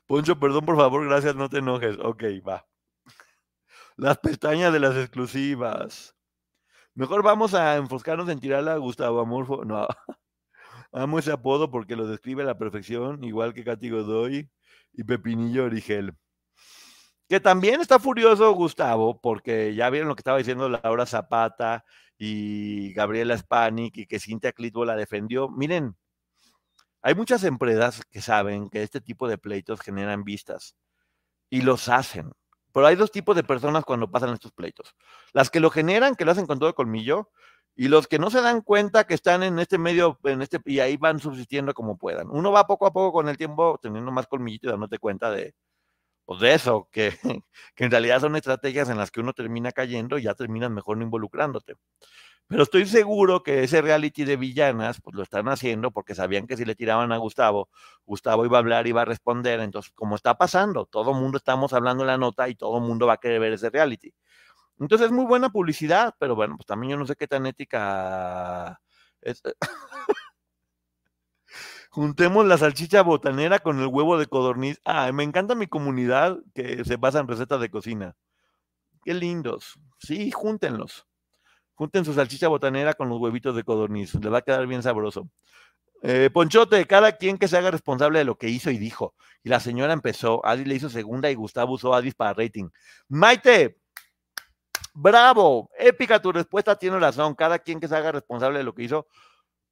Poncho, 0.07 0.39
perdón, 0.39 0.67
por 0.67 0.77
favor, 0.77 1.07
gracias, 1.09 1.35
no 1.37 1.49
te 1.49 1.59
enojes. 1.59 1.97
Ok, 2.03 2.23
va. 2.47 2.67
Las 3.97 4.19
pestañas 4.19 4.73
de 4.75 4.81
las 4.81 4.97
exclusivas. 4.97 6.15
Mejor 7.01 7.23
vamos 7.23 7.55
a 7.55 7.77
enfocarnos 7.77 8.29
en 8.29 8.41
tirarla 8.41 8.75
a 8.75 8.77
Gustavo 8.77 9.21
Amorfo. 9.21 9.65
No, 9.65 9.89
amo 10.93 11.19
ese 11.19 11.33
apodo 11.33 11.71
porque 11.71 11.97
lo 11.97 12.07
describe 12.07 12.43
a 12.43 12.45
la 12.45 12.59
perfección, 12.59 13.25
igual 13.25 13.55
que 13.55 13.65
Katy 13.65 13.89
Godoy 13.89 14.51
y 14.93 15.05
Pepinillo 15.05 15.65
Origel. 15.65 16.15
Que 17.27 17.41
también 17.41 17.81
está 17.81 17.99
furioso 17.99 18.53
Gustavo, 18.53 19.19
porque 19.19 19.75
ya 19.75 19.89
vieron 19.89 20.11
lo 20.11 20.15
que 20.15 20.21
estaba 20.21 20.37
diciendo 20.37 20.69
Laura 20.69 21.07
Zapata 21.07 21.87
y 22.19 22.93
Gabriela 22.93 23.39
Spanik 23.39 23.97
y 23.97 24.07
que 24.07 24.21
Cintia 24.21 24.53
Clitbo 24.53 24.85
la 24.85 24.95
defendió. 24.95 25.49
Miren, 25.49 25.97
hay 27.01 27.15
muchas 27.15 27.45
empresas 27.45 28.03
que 28.11 28.21
saben 28.21 28.69
que 28.69 28.83
este 28.83 29.01
tipo 29.01 29.27
de 29.27 29.39
pleitos 29.39 29.81
generan 29.81 30.23
vistas 30.23 30.77
y 31.49 31.63
los 31.63 31.89
hacen 31.89 32.31
Pero 32.73 32.87
hay 32.87 32.97
dos 32.97 33.11
tipos 33.11 33.37
de 33.37 33.43
personas 33.43 33.85
cuando 33.85 34.11
pasan 34.11 34.33
estos 34.33 34.53
pleitos. 34.53 34.95
Las 35.33 35.51
que 35.51 35.61
lo 35.61 35.71
generan, 35.71 36.15
que 36.15 36.25
lo 36.25 36.33
hacen 36.33 36.47
con 36.47 36.59
todo 36.59 36.75
colmillo, 36.75 37.31
y 37.77 37.89
los 37.89 38.07
que 38.07 38.19
no 38.19 38.31
se 38.31 38.43
dan 38.43 38.61
cuenta 38.63 39.05
que 39.05 39.15
están 39.15 39.43
en 39.43 39.59
este 39.59 39.79
medio, 39.79 40.19
en 40.25 40.43
este, 40.43 40.61
y 40.67 40.81
ahí 40.81 40.97
van 40.97 41.19
subsistiendo 41.21 41.73
como 41.75 41.97
puedan. 41.97 42.29
Uno 42.31 42.53
va 42.53 42.67
poco 42.67 42.87
a 42.87 42.93
poco 42.93 43.13
con 43.13 43.29
el 43.29 43.37
tiempo 43.37 43.79
teniendo 43.81 44.11
más 44.11 44.27
colmillito 44.27 44.69
y 44.69 44.71
dándote 44.71 44.99
cuenta 44.99 45.31
de, 45.31 45.55
pues 46.25 46.41
de 46.41 46.55
eso, 46.55 46.89
que, 46.93 47.13
que 47.75 47.85
en 47.85 47.91
realidad 47.91 48.21
son 48.21 48.37
estrategias 48.37 48.89
en 48.89 48.99
las 48.99 49.11
que 49.11 49.21
uno 49.21 49.33
termina 49.33 49.73
cayendo 49.73 50.19
y 50.19 50.23
ya 50.25 50.35
terminas 50.35 50.71
mejor 50.71 50.97
no 50.97 51.05
involucrándote. 51.05 51.77
Pero 52.51 52.65
estoy 52.65 52.85
seguro 52.87 53.45
que 53.45 53.63
ese 53.63 53.81
reality 53.81 54.25
de 54.25 54.37
villanas, 54.37 55.01
pues 55.01 55.15
lo 55.15 55.23
están 55.23 55.49
haciendo 55.49 55.93
porque 55.93 56.17
sabían 56.17 56.49
que 56.49 56.57
si 56.57 56.65
le 56.65 56.75
tiraban 56.75 57.13
a 57.13 57.17
Gustavo, 57.17 57.69
Gustavo 58.05 58.45
iba 58.45 58.59
a 58.59 58.61
hablar, 58.61 58.89
iba 58.89 59.03
a 59.03 59.05
responder. 59.05 59.61
Entonces, 59.61 59.93
como 59.95 60.17
está 60.17 60.35
pasando, 60.37 60.85
todo 60.85 61.13
el 61.13 61.17
mundo 61.19 61.39
estamos 61.39 61.73
hablando 61.73 62.05
la 62.05 62.19
nota 62.19 62.49
y 62.49 62.57
todo 62.57 62.79
el 62.79 62.83
mundo 62.83 63.07
va 63.07 63.13
a 63.15 63.17
querer 63.19 63.39
ver 63.39 63.53
ese 63.53 63.71
reality. 63.71 64.13
Entonces 64.81 65.07
es 65.07 65.13
muy 65.13 65.27
buena 65.27 65.51
publicidad, 65.51 66.15
pero 66.19 66.35
bueno, 66.35 66.57
pues 66.57 66.67
también 66.67 66.93
yo 66.93 66.97
no 66.99 67.07
sé 67.07 67.17
qué 67.17 67.29
tan 67.29 67.47
ética 67.47 68.81
es. 69.21 69.43
Juntemos 71.91 72.47
la 72.47 72.59
salchicha 72.59 73.03
botanera 73.03 73.61
con 73.61 73.79
el 73.81 73.87
huevo 73.87 74.19
de 74.19 74.27
codorniz. 74.27 74.81
Ah, 74.85 75.13
me 75.13 75.23
encanta 75.23 75.55
mi 75.55 75.69
comunidad 75.69 76.39
que 76.55 76.85
se 76.85 76.97
basa 76.97 77.21
en 77.21 77.29
recetas 77.29 77.61
de 77.61 77.71
cocina. 77.71 78.17
Qué 79.05 79.15
lindos. 79.15 79.79
Sí, 79.99 80.31
júntenlos. 80.31 81.07
Junten 81.81 82.05
su 82.05 82.13
salchicha 82.13 82.49
botanera 82.49 82.93
con 82.93 83.09
los 83.09 83.19
huevitos 83.19 83.57
de 83.57 83.65
codorniz. 83.65 84.15
Le 84.17 84.29
va 84.29 84.37
a 84.37 84.43
quedar 84.43 84.67
bien 84.67 84.83
sabroso. 84.83 85.31
Eh, 86.03 86.29
Ponchote, 86.31 86.85
cada 86.85 87.17
quien 87.17 87.39
que 87.39 87.49
se 87.49 87.57
haga 87.57 87.71
responsable 87.71 88.19
de 88.19 88.27
lo 88.27 88.37
que 88.37 88.51
hizo 88.51 88.71
y 88.71 88.77
dijo. 88.77 89.15
Y 89.43 89.49
la 89.49 89.61
señora 89.61 89.95
empezó, 89.95 90.45
Adi 90.45 90.67
le 90.67 90.75
hizo 90.75 90.91
segunda 90.91 91.31
y 91.31 91.35
Gustavo 91.37 91.73
usó 91.73 91.95
Adis 91.95 92.15
para 92.15 92.35
rating. 92.35 92.69
Maite, 93.09 93.79
bravo, 94.93 95.71
épica 95.79 96.21
tu 96.21 96.33
respuesta, 96.33 96.77
tiene 96.77 96.99
razón. 96.99 97.35
Cada 97.35 97.59
quien 97.59 97.81
que 97.81 97.89
se 97.89 97.97
haga 97.97 98.13
responsable 98.13 98.59
de 98.59 98.65
lo 98.65 98.75
que 98.75 98.83
hizo. 98.83 99.07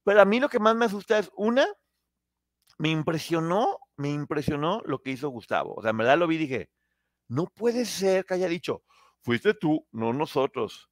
Pero 0.03 0.19
a 0.19 0.25
mí 0.25 0.39
lo 0.39 0.49
que 0.49 0.57
más 0.57 0.75
me 0.75 0.85
asusta 0.85 1.19
es, 1.19 1.29
una, 1.35 1.67
me 2.79 2.89
impresionó, 2.89 3.81
me 3.97 4.09
impresionó 4.09 4.81
lo 4.83 5.03
que 5.03 5.11
hizo 5.11 5.29
Gustavo. 5.29 5.75
O 5.75 5.83
sea, 5.83 5.91
en 5.91 5.97
verdad 5.97 6.17
lo 6.17 6.25
vi 6.25 6.37
y 6.37 6.39
dije, 6.39 6.71
no 7.27 7.45
puede 7.45 7.85
ser 7.85 8.25
que 8.25 8.33
haya 8.33 8.47
dicho, 8.47 8.81
fuiste 9.21 9.53
tú, 9.53 9.85
no 9.91 10.11
nosotros. 10.11 10.89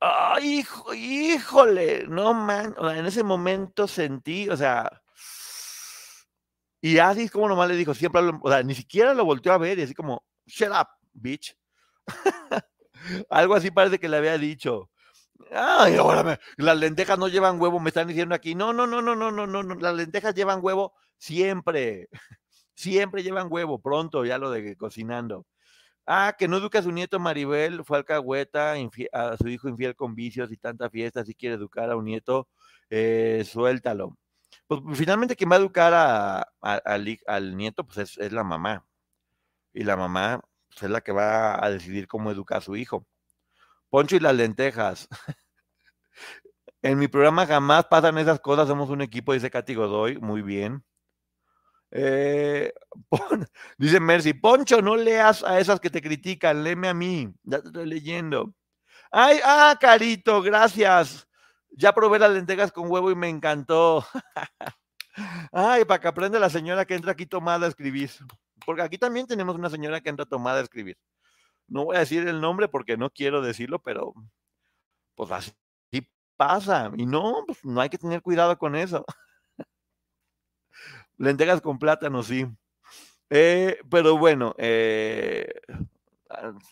Ay, 0.00 0.60
hijo, 0.60 0.94
híjole, 0.94 2.04
no 2.08 2.32
man, 2.34 2.74
o 2.78 2.88
sea, 2.88 2.98
en 2.98 3.06
ese 3.06 3.22
momento 3.22 3.86
sentí, 3.86 4.48
o 4.48 4.56
sea, 4.56 4.90
y 6.80 6.98
así 6.98 7.28
como 7.28 7.48
nomás 7.48 7.68
le 7.68 7.76
dijo, 7.76 7.94
siempre, 7.94 8.22
o 8.42 8.50
sea, 8.50 8.62
ni 8.62 8.74
siquiera 8.74 9.12
lo 9.14 9.24
volteó 9.24 9.52
a 9.52 9.58
ver 9.58 9.78
y 9.78 9.82
así 9.82 9.94
como, 9.94 10.24
shut 10.46 10.70
up, 10.70 10.88
bitch. 11.12 11.54
Algo 13.30 13.54
así 13.54 13.70
parece 13.70 13.98
que 13.98 14.08
le 14.08 14.16
había 14.18 14.38
dicho. 14.38 14.90
Ay, 15.52 15.96
ahora 15.96 16.40
las 16.56 16.78
lentejas 16.78 17.18
no 17.18 17.28
llevan 17.28 17.60
huevo, 17.60 17.80
me 17.80 17.90
están 17.90 18.08
diciendo 18.08 18.34
aquí. 18.34 18.54
No, 18.54 18.72
no, 18.72 18.86
no, 18.86 19.02
no, 19.02 19.16
no, 19.16 19.30
no, 19.32 19.46
no, 19.46 19.62
no. 19.62 19.74
Las 19.76 19.94
lentejas 19.94 20.34
llevan 20.34 20.60
huevo 20.62 20.94
siempre. 21.18 22.08
Siempre 22.76 23.22
llevan 23.22 23.48
huevo, 23.50 23.78
pronto, 23.80 24.24
ya 24.24 24.38
lo 24.38 24.50
de 24.50 24.74
cocinando. 24.76 25.46
Ah, 26.12 26.34
que 26.36 26.48
no 26.48 26.56
educa 26.56 26.80
a 26.80 26.82
su 26.82 26.90
nieto 26.90 27.20
Maribel, 27.20 27.84
fue 27.84 27.98
alcahueta, 27.98 28.74
a 29.12 29.36
su 29.36 29.46
hijo 29.46 29.68
infiel 29.68 29.94
con 29.94 30.16
vicios 30.16 30.50
y 30.50 30.56
tanta 30.56 30.90
fiesta, 30.90 31.24
si 31.24 31.36
quiere 31.36 31.54
educar 31.54 31.88
a 31.88 31.96
un 31.96 32.04
nieto, 32.04 32.48
eh, 32.90 33.44
suéltalo. 33.46 34.18
Pues 34.66 34.80
finalmente 34.94 35.36
quien 35.36 35.52
va 35.52 35.54
a 35.54 35.58
educar 35.60 35.94
al, 36.60 37.56
nieto, 37.56 37.86
pues 37.86 38.18
es, 38.18 38.32
la 38.32 38.42
mamá. 38.42 38.84
Y 39.72 39.84
la 39.84 39.96
mamá 39.96 40.40
pues, 40.68 40.82
es 40.82 40.90
la 40.90 41.00
que 41.00 41.12
va 41.12 41.64
a 41.64 41.70
decidir 41.70 42.08
cómo 42.08 42.32
educar 42.32 42.58
a 42.58 42.62
su 42.62 42.74
hijo. 42.74 43.06
Poncho 43.88 44.16
y 44.16 44.20
las 44.20 44.34
lentejas. 44.34 45.08
en 46.82 46.98
mi 46.98 47.06
programa 47.06 47.46
jamás 47.46 47.84
pasan 47.86 48.18
esas 48.18 48.40
cosas, 48.40 48.66
somos 48.66 48.90
un 48.90 49.02
equipo, 49.02 49.32
dice 49.32 49.50
Katy 49.50 49.76
Godoy, 49.76 50.18
muy 50.18 50.42
bien. 50.42 50.84
Eh, 51.92 52.72
dice 53.78 54.00
Mercy, 54.00 54.32
Poncho, 54.32 54.80
no 54.80 54.96
leas 54.96 55.42
a 55.42 55.58
esas 55.58 55.80
que 55.80 55.90
te 55.90 56.00
critican, 56.00 56.62
léeme 56.62 56.88
a 56.88 56.94
mí, 56.94 57.32
ya 57.42 57.60
te 57.60 57.68
estoy 57.68 57.86
leyendo. 57.86 58.54
Ay, 59.10 59.40
ah, 59.44 59.76
Carito, 59.80 60.40
gracias. 60.42 61.26
Ya 61.70 61.92
probé 61.92 62.18
las 62.18 62.30
lentejas 62.30 62.72
con 62.72 62.90
huevo 62.90 63.10
y 63.10 63.14
me 63.16 63.28
encantó. 63.28 64.04
Ay, 65.52 65.84
para 65.84 66.00
que 66.00 66.08
aprenda 66.08 66.38
la 66.38 66.50
señora 66.50 66.84
que 66.84 66.94
entra 66.94 67.12
aquí 67.12 67.26
tomada 67.26 67.66
a 67.66 67.68
escribir. 67.68 68.10
Porque 68.64 68.82
aquí 68.82 68.98
también 68.98 69.26
tenemos 69.26 69.56
una 69.56 69.70
señora 69.70 70.00
que 70.00 70.10
entra 70.10 70.26
tomada 70.26 70.60
a 70.60 70.62
escribir. 70.62 70.96
No 71.68 71.86
voy 71.86 71.96
a 71.96 72.00
decir 72.00 72.26
el 72.28 72.40
nombre 72.40 72.68
porque 72.68 72.96
no 72.96 73.10
quiero 73.10 73.42
decirlo, 73.42 73.80
pero 73.82 74.14
pues 75.14 75.30
así 75.30 75.52
pasa. 76.36 76.90
Y 76.96 77.06
no, 77.06 77.44
pues 77.46 77.64
no 77.64 77.80
hay 77.80 77.88
que 77.88 77.98
tener 77.98 78.22
cuidado 78.22 78.58
con 78.58 78.76
eso. 78.76 79.04
Lentejas 81.20 81.60
con 81.60 81.78
plátano, 81.78 82.22
sí. 82.22 82.46
Eh, 83.28 83.78
pero 83.90 84.16
bueno, 84.16 84.54
eh, 84.56 85.52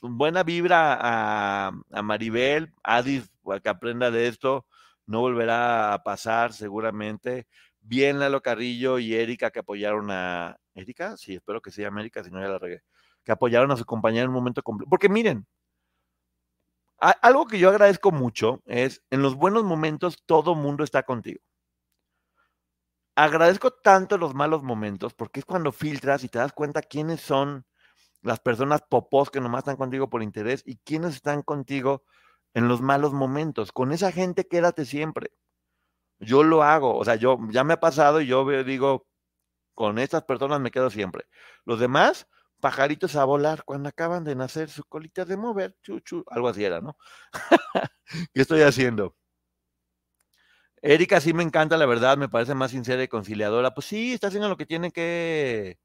buena 0.01 0.42
vibra 0.42 0.96
a, 0.99 1.72
a 1.92 2.03
Maribel, 2.03 2.72
Adis, 2.82 3.30
que 3.62 3.68
aprenda 3.68 4.11
de 4.11 4.26
esto, 4.26 4.64
no 5.05 5.20
volverá 5.20 5.92
a 5.92 6.03
pasar 6.03 6.55
seguramente. 6.55 7.46
Bien 7.80 8.18
Lalo 8.18 8.40
Carrillo 8.40 8.99
y 8.99 9.14
Erika 9.14 9.51
que 9.51 9.59
apoyaron 9.59 10.11
a... 10.11 10.59
¿Erika? 10.74 11.18
Sí, 11.18 11.34
espero 11.34 11.61
que 11.61 11.70
sea 11.70 11.88
América, 11.88 12.24
si 12.24 12.30
no 12.30 12.40
ya 12.40 12.49
la 12.49 12.59
regué. 12.59 12.80
Que 13.24 13.32
apoyaron 13.32 13.70
a 13.70 13.76
su 13.76 13.84
compañera 13.84 14.22
en 14.22 14.30
un 14.30 14.34
momento 14.34 14.62
completo. 14.62 14.88
Porque 14.88 15.11
miren, 15.11 15.46
algo 16.99 17.46
que 17.46 17.59
yo 17.59 17.68
agradezco 17.68 18.12
mucho 18.12 18.62
es, 18.64 19.05
en 19.11 19.20
los 19.20 19.34
buenos 19.34 19.64
momentos 19.64 20.22
todo 20.24 20.55
mundo 20.55 20.84
está 20.84 21.03
contigo 21.03 21.42
agradezco 23.19 23.73
tanto 23.73 24.16
los 24.16 24.35
malos 24.35 24.62
momentos 24.62 25.12
porque 25.12 25.41
es 25.41 25.47
cuando 25.47 25.73
filtras 25.73 26.23
y 26.23 26.29
te 26.29 26.39
das 26.39 26.53
cuenta 26.53 26.83
quiénes 26.83 27.21
son 27.21 27.66
las 28.23 28.39
personas 28.41 28.83
popós 28.89 29.31
que 29.31 29.41
nomás 29.41 29.61
están 29.61 29.77
contigo 29.77 30.09
por 30.09 30.23
interés 30.23 30.62
y 30.64 30.77
quiénes 30.79 31.16
están 31.16 31.43
contigo 31.43 32.05
en 32.55 32.69
los 32.69 32.81
malos 32.81 33.12
momentos. 33.12 33.73
Con 33.73 33.93
esa 33.93 34.12
gente 34.12 34.47
quédate 34.47 34.85
siempre. 34.85 35.33
Yo 36.21 36.45
lo 36.45 36.62
hago, 36.64 36.97
o 36.97 37.05
sea, 37.05 37.16
yo 37.16 37.39
ya 37.51 37.64
me 37.64 37.75
ha 37.75 37.81
pasado 37.81 38.21
y 38.21 38.29
yo 38.29 38.45
digo, 38.64 39.07
con 39.75 39.99
estas 39.99 40.25
personas 40.25 40.61
me 40.61 40.71
quedo 40.73 40.91
siempre. 40.91 41.27
Los 41.64 41.81
demás, 41.81 42.29
pajaritos 42.61 43.16
a 43.16 43.25
volar 43.25 43.64
cuando 43.64 43.91
acaban 43.91 44.25
de 44.25 44.37
nacer 44.37 44.71
su 44.71 44.85
colita 44.85 45.25
de 45.27 45.37
mover, 45.39 45.77
chuchu, 45.83 46.25
algo 46.29 46.49
así 46.49 46.64
era, 46.64 46.81
¿no? 46.81 46.97
¿Qué 48.35 48.43
estoy 48.43 48.62
haciendo? 48.62 49.16
Erika 50.83 51.20
sí 51.20 51.33
me 51.33 51.43
encanta, 51.43 51.76
la 51.76 51.87
verdad, 51.87 52.16
me 52.16 52.29
parece 52.29 52.55
más 52.55 52.70
sincera 52.70 53.03
y 53.03 53.09
conciliadora. 53.09 53.74
Pues 53.74 53.87
sí, 53.87 54.12
está 54.12 54.29
haciendo 54.29 54.49
lo 54.49 54.57
que 54.57 54.66
tiene 54.66 54.91
que, 54.93 55.79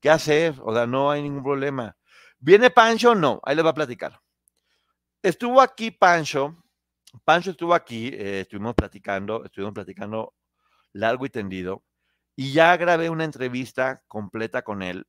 que 0.00 0.10
hacer, 0.10 0.54
o 0.62 0.74
sea, 0.74 0.86
no 0.86 1.10
hay 1.10 1.22
ningún 1.22 1.42
problema. 1.42 1.96
¿Viene 2.38 2.70
Pancho? 2.70 3.14
No, 3.14 3.40
ahí 3.44 3.56
le 3.56 3.62
va 3.62 3.70
a 3.70 3.74
platicar. 3.74 4.20
Estuvo 5.22 5.60
aquí 5.60 5.90
Pancho, 5.90 6.56
Pancho 7.24 7.50
estuvo 7.50 7.74
aquí, 7.74 8.08
eh, 8.08 8.40
estuvimos 8.40 8.74
platicando, 8.74 9.44
estuvimos 9.44 9.74
platicando 9.74 10.34
largo 10.92 11.26
y 11.26 11.30
tendido, 11.30 11.84
y 12.36 12.52
ya 12.52 12.76
grabé 12.76 13.10
una 13.10 13.24
entrevista 13.24 14.02
completa 14.08 14.62
con 14.62 14.82
él, 14.82 15.06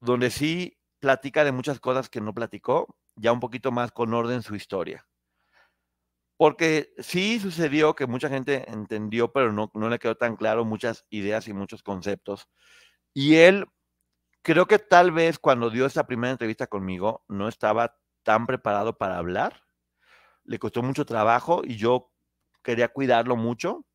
donde 0.00 0.30
sí 0.30 0.78
platica 0.98 1.44
de 1.44 1.52
muchas 1.52 1.80
cosas 1.80 2.08
que 2.08 2.20
no 2.20 2.34
platicó, 2.34 2.96
ya 3.16 3.32
un 3.32 3.40
poquito 3.40 3.70
más 3.70 3.92
con 3.92 4.14
orden 4.14 4.42
su 4.42 4.54
historia. 4.54 5.06
Porque 6.42 6.92
sí 6.98 7.38
sucedió 7.38 7.94
que 7.94 8.08
mucha 8.08 8.28
gente 8.28 8.68
entendió, 8.68 9.32
pero 9.32 9.52
no, 9.52 9.70
no 9.74 9.88
le 9.88 10.00
quedó 10.00 10.16
tan 10.16 10.34
claro 10.34 10.64
muchas 10.64 11.06
ideas 11.08 11.46
y 11.46 11.52
muchos 11.52 11.84
conceptos. 11.84 12.48
Y 13.14 13.36
él, 13.36 13.66
creo 14.42 14.66
que 14.66 14.80
tal 14.80 15.12
vez 15.12 15.38
cuando 15.38 15.70
dio 15.70 15.86
esa 15.86 16.04
primera 16.04 16.32
entrevista 16.32 16.66
conmigo, 16.66 17.24
no 17.28 17.46
estaba 17.46 17.96
tan 18.24 18.48
preparado 18.48 18.98
para 18.98 19.18
hablar. 19.18 19.62
Le 20.42 20.58
costó 20.58 20.82
mucho 20.82 21.06
trabajo 21.06 21.62
y 21.64 21.76
yo 21.76 22.10
quería 22.64 22.88
cuidarlo 22.88 23.36
mucho. 23.36 23.86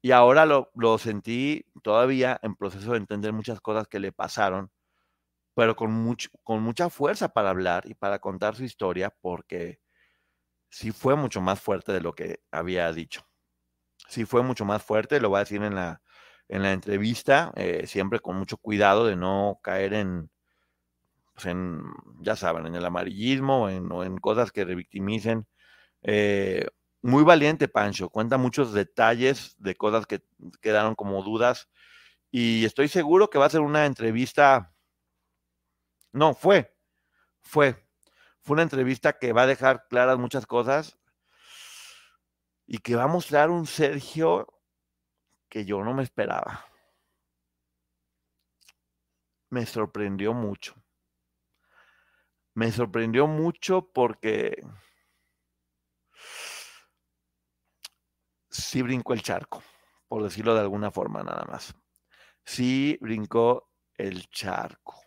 Y 0.00 0.12
ahora 0.12 0.46
lo, 0.46 0.70
lo 0.76 0.98
sentí 0.98 1.66
todavía 1.82 2.38
en 2.44 2.54
proceso 2.54 2.92
de 2.92 2.98
entender 2.98 3.32
muchas 3.32 3.60
cosas 3.60 3.88
que 3.88 3.98
le 3.98 4.12
pasaron, 4.12 4.70
pero 5.56 5.74
con, 5.74 5.90
mucho, 5.90 6.30
con 6.44 6.62
mucha 6.62 6.90
fuerza 6.90 7.30
para 7.30 7.50
hablar 7.50 7.88
y 7.88 7.94
para 7.94 8.20
contar 8.20 8.54
su 8.54 8.62
historia, 8.62 9.12
porque 9.20 9.81
sí 10.72 10.92
fue 10.92 11.16
mucho 11.16 11.40
más 11.42 11.60
fuerte 11.60 11.92
de 11.92 12.00
lo 12.00 12.14
que 12.14 12.40
había 12.50 12.92
dicho. 12.92 13.26
Sí 14.08 14.24
fue 14.26 14.42
mucho 14.42 14.64
más 14.64 14.82
fuerte, 14.82 15.20
lo 15.20 15.30
voy 15.30 15.38
a 15.38 15.40
decir 15.40 15.62
en 15.62 15.76
la, 15.76 16.02
en 16.48 16.62
la 16.62 16.72
entrevista, 16.72 17.52
eh, 17.56 17.86
siempre 17.86 18.20
con 18.20 18.36
mucho 18.36 18.58
cuidado 18.58 19.06
de 19.06 19.16
no 19.16 19.60
caer 19.62 19.94
en, 19.94 20.30
pues 21.34 21.46
en 21.46 21.82
ya 22.20 22.36
saben, 22.36 22.66
en 22.66 22.74
el 22.74 22.84
amarillismo 22.84 23.68
en, 23.68 23.90
o 23.92 24.04
en 24.04 24.18
cosas 24.18 24.52
que 24.52 24.64
revictimicen. 24.64 25.46
Eh, 26.02 26.66
muy 27.02 27.24
valiente, 27.24 27.68
Pancho, 27.68 28.10
cuenta 28.10 28.38
muchos 28.38 28.72
detalles 28.74 29.56
de 29.58 29.76
cosas 29.76 30.06
que 30.06 30.22
quedaron 30.62 30.94
como 30.96 31.22
dudas 31.24 31.68
y 32.32 32.64
estoy 32.66 32.88
seguro 32.88 33.30
que 33.30 33.38
va 33.38 33.46
a 33.46 33.50
ser 33.50 33.62
una 33.62 33.86
entrevista, 33.86 34.72
no, 36.12 36.34
fue 36.34 36.72
fue. 37.42 37.81
Fue 38.42 38.54
una 38.54 38.62
entrevista 38.62 39.18
que 39.18 39.32
va 39.32 39.42
a 39.42 39.46
dejar 39.46 39.86
claras 39.88 40.18
muchas 40.18 40.46
cosas 40.46 40.98
y 42.66 42.78
que 42.78 42.96
va 42.96 43.04
a 43.04 43.08
mostrar 43.08 43.50
un 43.50 43.66
Sergio 43.66 44.46
que 45.48 45.64
yo 45.64 45.84
no 45.84 45.94
me 45.94 46.02
esperaba. 46.02 46.66
Me 49.50 49.64
sorprendió 49.64 50.32
mucho. 50.32 50.74
Me 52.54 52.72
sorprendió 52.72 53.26
mucho 53.26 53.92
porque 53.92 54.62
sí 58.50 58.82
brincó 58.82 59.12
el 59.12 59.22
charco, 59.22 59.62
por 60.08 60.22
decirlo 60.22 60.54
de 60.54 60.60
alguna 60.60 60.90
forma 60.90 61.22
nada 61.22 61.44
más. 61.44 61.74
Sí 62.44 62.98
brincó 63.00 63.70
el 63.94 64.28
charco. 64.30 65.01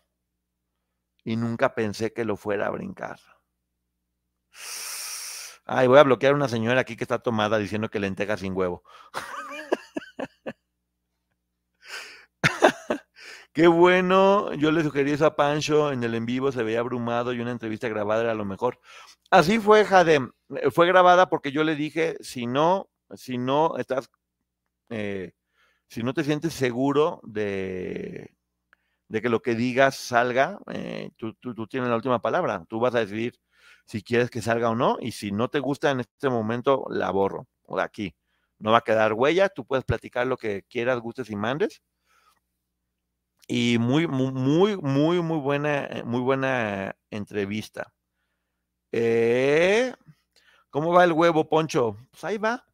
Y 1.26 1.36
nunca 1.36 1.76
pensé 1.76 2.14
que 2.14 2.24
lo 2.24 2.38
fuera 2.38 2.68
a 2.68 2.70
brincar. 2.70 3.20
Ay, 5.66 5.88
voy 5.88 5.98
a 5.98 6.04
bloquear 6.04 6.34
a 6.34 6.36
una 6.36 6.48
señora 6.48 6.82
aquí 6.82 6.96
que 6.96 7.04
está 7.04 7.20
tomada 7.20 7.58
diciendo 7.58 7.90
que 7.90 8.00
lenteja 8.00 8.38
sin 8.38 8.56
huevo. 8.56 8.84
Qué 13.54 13.68
bueno, 13.68 14.54
yo 14.54 14.72
le 14.72 14.84
sugerí 14.84 15.12
eso 15.12 15.26
a 15.26 15.36
Pancho 15.36 15.92
en 15.92 16.04
el 16.04 16.14
en 16.14 16.26
vivo, 16.26 16.52
se 16.52 16.62
veía 16.62 16.80
abrumado 16.82 17.34
y 17.34 17.40
una 17.40 17.52
entrevista 17.52 17.88
grabada 17.88 18.24
era 18.24 18.36
lo 18.36 18.46
mejor. 18.46 18.80
Así 19.32 19.60
fue, 19.60 19.86
Jade, 19.86 20.16
eh, 20.50 20.72
fue 20.72 20.88
grabada 20.88 21.30
porque 21.30 21.52
yo 21.52 21.64
le 21.64 21.76
dije, 21.76 22.18
si 22.22 22.48
no, 22.48 22.90
si 23.16 23.38
no 23.38 23.78
estás, 23.78 24.12
eh, 24.90 25.34
si 25.90 26.04
no 26.04 26.14
te 26.14 26.24
sientes 26.24 26.54
seguro 26.54 27.22
de, 27.24 28.35
de 29.08 29.22
que 29.22 29.30
lo 29.30 29.42
que 29.42 29.56
digas 29.56 29.96
salga, 29.96 30.60
eh, 30.72 31.12
tú, 31.18 31.34
tú, 31.36 31.68
tienes 31.68 31.90
la 31.90 31.96
última 31.96 32.22
palabra, 32.22 32.66
tú 32.68 32.80
vas 32.80 32.96
a 32.96 33.00
decidir 33.00 33.40
si 33.86 34.02
quieres 34.02 34.30
que 34.30 34.42
salga 34.42 34.70
o 34.70 34.76
no, 34.76 34.98
y 35.00 35.12
si 35.12 35.32
no 35.32 35.50
te 35.50 35.60
gusta 35.60 35.92
en 35.92 36.00
este 36.02 36.30
momento, 36.30 36.86
la 36.90 37.12
borro, 37.12 37.48
o 37.64 37.78
de 37.78 37.84
aquí. 37.84 38.16
No 38.58 38.72
va 38.72 38.80
a 38.80 38.82
quedar 38.82 39.14
huella, 39.14 39.50
tú 39.50 39.66
puedes 39.66 39.86
platicar 39.86 40.26
lo 40.28 40.38
que 40.38 40.64
quieras, 40.64 41.00
gustes 41.00 41.30
y 41.30 41.36
mandes. 41.36 41.82
Y 43.48 43.78
muy, 43.80 44.08
muy, 44.08 44.32
muy, 44.32 44.78
muy, 44.78 45.22
muy 45.22 45.38
buena, 45.40 45.86
eh, 45.86 46.04
muy 46.04 46.22
buena 46.22 46.96
entrevista. 47.12 47.94
Eh, 48.92 49.94
¿Cómo 50.72 50.92
va 50.94 51.04
el 51.04 51.12
huevo, 51.12 51.48
Poncho? 51.48 51.96
Pues 52.12 52.24
ahí 52.24 52.38
va, 52.38 52.66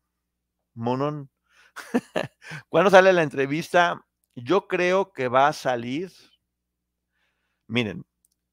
monón. 0.73 1.29
¿Cuándo 2.69 2.89
sale 2.89 3.11
la 3.11 3.23
entrevista? 3.23 4.01
Yo 4.35 4.67
creo 4.67 5.11
que 5.11 5.27
va 5.27 5.47
a 5.47 5.53
salir. 5.53 6.11
Miren, 7.67 8.05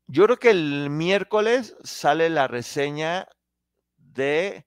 yo 0.07 0.25
creo 0.25 0.37
que 0.39 0.51
el 0.51 0.91
miércoles 0.91 1.77
sale 1.85 2.31
la 2.31 2.49
reseña 2.49 3.29
de 3.97 4.67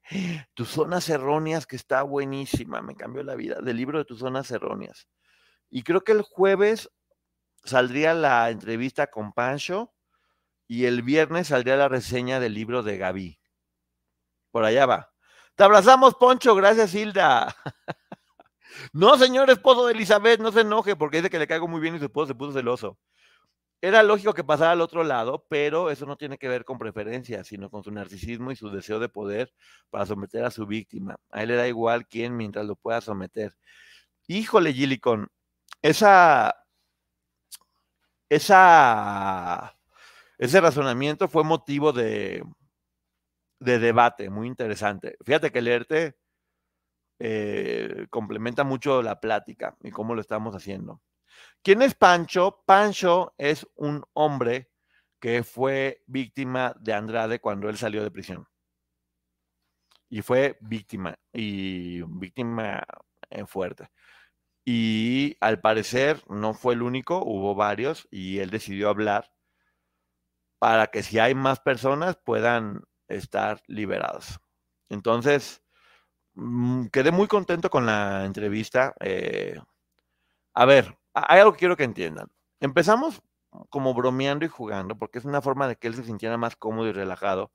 Tus 0.54 0.70
Zonas 0.70 1.08
Erróneas, 1.08 1.66
que 1.66 1.76
está 1.76 2.02
buenísima, 2.02 2.80
me 2.80 2.96
cambió 2.96 3.22
la 3.22 3.34
vida, 3.34 3.60
del 3.60 3.76
libro 3.76 3.98
de 3.98 4.04
Tus 4.04 4.20
Zonas 4.20 4.50
Erróneas. 4.50 5.08
Y 5.68 5.82
creo 5.82 6.02
que 6.02 6.12
el 6.12 6.22
jueves 6.22 6.90
saldría 7.64 8.14
la 8.14 8.50
entrevista 8.50 9.08
con 9.08 9.32
Pancho 9.32 9.92
y 10.66 10.86
el 10.86 11.02
viernes 11.02 11.48
saldría 11.48 11.76
la 11.76 11.88
reseña 11.88 12.40
del 12.40 12.54
libro 12.54 12.82
de 12.82 12.96
Gaby. 12.98 13.38
Por 14.50 14.64
allá 14.64 14.86
va. 14.86 15.12
Te 15.54 15.64
abrazamos, 15.64 16.14
Poncho, 16.14 16.54
gracias, 16.54 16.94
Hilda. 16.94 17.54
no, 18.92 19.18
señor 19.18 19.50
esposo 19.50 19.86
de 19.86 19.92
Elizabeth, 19.92 20.40
no 20.40 20.52
se 20.52 20.60
enoje 20.62 20.96
porque 20.96 21.18
dice 21.18 21.30
que 21.30 21.38
le 21.38 21.46
caigo 21.46 21.68
muy 21.68 21.80
bien 21.80 21.96
y 21.96 21.98
su 21.98 22.06
esposo 22.06 22.28
se 22.28 22.34
puso 22.34 22.52
celoso. 22.52 22.98
Era 23.80 24.04
lógico 24.04 24.32
que 24.32 24.44
pasara 24.44 24.72
al 24.72 24.80
otro 24.80 25.02
lado, 25.02 25.44
pero 25.48 25.90
eso 25.90 26.06
no 26.06 26.16
tiene 26.16 26.38
que 26.38 26.48
ver 26.48 26.64
con 26.64 26.78
preferencia, 26.78 27.42
sino 27.42 27.68
con 27.68 27.82
su 27.82 27.90
narcisismo 27.90 28.52
y 28.52 28.56
su 28.56 28.70
deseo 28.70 29.00
de 29.00 29.08
poder 29.08 29.52
para 29.90 30.06
someter 30.06 30.44
a 30.44 30.52
su 30.52 30.66
víctima. 30.66 31.16
A 31.30 31.42
él 31.42 31.48
le 31.48 31.56
da 31.56 31.66
igual 31.66 32.06
quién 32.06 32.36
mientras 32.36 32.64
lo 32.64 32.76
pueda 32.76 33.00
someter. 33.00 33.56
Híjole, 34.28 34.72
Gillicon, 34.72 35.28
esa, 35.82 36.54
esa, 38.28 39.76
ese 40.38 40.60
razonamiento 40.60 41.28
fue 41.28 41.42
motivo 41.42 41.92
de, 41.92 42.44
de 43.58 43.78
debate 43.78 44.30
muy 44.30 44.46
interesante. 44.46 45.16
Fíjate 45.24 45.50
que 45.50 45.60
leerte 45.60 46.16
eh, 47.24 48.08
complementa 48.10 48.64
mucho 48.64 49.00
la 49.00 49.20
plática 49.20 49.76
y 49.80 49.92
cómo 49.92 50.16
lo 50.16 50.20
estamos 50.20 50.56
haciendo. 50.56 51.00
¿Quién 51.62 51.80
es 51.80 51.94
Pancho? 51.94 52.64
Pancho 52.66 53.32
es 53.38 53.64
un 53.76 54.02
hombre 54.12 54.72
que 55.20 55.44
fue 55.44 56.02
víctima 56.08 56.74
de 56.80 56.94
Andrade 56.94 57.38
cuando 57.40 57.68
él 57.68 57.76
salió 57.78 58.02
de 58.02 58.10
prisión. 58.10 58.48
Y 60.08 60.22
fue 60.22 60.58
víctima, 60.62 61.16
y 61.32 62.02
víctima 62.02 62.82
eh, 63.30 63.46
fuerte. 63.46 63.88
Y 64.64 65.36
al 65.40 65.60
parecer 65.60 66.24
no 66.28 66.54
fue 66.54 66.74
el 66.74 66.82
único, 66.82 67.22
hubo 67.24 67.54
varios, 67.54 68.08
y 68.10 68.40
él 68.40 68.50
decidió 68.50 68.88
hablar 68.88 69.32
para 70.58 70.88
que 70.88 71.04
si 71.04 71.20
hay 71.20 71.36
más 71.36 71.60
personas 71.60 72.16
puedan 72.16 72.82
estar 73.06 73.62
liberados. 73.68 74.40
Entonces, 74.88 75.61
quedé 76.90 77.10
muy 77.12 77.26
contento 77.28 77.70
con 77.70 77.86
la 77.86 78.24
entrevista. 78.24 78.94
Eh, 79.00 79.58
a 80.54 80.64
ver, 80.64 80.96
hay 81.14 81.40
algo 81.40 81.52
que 81.52 81.60
quiero 81.60 81.76
que 81.76 81.84
entiendan. 81.84 82.28
Empezamos 82.60 83.22
como 83.68 83.94
bromeando 83.94 84.44
y 84.44 84.48
jugando, 84.48 84.96
porque 84.96 85.18
es 85.18 85.24
una 85.24 85.42
forma 85.42 85.68
de 85.68 85.76
que 85.76 85.88
él 85.88 85.94
se 85.94 86.04
sintiera 86.04 86.36
más 86.38 86.56
cómodo 86.56 86.88
y 86.88 86.92
relajado 86.92 87.52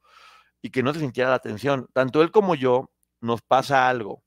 y 0.62 0.70
que 0.72 0.84
no 0.84 0.94
se 0.94 1.00
sintiera 1.00 1.30
la 1.30 1.40
tensión. 1.40 1.88
Tanto 1.94 2.22
él 2.22 2.32
como 2.32 2.56
yo 2.56 2.92
nos 3.22 3.42
pasa 3.42 3.90
algo. 3.90 4.24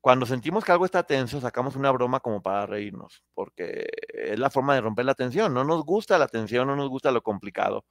Cuando 0.00 0.26
sentimos 0.26 0.64
que 0.64 0.72
algo 0.72 0.84
está 0.84 1.02
tenso, 1.04 1.40
sacamos 1.40 1.76
una 1.76 1.90
broma 1.90 2.20
como 2.20 2.42
para 2.42 2.66
reírnos, 2.66 3.24
porque 3.34 3.86
es 4.08 4.38
la 4.38 4.50
forma 4.50 4.74
de 4.74 4.82
romper 4.82 5.06
la 5.06 5.14
tensión. 5.14 5.54
No 5.54 5.64
nos 5.64 5.84
gusta 5.84 6.18
la 6.18 6.28
tensión, 6.28 6.68
no 6.68 6.76
nos 6.76 6.90
gusta 6.90 7.10
lo 7.10 7.22
complicado. 7.22 7.86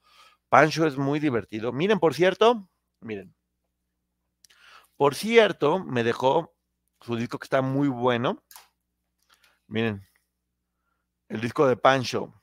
Pancho 0.50 0.86
es 0.86 0.98
muy 0.98 1.20
divertido. 1.20 1.74
Miren, 1.74 2.00
por 2.00 2.14
cierto, 2.14 2.70
miren. 3.02 3.34
Por 4.98 5.16
cierto, 5.16 5.80
me 5.80 6.04
dejó 6.04 6.54
su 7.02 7.16
disco 7.16 7.40
que 7.40 7.46
está 7.46 7.62
muy 7.62 7.88
bueno. 7.88 8.44
Miren, 9.68 10.02
el 11.30 11.42
disco 11.42 11.68
de 11.68 11.78
Pancho. 11.78 12.34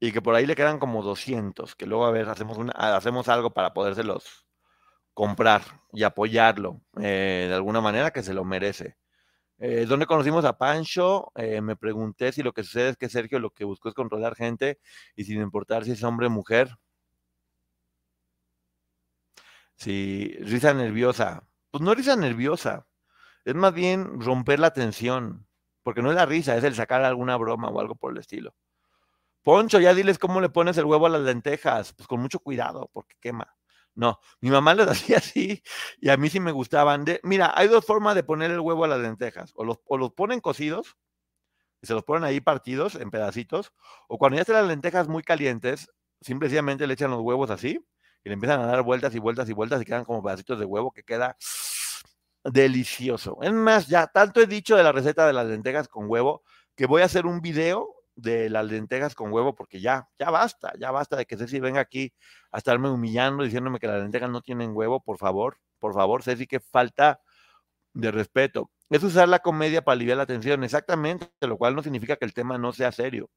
Y 0.00 0.12
que 0.12 0.22
por 0.22 0.34
ahí 0.34 0.46
le 0.46 0.54
quedan 0.54 0.78
como 0.78 1.02
200, 1.02 1.74
que 1.74 1.86
luego 1.86 2.06
a 2.06 2.12
ver, 2.12 2.28
hacemos, 2.28 2.56
una, 2.56 2.72
hacemos 2.72 3.28
algo 3.28 3.50
para 3.50 3.74
podérselos 3.74 4.46
comprar 5.12 5.62
y 5.92 6.04
apoyarlo 6.04 6.80
eh, 7.00 7.46
de 7.48 7.54
alguna 7.54 7.80
manera 7.80 8.12
que 8.12 8.22
se 8.22 8.34
lo 8.34 8.44
merece. 8.44 8.96
Eh, 9.58 9.86
¿Dónde 9.88 10.06
conocimos 10.06 10.44
a 10.44 10.56
Pancho? 10.56 11.32
Eh, 11.34 11.60
me 11.60 11.74
pregunté 11.74 12.30
si 12.30 12.44
lo 12.44 12.52
que 12.52 12.62
sucede 12.62 12.90
es 12.90 12.96
que 12.96 13.08
Sergio 13.08 13.40
lo 13.40 13.50
que 13.50 13.64
buscó 13.64 13.88
es 13.88 13.94
controlar 13.96 14.36
gente 14.36 14.78
y 15.16 15.24
sin 15.24 15.40
importar 15.42 15.84
si 15.84 15.90
es 15.92 16.04
hombre 16.04 16.28
o 16.28 16.30
mujer. 16.30 16.70
Sí, 19.78 20.36
risa 20.40 20.74
nerviosa. 20.74 21.44
Pues 21.70 21.82
no 21.82 21.94
risa 21.94 22.16
nerviosa, 22.16 22.86
es 23.44 23.54
más 23.54 23.74
bien 23.74 24.20
romper 24.20 24.60
la 24.60 24.72
tensión 24.72 25.46
porque 25.84 26.02
no 26.02 26.10
es 26.10 26.16
la 26.16 26.26
risa, 26.26 26.56
es 26.56 26.64
el 26.64 26.74
sacar 26.74 27.04
alguna 27.04 27.36
broma 27.36 27.68
o 27.68 27.80
algo 27.80 27.94
por 27.96 28.12
el 28.12 28.18
estilo. 28.18 28.54
Poncho, 29.42 29.80
ya 29.80 29.94
diles 29.94 30.18
cómo 30.18 30.40
le 30.40 30.50
pones 30.50 30.76
el 30.78 30.84
huevo 30.84 31.06
a 31.06 31.10
las 31.10 31.22
lentejas, 31.22 31.94
pues 31.94 32.06
con 32.08 32.20
mucho 32.20 32.40
cuidado, 32.40 32.90
porque 32.92 33.16
quema. 33.20 33.56
No, 33.94 34.20
mi 34.40 34.50
mamá 34.50 34.74
lo 34.74 34.84
hacía 34.90 35.18
así 35.18 35.62
y 36.00 36.10
a 36.10 36.16
mí 36.18 36.30
sí 36.30 36.40
me 36.40 36.52
gustaban. 36.52 37.04
De, 37.04 37.20
mira, 37.24 37.52
hay 37.56 37.68
dos 37.68 37.86
formas 37.86 38.14
de 38.16 38.24
poner 38.24 38.50
el 38.50 38.60
huevo 38.60 38.84
a 38.84 38.88
las 38.88 39.00
lentejas. 39.00 39.52
O 39.56 39.64
los, 39.64 39.78
los 39.90 40.12
ponen 40.12 40.40
cocidos 40.40 40.96
y 41.82 41.86
se 41.86 41.94
los 41.94 42.04
ponen 42.04 42.24
ahí 42.24 42.40
partidos 42.40 42.96
en 42.96 43.10
pedacitos. 43.10 43.72
O 44.08 44.18
cuando 44.18 44.36
ya 44.36 44.42
están 44.42 44.56
las 44.56 44.68
lentejas 44.68 45.08
muy 45.08 45.22
calientes, 45.22 45.90
simplemente 46.20 46.86
le 46.86 46.94
echan 46.94 47.10
los 47.10 47.20
huevos 47.22 47.50
así 47.50 47.80
y 48.28 48.30
le 48.30 48.34
empiezan 48.34 48.60
a 48.60 48.66
dar 48.66 48.82
vueltas 48.82 49.14
y 49.14 49.18
vueltas 49.18 49.48
y 49.48 49.54
vueltas 49.54 49.80
y 49.80 49.86
quedan 49.86 50.04
como 50.04 50.22
pedacitos 50.22 50.58
de 50.58 50.66
huevo 50.66 50.92
que 50.92 51.02
queda 51.02 51.34
delicioso. 52.44 53.38
Es 53.40 53.52
más, 53.52 53.86
ya 53.88 54.06
tanto 54.06 54.42
he 54.42 54.46
dicho 54.46 54.76
de 54.76 54.82
la 54.82 54.92
receta 54.92 55.26
de 55.26 55.32
las 55.32 55.46
lentejas 55.46 55.88
con 55.88 56.10
huevo 56.10 56.42
que 56.76 56.84
voy 56.86 57.00
a 57.00 57.06
hacer 57.06 57.24
un 57.24 57.40
video 57.40 57.88
de 58.16 58.50
las 58.50 58.66
lentejas 58.66 59.14
con 59.14 59.32
huevo 59.32 59.54
porque 59.54 59.80
ya, 59.80 60.08
ya 60.18 60.30
basta, 60.30 60.72
ya 60.78 60.90
basta 60.90 61.16
de 61.16 61.24
que 61.24 61.38
Ceci 61.38 61.58
venga 61.58 61.80
aquí 61.80 62.12
a 62.52 62.58
estarme 62.58 62.90
humillando 62.90 63.44
diciéndome 63.44 63.78
que 63.78 63.86
las 63.86 64.02
lentejas 64.02 64.28
no 64.28 64.42
tienen 64.42 64.76
huevo, 64.76 65.00
por 65.00 65.16
favor, 65.16 65.56
por 65.78 65.94
favor, 65.94 66.22
Ceci, 66.22 66.46
que 66.46 66.60
falta 66.60 67.20
de 67.94 68.10
respeto. 68.10 68.70
Es 68.90 69.02
usar 69.02 69.28
la 69.28 69.38
comedia 69.38 69.82
para 69.82 69.94
aliviar 69.94 70.18
la 70.18 70.26
tensión, 70.26 70.64
exactamente, 70.64 71.28
lo 71.40 71.56
cual 71.56 71.74
no 71.74 71.82
significa 71.82 72.16
que 72.16 72.26
el 72.26 72.34
tema 72.34 72.58
no 72.58 72.72
sea 72.72 72.92
serio. 72.92 73.30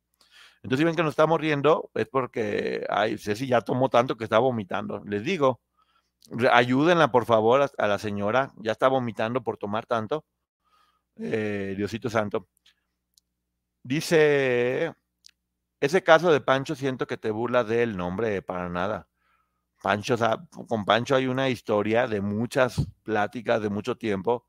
Entonces, 0.63 0.79
si 0.79 0.85
ven 0.85 0.95
que 0.95 1.03
nos 1.03 1.11
estamos 1.11 1.39
riendo, 1.39 1.89
es 1.95 2.07
porque 2.07 2.85
ay, 2.89 3.17
Ceci 3.17 3.47
ya 3.47 3.61
tomó 3.61 3.89
tanto 3.89 4.15
que 4.15 4.23
está 4.25 4.39
vomitando. 4.39 5.01
Les 5.05 5.23
digo, 5.23 5.61
Ayúdenla, 6.51 7.11
por 7.11 7.25
favor, 7.25 7.69
a, 7.77 7.87
la 7.87 7.97
señora. 7.99 8.51
Ya 8.57 8.71
está 8.71 8.87
vomitando 8.87 9.43
por 9.43 9.57
tomar 9.57 9.85
tanto. 9.85 10.25
Eh, 11.17 11.73
Diosito 11.77 12.09
Santo. 12.09 12.47
Dice 13.83 14.93
ese 15.79 16.03
caso 16.03 16.31
de 16.31 16.41
Pancho 16.41 16.75
siento 16.75 17.07
que 17.07 17.17
te 17.17 17.31
burla 17.31 17.63
del 17.63 17.97
nombre 17.97 18.41
para 18.43 18.69
nada. 18.69 19.07
Pancho, 19.81 20.15
con 20.67 20.85
Pancho 20.85 21.15
hay 21.15 21.27
una 21.27 21.49
historia 21.49 22.07
de 22.07 22.21
muchas 22.21 22.87
pláticas 23.03 23.61
de 23.61 23.69
mucho 23.69 23.97
tiempo 23.97 24.45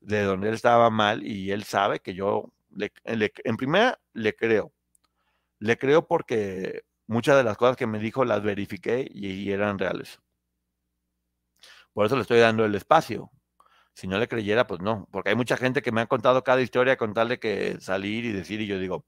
de 0.00 0.22
donde 0.22 0.48
él 0.48 0.54
estaba 0.54 0.88
mal 0.90 1.26
y 1.26 1.50
él 1.50 1.64
sabe 1.64 1.98
que 2.00 2.14
yo, 2.14 2.52
le, 2.70 2.92
en 3.04 3.56
primera, 3.56 3.98
le 4.12 4.36
creo. 4.36 4.72
Le 5.58 5.78
creo 5.78 6.06
porque 6.06 6.84
muchas 7.06 7.36
de 7.36 7.44
las 7.44 7.56
cosas 7.56 7.76
que 7.76 7.86
me 7.86 7.98
dijo 7.98 8.24
las 8.24 8.42
verifiqué 8.42 9.08
y, 9.10 9.50
eran 9.50 9.78
reales. 9.78 10.20
Por 11.92 12.06
eso 12.06 12.16
le 12.16 12.22
estoy 12.22 12.38
dando 12.40 12.64
el 12.64 12.74
espacio. 12.74 13.30
Si 13.94 14.06
no 14.06 14.18
le 14.18 14.28
creyera, 14.28 14.66
pues 14.66 14.80
no, 14.80 15.08
porque 15.10 15.30
hay 15.30 15.36
mucha 15.36 15.56
gente 15.56 15.82
que 15.82 15.92
me 15.92 16.00
ha 16.00 16.06
contado 16.06 16.44
cada 16.44 16.60
historia 16.60 16.96
con 16.96 17.14
tal 17.14 17.28
de 17.28 17.40
que 17.40 17.80
salir 17.80 18.24
y 18.24 18.32
decir 18.32 18.60
y 18.60 18.66
yo 18.66 18.78
digo, 18.78 19.04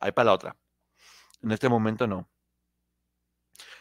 hay 0.00 0.12
para 0.12 0.26
la 0.26 0.32
otra. 0.34 0.56
En 1.42 1.52
este 1.52 1.68
momento 1.68 2.06
no. 2.06 2.28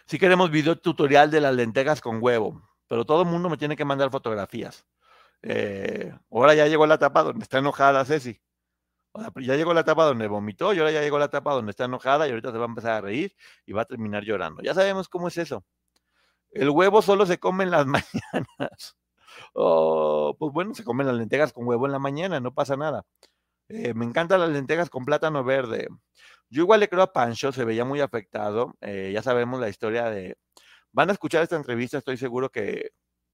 Si 0.05 0.19
queremos 0.19 0.51
video 0.51 0.77
tutorial 0.77 1.31
de 1.31 1.41
las 1.41 1.55
lentejas 1.55 2.01
con 2.01 2.21
huevo, 2.21 2.61
pero 2.87 3.05
todo 3.05 3.23
el 3.23 3.27
mundo 3.27 3.49
me 3.49 3.57
tiene 3.57 3.75
que 3.75 3.85
mandar 3.85 4.11
fotografías. 4.11 4.85
Eh, 5.41 6.13
ahora 6.31 6.53
ya 6.55 6.67
llegó 6.67 6.85
la 6.85 6.95
etapa 6.95 7.23
donde 7.23 7.43
está 7.43 7.59
enojada 7.59 8.03
Ceci. 8.05 8.41
Ya 9.41 9.55
llegó 9.55 9.73
la 9.73 9.81
etapa 9.81 10.05
donde 10.05 10.27
vomitó 10.27 10.73
y 10.73 10.79
ahora 10.79 10.91
ya 10.91 11.01
llegó 11.01 11.19
la 11.19 11.25
etapa 11.25 11.53
donde 11.53 11.71
está 11.71 11.85
enojada 11.85 12.27
y 12.27 12.31
ahorita 12.31 12.51
se 12.51 12.57
va 12.57 12.65
a 12.65 12.67
empezar 12.67 12.91
a 12.91 13.01
reír 13.01 13.35
y 13.65 13.73
va 13.73 13.83
a 13.83 13.85
terminar 13.85 14.23
llorando. 14.23 14.61
Ya 14.61 14.73
sabemos 14.73 15.09
cómo 15.09 15.27
es 15.27 15.37
eso. 15.37 15.63
El 16.51 16.69
huevo 16.69 17.01
solo 17.01 17.25
se 17.25 17.39
come 17.39 17.63
en 17.63 17.71
las 17.71 17.85
mañanas. 17.85 18.97
Oh, 19.53 20.35
pues 20.37 20.53
bueno, 20.53 20.73
se 20.73 20.83
comen 20.83 21.07
las 21.07 21.15
lentejas 21.15 21.53
con 21.53 21.67
huevo 21.67 21.85
en 21.85 21.91
la 21.91 21.99
mañana, 21.99 22.39
no 22.39 22.53
pasa 22.53 22.75
nada. 22.75 23.05
Eh, 23.69 23.93
me 23.93 24.05
encantan 24.05 24.41
las 24.41 24.49
lentejas 24.49 24.89
con 24.89 25.05
plátano 25.05 25.43
verde. 25.43 25.87
Yo 26.49 26.63
igual 26.63 26.79
le 26.81 26.89
creo 26.89 27.03
a 27.03 27.13
Pancho, 27.13 27.51
se 27.51 27.65
veía 27.65 27.85
muy 27.85 28.01
afectado. 28.01 28.75
Eh, 28.81 29.11
ya 29.13 29.21
sabemos 29.23 29.59
la 29.59 29.69
historia 29.69 30.05
de... 30.09 30.37
Van 30.91 31.09
a 31.09 31.13
escuchar 31.13 31.43
esta 31.43 31.55
entrevista, 31.55 31.99
estoy 31.99 32.17
seguro 32.17 32.49
que 32.49 32.91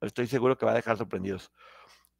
Estoy 0.00 0.26
seguro 0.26 0.56
que 0.56 0.66
va 0.66 0.72
a 0.72 0.76
dejar 0.76 0.96
sorprendidos. 0.96 1.50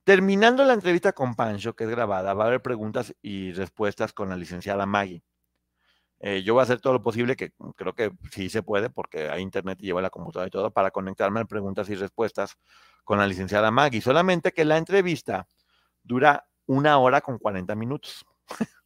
Terminando 0.04 0.64
la 0.64 0.74
entrevista 0.74 1.12
con 1.12 1.34
Pancho, 1.34 1.76
que 1.76 1.84
es 1.84 1.90
grabada, 1.90 2.34
va 2.34 2.44
a 2.44 2.46
haber 2.48 2.62
preguntas 2.62 3.14
y 3.22 3.52
respuestas 3.52 4.12
con 4.12 4.30
la 4.30 4.36
licenciada 4.36 4.86
Maggie. 4.86 5.22
Eh, 6.20 6.42
yo 6.42 6.54
voy 6.54 6.60
a 6.60 6.64
hacer 6.64 6.80
todo 6.80 6.94
lo 6.94 7.02
posible, 7.02 7.36
que 7.36 7.52
creo 7.76 7.94
que 7.94 8.10
sí 8.32 8.48
se 8.48 8.62
puede, 8.62 8.90
porque 8.90 9.28
hay 9.28 9.42
internet 9.42 9.78
y 9.80 9.86
lleva 9.86 10.02
la 10.02 10.10
computadora 10.10 10.48
y 10.48 10.50
todo, 10.50 10.72
para 10.72 10.90
conectarme 10.90 11.40
a 11.40 11.44
preguntas 11.44 11.88
y 11.90 11.94
respuestas 11.94 12.56
con 13.04 13.18
la 13.18 13.26
licenciada 13.26 13.70
Maggie. 13.70 14.00
Solamente 14.00 14.52
que 14.52 14.64
la 14.64 14.78
entrevista 14.78 15.46
dura 16.02 16.48
una 16.66 16.98
hora 16.98 17.20
con 17.20 17.38
40 17.38 17.74
minutos. 17.76 18.24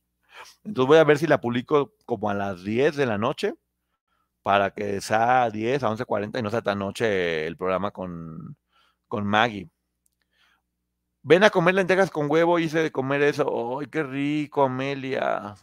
Entonces 0.64 0.88
voy 0.88 0.98
a 0.98 1.04
ver 1.04 1.18
si 1.18 1.26
la 1.26 1.40
publico 1.40 1.94
como 2.04 2.30
a 2.30 2.34
las 2.34 2.64
10 2.64 2.96
de 2.96 3.06
la 3.06 3.16
noche, 3.16 3.54
para 4.42 4.72
que 4.72 5.00
sea 5.00 5.50
10 5.50 5.82
a 5.84 5.88
11.40 5.88 6.38
y 6.40 6.42
no 6.42 6.50
sea 6.50 6.62
tan 6.62 6.80
noche 6.80 7.46
el 7.46 7.56
programa 7.56 7.92
con, 7.92 8.56
con 9.12 9.26
Maggie. 9.26 9.68
Ven 11.22 11.44
a 11.44 11.50
comer 11.50 11.74
lentejas 11.74 12.10
con 12.10 12.30
huevo, 12.30 12.58
hice 12.58 12.78
de 12.82 12.90
comer 12.90 13.20
eso. 13.20 13.78
¡Ay, 13.78 13.86
qué 13.88 14.02
rico, 14.02 14.62
Amelia! 14.62 15.54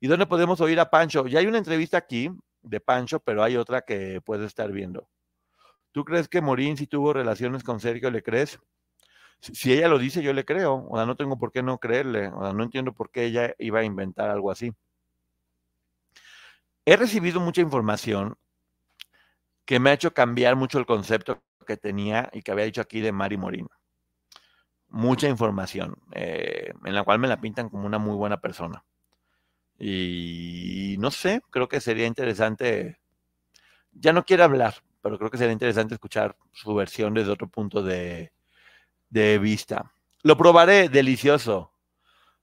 ¿Y 0.00 0.08
dónde 0.08 0.26
podemos 0.26 0.60
oír 0.60 0.80
a 0.80 0.90
Pancho? 0.90 1.28
Ya 1.28 1.38
hay 1.38 1.46
una 1.46 1.58
entrevista 1.58 1.96
aquí 1.96 2.28
de 2.60 2.80
Pancho, 2.80 3.20
pero 3.20 3.44
hay 3.44 3.56
otra 3.56 3.82
que 3.82 4.20
puedes 4.20 4.46
estar 4.48 4.72
viendo. 4.72 5.08
¿Tú 5.92 6.04
crees 6.04 6.26
que 6.26 6.40
Morín 6.40 6.76
si 6.76 6.88
tuvo 6.88 7.12
relaciones 7.12 7.62
con 7.62 7.78
Sergio, 7.78 8.10
le 8.10 8.20
crees? 8.20 8.58
Si 9.38 9.72
ella 9.72 9.86
lo 9.86 10.00
dice, 10.00 10.20
yo 10.20 10.32
le 10.32 10.44
creo. 10.44 10.84
O 10.90 10.96
sea, 10.96 11.06
no 11.06 11.14
tengo 11.14 11.38
por 11.38 11.52
qué 11.52 11.62
no 11.62 11.78
creerle. 11.78 12.30
O 12.30 12.42
sea, 12.42 12.52
no 12.52 12.64
entiendo 12.64 12.92
por 12.92 13.12
qué 13.12 13.26
ella 13.26 13.54
iba 13.60 13.78
a 13.78 13.84
inventar 13.84 14.28
algo 14.28 14.50
así. 14.50 14.72
He 16.84 16.96
recibido 16.96 17.38
mucha 17.38 17.60
información 17.60 18.36
que 19.64 19.80
me 19.80 19.90
ha 19.90 19.94
hecho 19.94 20.14
cambiar 20.14 20.56
mucho 20.56 20.78
el 20.78 20.86
concepto 20.86 21.42
que 21.66 21.76
tenía 21.76 22.28
y 22.32 22.42
que 22.42 22.52
había 22.52 22.64
dicho 22.64 22.80
aquí 22.80 23.00
de 23.00 23.12
Mari 23.12 23.36
Morín. 23.36 23.68
Mucha 24.88 25.28
información, 25.28 25.96
eh, 26.12 26.72
en 26.84 26.94
la 26.94 27.02
cual 27.02 27.18
me 27.18 27.26
la 27.28 27.40
pintan 27.40 27.70
como 27.70 27.86
una 27.86 27.98
muy 27.98 28.14
buena 28.14 28.40
persona. 28.40 28.84
Y 29.78 30.96
no 30.98 31.10
sé, 31.10 31.42
creo 31.50 31.68
que 31.68 31.80
sería 31.80 32.06
interesante, 32.06 32.98
ya 33.92 34.12
no 34.12 34.24
quiero 34.24 34.44
hablar, 34.44 34.74
pero 35.02 35.18
creo 35.18 35.30
que 35.30 35.38
sería 35.38 35.52
interesante 35.52 35.94
escuchar 35.94 36.36
su 36.52 36.74
versión 36.74 37.14
desde 37.14 37.32
otro 37.32 37.48
punto 37.48 37.82
de, 37.82 38.32
de 39.10 39.38
vista. 39.38 39.92
Lo 40.22 40.36
probaré, 40.36 40.88
delicioso. 40.88 41.72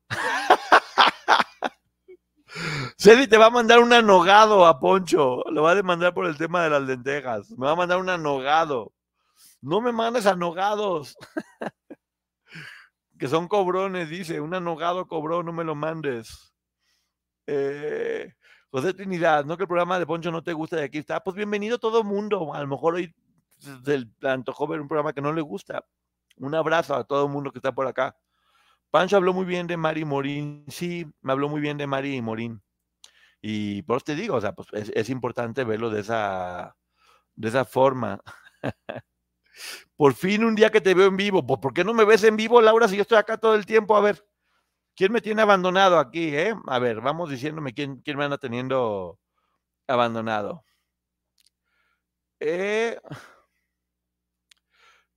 Celi 3.02 3.28
te 3.28 3.38
va 3.38 3.45
a 3.45 3.50
mandar 3.50 3.80
un 3.80 3.93
anogado 3.93 4.66
a 4.66 4.78
Poncho. 4.78 5.41
Lo 5.52 5.64
va 5.64 5.72
a 5.72 5.76
demandar 5.76 6.14
por 6.14 6.26
el 6.26 6.36
tema 6.36 6.66
de 6.66 6.70
las 6.70 6.82
lentejas. 6.82 7.50
Me 7.52 7.66
va 7.66 7.72
a 7.72 7.76
mandar 7.78 7.97
un 7.97 8.10
anogado. 8.10 8.91
No 9.62 9.80
me 9.80 9.93
mandes 9.93 10.26
anogados. 10.26 11.16
que 13.18 13.30
son 13.30 13.47
cobrones, 13.47 14.10
dice. 14.10 14.41
Un 14.41 14.54
anogado 14.54 15.08
cobró, 15.08 15.43
no 15.43 15.54
me 15.54 15.64
lo 15.64 15.76
mandes. 15.76 16.54
Eh, 17.47 18.34
José 18.70 18.93
Trinidad, 18.93 19.45
no 19.45 19.56
que 19.56 19.64
el 19.64 19.70
programa 19.70 19.97
de 19.97 20.06
Poncho 20.06 20.30
no 20.30 20.43
te 20.43 20.52
gusta 20.52 20.76
de 20.76 20.84
aquí 20.84 20.97
está. 20.97 21.22
Pues 21.22 21.38
bienvenido 21.38 21.80
todo 21.80 22.04
mundo. 22.04 22.54
A 22.54 22.60
lo 22.60 22.68
mejor 22.68 22.95
hoy 22.95 23.16
se 23.60 24.06
antojó 24.28 24.68
ver 24.68 24.82
un 24.82 24.89
programa 24.89 25.14
que 25.14 25.22
no 25.22 25.32
le 25.32 25.41
gusta. 25.41 25.86
Un 26.36 26.54
abrazo 26.54 26.95
a 26.95 27.06
todo 27.06 27.28
el 27.28 27.32
mundo 27.32 27.54
que 27.54 27.60
está 27.60 27.72
por 27.72 27.88
acá. 27.88 28.18
Pancho 28.91 29.16
habló 29.16 29.32
muy 29.32 29.45
bien 29.45 29.68
de 29.68 29.78
Mari 29.78 30.04
Morín. 30.04 30.66
Sí, 30.68 31.06
me 31.22 31.32
habló 31.32 31.47
muy 31.47 31.62
bien 31.62 31.78
de 31.78 31.88
Mari 31.88 32.22
Morín. 32.22 32.62
Y 33.42 33.82
por 33.84 33.98
eso 33.98 34.06
te 34.06 34.16
digo, 34.16 34.36
o 34.36 34.42
sea, 34.42 34.54
pues 34.54 34.68
es, 34.74 35.10
importante 35.10 35.64
verlo 35.64 35.90
de 35.90 36.02
esa, 36.02 36.76
de 37.36 37.48
esa 37.50 37.66
forma. 37.66 38.22
Por 39.96 40.14
fin 40.14 40.44
un 40.44 40.56
día 40.56 40.70
que 40.72 40.82
te 40.82 40.94
veo 40.94 41.08
en 41.08 41.18
vivo. 41.18 41.46
Pues, 41.46 41.60
¿Por 41.60 41.74
qué 41.74 41.84
no 41.84 41.94
me 41.94 42.06
ves 42.06 42.24
en 42.24 42.38
vivo, 42.38 42.62
Laura, 42.62 42.88
si 42.88 42.96
yo 42.96 43.04
estoy 43.04 43.18
acá 43.18 43.38
todo 43.38 43.56
el 43.56 43.66
tiempo? 43.66 43.96
A 43.96 44.02
ver, 44.02 44.26
¿quién 44.96 45.12
me 45.12 45.22
tiene 45.22 45.42
abandonado 45.42 46.00
aquí, 46.00 46.36
eh? 46.36 46.56
A 46.68 46.80
ver, 46.80 47.02
vamos 47.02 47.30
diciéndome 47.30 47.74
quién, 47.74 48.02
quién 48.02 48.18
me 48.18 48.26
anda 48.26 48.38
teniendo 48.38 49.20
abandonado. 49.88 50.64
Eh, 52.40 53.00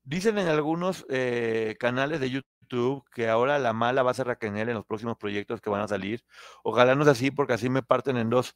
dicen 0.05 0.39
en 0.39 0.49
algunos 0.49 1.07
eh, 1.09 1.77
canales 1.79 2.21
de 2.21 2.31
YouTube 2.31 3.05
que 3.15 3.29
ahora 3.29 3.59
la 3.59 3.73
mala 3.73 4.03
va 4.03 4.13
a 4.13 4.15
ser 4.15 4.27
Raquel 4.27 4.57
en 4.57 4.75
los 4.75 4.87
próximos 4.87 5.17
proyectos 5.17 5.61
que 5.61 5.71
van 5.71 5.83
a 5.83 5.89
salir. 5.89 6.25
Ojalá 6.65 6.95
no 6.95 7.05
sea 7.05 7.13
así, 7.13 7.31
porque 7.31 7.55
así 7.55 7.69
me 7.69 7.83
parten 7.83 8.17
en 8.17 8.31
dos. 8.31 8.55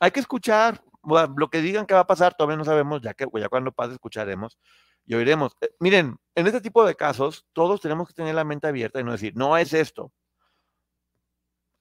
Hay 0.00 0.10
que 0.10 0.20
escuchar. 0.20 0.82
lo 1.04 1.48
que 1.50 1.60
digan 1.60 1.86
que 1.86 1.94
va 1.94 2.00
a 2.00 2.06
pasar, 2.06 2.34
todavía 2.34 2.56
no 2.56 2.64
sabemos, 2.64 3.02
ya 3.02 3.14
que 3.14 3.26
ya 3.34 3.48
cuando 3.48 3.72
pase 3.72 3.94
escucharemos 3.94 4.58
y 5.04 5.14
oiremos. 5.14 5.56
Eh, 5.60 5.70
miren, 5.80 6.16
en 6.34 6.46
este 6.46 6.60
tipo 6.60 6.84
de 6.84 6.94
casos, 6.94 7.46
todos 7.52 7.80
tenemos 7.80 8.08
que 8.08 8.14
tener 8.14 8.34
la 8.34 8.44
mente 8.44 8.68
abierta 8.68 9.00
y 9.00 9.04
no 9.04 9.12
decir, 9.12 9.34
no 9.36 9.56
es 9.56 9.72
esto. 9.72 10.12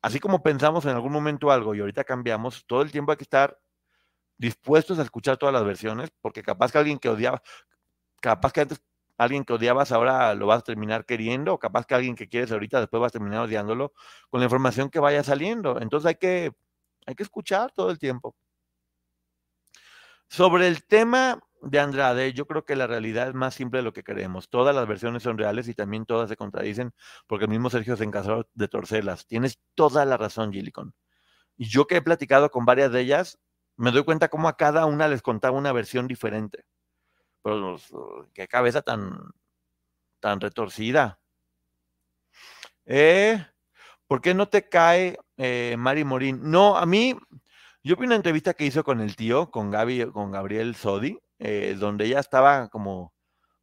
Así 0.01 0.19
como 0.19 0.41
pensamos 0.41 0.85
en 0.85 0.91
algún 0.91 1.11
momento 1.11 1.51
algo 1.51 1.75
y 1.75 1.79
ahorita 1.79 2.03
cambiamos, 2.03 2.65
todo 2.65 2.81
el 2.81 2.91
tiempo 2.91 3.11
hay 3.11 3.17
que 3.17 3.23
estar 3.23 3.59
dispuestos 4.37 4.97
a 4.99 5.03
escuchar 5.03 5.37
todas 5.37 5.53
las 5.53 5.63
versiones, 5.63 6.11
porque 6.21 6.41
capaz 6.41 6.71
que 6.71 6.79
alguien 6.79 6.97
que 6.97 7.09
odiaba, 7.09 7.43
capaz 8.19 8.51
que 8.51 8.61
antes 8.61 8.81
alguien 9.23 9.45
que 9.45 9.53
odiabas 9.53 9.91
ahora 9.91 10.33
lo 10.35 10.47
vas 10.47 10.59
a 10.59 10.63
terminar 10.63 11.05
queriendo, 11.05 11.53
o 11.53 11.59
capaz 11.59 11.85
que 11.85 11.93
alguien 11.95 12.15
que 12.15 12.27
quieres 12.27 12.51
ahorita 12.51 12.79
después 12.79 13.01
vas 13.01 13.11
a 13.11 13.17
terminar 13.19 13.41
odiándolo 13.41 13.93
con 14.29 14.39
la 14.39 14.45
información 14.45 14.89
que 14.89 14.99
vaya 14.99 15.23
saliendo. 15.23 15.79
Entonces 15.79 16.07
hay 16.09 16.15
que, 16.15 16.53
hay 17.05 17.15
que 17.15 17.23
escuchar 17.23 17.71
todo 17.71 17.91
el 17.91 17.99
tiempo. 17.99 18.35
Sobre 20.27 20.67
el 20.67 20.85
tema 20.85 21.39
de 21.61 21.79
Andrade, 21.79 22.33
yo 22.33 22.47
creo 22.47 22.65
que 22.65 22.75
la 22.75 22.87
realidad 22.87 23.27
es 23.27 23.35
más 23.35 23.53
simple 23.53 23.79
de 23.79 23.83
lo 23.83 23.93
que 23.93 24.03
creemos. 24.03 24.49
Todas 24.49 24.75
las 24.75 24.87
versiones 24.87 25.21
son 25.21 25.37
reales 25.37 25.67
y 25.67 25.75
también 25.75 26.05
todas 26.05 26.29
se 26.29 26.35
contradicen 26.35 26.93
porque 27.27 27.45
el 27.45 27.51
mismo 27.51 27.69
Sergio 27.69 27.95
se 27.97 28.05
encargó 28.05 28.47
de 28.53 28.67
torcerlas. 28.67 29.27
Tienes 29.27 29.59
toda 29.75 30.03
la 30.05 30.17
razón, 30.17 30.51
Gilicon. 30.51 30.95
Y 31.57 31.65
yo 31.67 31.85
que 31.85 31.97
he 31.97 32.01
platicado 32.01 32.49
con 32.49 32.65
varias 32.65 32.91
de 32.91 33.01
ellas, 33.01 33.39
me 33.77 33.91
doy 33.91 34.03
cuenta 34.03 34.29
cómo 34.29 34.47
a 34.47 34.57
cada 34.57 34.85
una 34.85 35.07
les 35.07 35.21
contaba 35.21 35.57
una 35.57 35.71
versión 35.73 36.07
diferente. 36.07 36.65
Pero 37.43 37.77
qué 38.33 38.47
cabeza 38.47 38.81
tan, 38.81 39.17
tan 40.19 40.39
retorcida. 40.39 41.19
Eh, 42.85 43.45
¿Por 44.07 44.21
qué 44.21 44.33
no 44.33 44.47
te 44.49 44.67
cae 44.69 45.17
eh, 45.37 45.75
Mari 45.77 46.03
Morín? 46.03 46.39
No, 46.43 46.77
a 46.77 46.85
mí, 46.85 47.15
yo 47.83 47.95
vi 47.95 48.05
una 48.05 48.15
entrevista 48.15 48.53
que 48.53 48.65
hizo 48.65 48.83
con 48.83 49.01
el 49.01 49.15
tío, 49.15 49.51
con 49.51 49.71
Gaby, 49.71 50.11
con 50.11 50.31
Gabriel 50.31 50.75
Sodi, 50.75 51.19
eh, 51.39 51.75
donde 51.79 52.05
ella 52.05 52.19
estaba 52.19 52.69
como, 52.69 53.13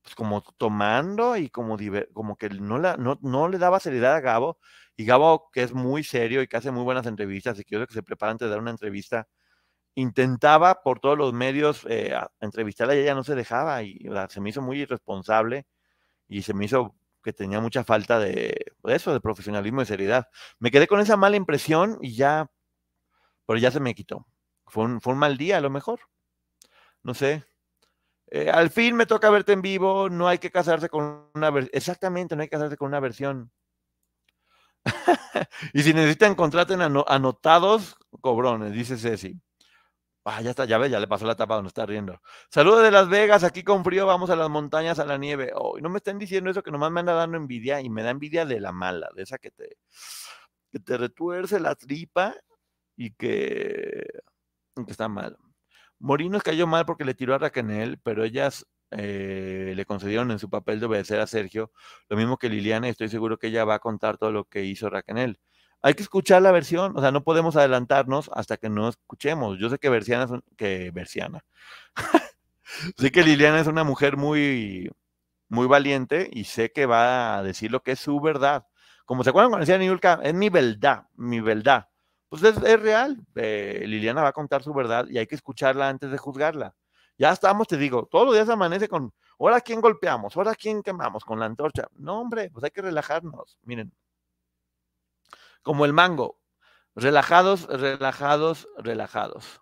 pues 0.02 0.14
como 0.14 0.42
tomando 0.56 1.36
y 1.36 1.50
como, 1.50 1.76
como 2.12 2.36
que 2.36 2.48
no, 2.50 2.78
la, 2.78 2.96
no, 2.96 3.18
no, 3.22 3.48
le 3.48 3.58
daba 3.58 3.80
seriedad 3.80 4.14
a 4.16 4.20
Gabo. 4.20 4.58
Y 4.96 5.04
Gabo, 5.04 5.50
que 5.52 5.62
es 5.62 5.72
muy 5.74 6.02
serio 6.02 6.42
y 6.42 6.48
que 6.48 6.56
hace 6.56 6.70
muy 6.70 6.82
buenas 6.84 7.06
entrevistas 7.06 7.58
y 7.58 7.64
que 7.64 7.74
yo 7.74 7.78
creo 7.78 7.86
que 7.88 7.94
se 7.94 8.02
prepara 8.02 8.32
antes 8.32 8.46
de 8.46 8.50
dar 8.50 8.60
una 8.60 8.70
entrevista, 8.72 9.28
intentaba 9.98 10.82
por 10.82 11.00
todos 11.00 11.18
los 11.18 11.32
medios 11.32 11.84
eh, 11.88 12.14
entrevistarla 12.40 12.94
y 12.94 13.00
ella 13.00 13.14
no 13.14 13.24
se 13.24 13.34
dejaba. 13.34 13.82
Y 13.82 14.08
se 14.28 14.40
me 14.40 14.50
hizo 14.50 14.62
muy 14.62 14.80
irresponsable 14.80 15.66
y 16.28 16.42
se 16.42 16.54
me 16.54 16.66
hizo 16.66 16.94
que 17.22 17.32
tenía 17.32 17.60
mucha 17.60 17.82
falta 17.84 18.20
de, 18.20 18.56
eso, 18.84 19.12
de 19.12 19.20
profesionalismo 19.20 19.82
y 19.82 19.86
seriedad. 19.86 20.28
Me 20.60 20.70
quedé 20.70 20.86
con 20.86 21.00
esa 21.00 21.16
mala 21.16 21.36
impresión 21.36 21.98
y 22.00 22.14
ya, 22.14 22.48
pero 23.46 23.58
ya 23.58 23.72
se 23.72 23.80
me 23.80 23.94
quitó. 23.94 24.26
Fue 24.66 24.84
un, 24.84 25.00
fue 25.00 25.14
un 25.14 25.18
mal 25.18 25.36
día 25.36 25.58
a 25.58 25.60
lo 25.60 25.70
mejor. 25.70 26.00
No 27.02 27.14
sé. 27.14 27.44
Eh, 28.28 28.50
al 28.50 28.70
fin 28.70 28.94
me 28.94 29.06
toca 29.06 29.30
verte 29.30 29.52
en 29.52 29.62
vivo, 29.62 30.10
no 30.10 30.28
hay 30.28 30.38
que 30.38 30.50
casarse 30.50 30.88
con 30.88 31.28
una 31.34 31.50
versión. 31.50 31.70
Exactamente, 31.74 32.36
no 32.36 32.42
hay 32.42 32.48
que 32.48 32.56
casarse 32.56 32.76
con 32.76 32.88
una 32.88 33.00
versión. 33.00 33.50
y 35.74 35.82
si 35.82 35.92
necesitan, 35.92 36.34
contraten 36.36 36.80
anotados 36.82 37.96
cobrones, 38.20 38.72
dice 38.72 38.96
Ceci. 38.96 39.40
Ah, 40.30 40.42
ya 40.42 40.50
está, 40.50 40.66
ya 40.66 40.76
ve, 40.76 40.90
ya 40.90 41.00
le 41.00 41.06
pasó 41.08 41.24
la 41.26 41.36
tapa 41.36 41.54
donde 41.54 41.68
está 41.68 41.86
riendo. 41.86 42.20
Saludos 42.50 42.82
de 42.82 42.90
Las 42.90 43.08
Vegas, 43.08 43.44
aquí 43.44 43.64
con 43.64 43.82
frío, 43.82 44.04
vamos 44.04 44.28
a 44.28 44.36
las 44.36 44.50
montañas, 44.50 44.98
a 44.98 45.06
la 45.06 45.16
nieve. 45.16 45.52
Oh, 45.54 45.78
no 45.80 45.88
me 45.88 45.96
estén 45.98 46.18
diciendo 46.18 46.50
eso 46.50 46.62
que 46.62 46.70
nomás 46.70 46.90
me 46.92 47.00
anda 47.00 47.14
dando 47.14 47.38
envidia 47.38 47.80
y 47.80 47.88
me 47.88 48.02
da 48.02 48.10
envidia 48.10 48.44
de 48.44 48.60
la 48.60 48.70
mala, 48.70 49.08
de 49.16 49.22
esa 49.22 49.38
que 49.38 49.50
te, 49.50 49.78
que 50.70 50.80
te 50.80 50.98
retuerce 50.98 51.58
la 51.60 51.74
tripa 51.76 52.34
y 52.94 53.12
que, 53.12 54.06
que 54.74 54.90
está 54.90 55.08
mal. 55.08 55.38
Morinos 55.98 56.42
cayó 56.42 56.66
mal 56.66 56.84
porque 56.84 57.06
le 57.06 57.14
tiró 57.14 57.34
a 57.34 57.38
Raquel, 57.38 57.98
pero 58.02 58.22
ellas 58.24 58.66
eh, 58.90 59.72
le 59.74 59.86
concedieron 59.86 60.30
en 60.30 60.38
su 60.38 60.50
papel 60.50 60.78
de 60.80 60.86
obedecer 60.86 61.20
a 61.20 61.26
Sergio, 61.26 61.72
lo 62.10 62.18
mismo 62.18 62.36
que 62.38 62.50
Liliana, 62.50 62.88
y 62.88 62.90
estoy 62.90 63.08
seguro 63.08 63.38
que 63.38 63.48
ella 63.48 63.64
va 63.64 63.76
a 63.76 63.78
contar 63.78 64.18
todo 64.18 64.32
lo 64.32 64.44
que 64.44 64.64
hizo 64.64 64.90
Raquel 64.90 65.38
hay 65.82 65.94
que 65.94 66.02
escuchar 66.02 66.42
la 66.42 66.52
versión, 66.52 66.96
o 66.96 67.00
sea, 67.00 67.10
no 67.12 67.22
podemos 67.24 67.56
adelantarnos 67.56 68.30
hasta 68.34 68.56
que 68.56 68.68
no 68.68 68.88
escuchemos. 68.88 69.58
Yo 69.58 69.70
sé 69.70 69.78
que 69.78 69.88
Versiana 69.88 70.24
es 70.24 70.30
que 70.56 70.90
Versiana. 70.90 71.44
sé 72.98 73.12
que 73.12 73.22
Liliana 73.22 73.60
es 73.60 73.66
una 73.66 73.84
mujer 73.84 74.16
muy 74.16 74.90
muy 75.48 75.66
valiente 75.66 76.28
y 76.32 76.44
sé 76.44 76.72
que 76.72 76.86
va 76.86 77.38
a 77.38 77.42
decir 77.42 77.70
lo 77.70 77.82
que 77.82 77.92
es 77.92 78.00
su 78.00 78.20
verdad. 78.20 78.66
Como 79.06 79.24
se 79.24 79.30
acuerdan 79.30 79.50
cuando 79.50 79.64
decía 79.66 79.78
Niulka, 79.78 80.20
es 80.22 80.34
mi 80.34 80.50
verdad, 80.50 81.06
mi 81.16 81.40
verdad. 81.40 81.88
Pues 82.28 82.42
es, 82.42 82.60
real. 82.60 83.18
Eh, 83.36 83.84
Liliana 83.86 84.22
va 84.22 84.28
a 84.28 84.32
contar 84.32 84.62
su 84.62 84.74
verdad 84.74 85.06
y 85.08 85.18
hay 85.18 85.26
que 85.26 85.34
escucharla 85.34 85.88
antes 85.88 86.10
de 86.10 86.18
juzgarla. 86.18 86.74
Ya 87.16 87.32
estamos, 87.32 87.66
te 87.66 87.76
digo, 87.78 88.06
todos 88.10 88.26
los 88.26 88.34
días 88.34 88.48
amanece 88.48 88.88
con, 88.88 89.12
ahora 89.40 89.60
quién 89.60 89.80
golpeamos, 89.80 90.36
ahora 90.36 90.54
quién 90.54 90.82
quemamos 90.82 91.24
con 91.24 91.40
la 91.40 91.46
antorcha. 91.46 91.88
No, 91.94 92.20
hombre, 92.20 92.50
pues 92.50 92.64
hay 92.64 92.70
que 92.70 92.82
relajarnos. 92.82 93.58
Miren, 93.62 93.92
como 95.62 95.84
el 95.84 95.92
mango. 95.92 96.40
Relajados, 96.94 97.66
relajados, 97.66 98.68
relajados. 98.78 99.60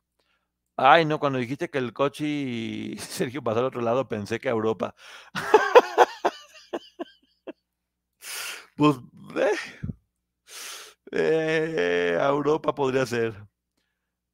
Ay, 0.77 1.05
no, 1.07 1.19
cuando 1.19 1.39
dijiste 1.39 1.71
que 1.71 1.79
el 1.79 1.93
coche 1.93 2.25
y 2.27 2.97
Sergio 2.99 3.43
pasó 3.43 3.61
al 3.61 3.67
otro 3.67 3.81
lado, 3.83 4.09
pensé 4.09 4.39
que 4.39 4.49
a 4.49 4.53
Europa. 4.53 4.95
pues, 8.77 8.97
eh, 11.13 12.19
a 12.21 12.29
Europa 12.29 12.75
podría 12.75 13.07
ser. 13.07 13.47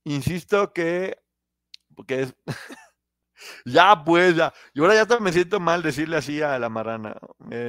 Insisto 0.05 0.73
que, 0.73 1.17
que 2.07 2.23
es, 2.23 2.35
ya, 3.65 4.03
pues, 4.05 4.37
ya. 4.37 4.53
Y 4.75 4.81
ahora 4.81 4.95
ya 4.95 5.19
me 5.21 5.33
siento 5.33 5.61
mal 5.61 5.83
decirle 5.83 6.17
así 6.17 6.43
a 6.43 6.59
la 6.59 6.69
marrana. 6.69 7.17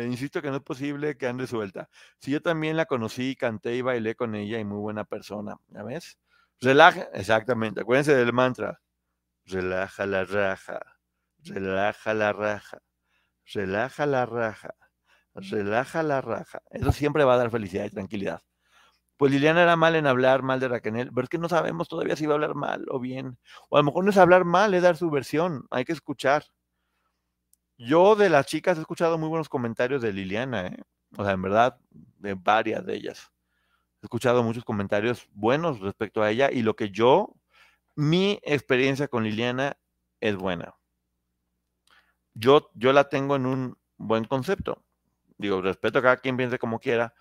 insisto 0.06 0.42
que 0.42 0.50
no 0.50 0.58
es 0.58 0.64
posible 0.64 1.18
que 1.18 1.28
ande 1.28 1.48
suelta. 1.48 1.90
Si 2.20 2.32
yo 2.32 2.42
también 2.42 2.78
la 2.78 2.86
conocí, 2.86 3.36
canté 3.36 3.76
y 3.76 3.82
bailé 3.82 4.16
con 4.16 4.36
ella 4.36 4.60
y 4.60 4.66
muy 4.66 4.80
buena 4.80 5.04
persona. 5.06 5.56
¿Ya 5.70 5.84
ves? 5.84 6.18
Relaja, 6.62 7.08
exactamente. 7.14 7.82
Acuérdense 7.82 8.16
del 8.16 8.34
mantra. 8.34 8.80
Relaja 9.46 10.06
la 10.06 10.24
raja. 10.26 10.80
Relaja 11.44 12.14
la 12.14 12.34
raja. 12.34 12.82
Relaja 13.54 14.06
la 14.06 14.26
raja. 14.26 14.76
Relaja 15.36 16.04
la 16.04 16.22
raja. 16.22 16.62
Eso 16.72 16.92
siempre 16.92 17.24
va 17.24 17.34
a 17.34 17.38
dar 17.38 17.52
felicidad 17.52 17.86
y 17.86 17.90
tranquilidad. 17.90 18.42
Pues 19.24 19.32
Liliana 19.32 19.64
era 19.64 19.78
mal 19.78 19.96
en 19.96 20.06
hablar 20.06 20.44
mal 20.44 20.60
de 20.60 20.68
Raquel, 20.68 21.10
pero 21.16 21.24
es 21.24 21.30
que 21.30 21.38
no 21.38 21.48
sabemos 21.48 21.88
todavía 21.88 22.18
si 22.18 22.26
va 22.26 22.34
a 22.34 22.36
hablar 22.36 22.56
mal 22.56 22.86
o 22.90 23.00
bien. 23.00 23.38
O 23.70 23.78
a 23.78 23.80
lo 23.80 23.86
mejor 23.86 24.04
no 24.04 24.10
es 24.10 24.18
hablar 24.18 24.44
mal, 24.44 24.74
es 24.74 24.84
dar 24.84 24.98
su 24.98 25.10
versión, 25.10 25.66
hay 25.72 25.86
que 25.86 25.94
escuchar. 25.94 26.44
Yo 27.78 28.18
de 28.18 28.28
las 28.28 28.48
chicas 28.48 28.78
he 28.78 28.82
escuchado 28.82 29.18
muy 29.18 29.30
buenos 29.30 29.48
comentarios 29.48 30.02
de 30.02 30.12
Liliana, 30.12 30.68
¿eh? 30.68 30.78
o 31.16 31.24
sea, 31.24 31.32
en 31.32 31.42
verdad, 31.42 31.80
de 31.90 32.34
varias 32.34 32.86
de 32.86 32.96
ellas. 32.96 33.32
He 34.02 34.08
escuchado 34.08 34.44
muchos 34.44 34.66
comentarios 34.66 35.26
buenos 35.32 35.80
respecto 35.80 36.22
a 36.22 36.30
ella 36.30 36.52
y 36.52 36.62
lo 36.62 36.76
que 36.76 36.90
yo, 36.90 37.34
mi 37.96 38.42
experiencia 38.44 39.08
con 39.08 39.24
Liliana 39.24 39.78
es 40.20 40.36
buena. 40.36 40.76
Yo, 42.34 42.72
yo 42.74 42.92
la 42.92 43.08
tengo 43.08 43.38
en 43.38 43.46
un 43.46 43.78
buen 43.96 44.26
concepto. 44.26 44.84
Digo, 45.38 45.62
respeto 45.62 46.00
a 46.00 46.02
cada 46.02 46.18
quien 46.18 46.36
piense 46.36 46.60
como 46.60 46.82
quiera, 46.82 47.14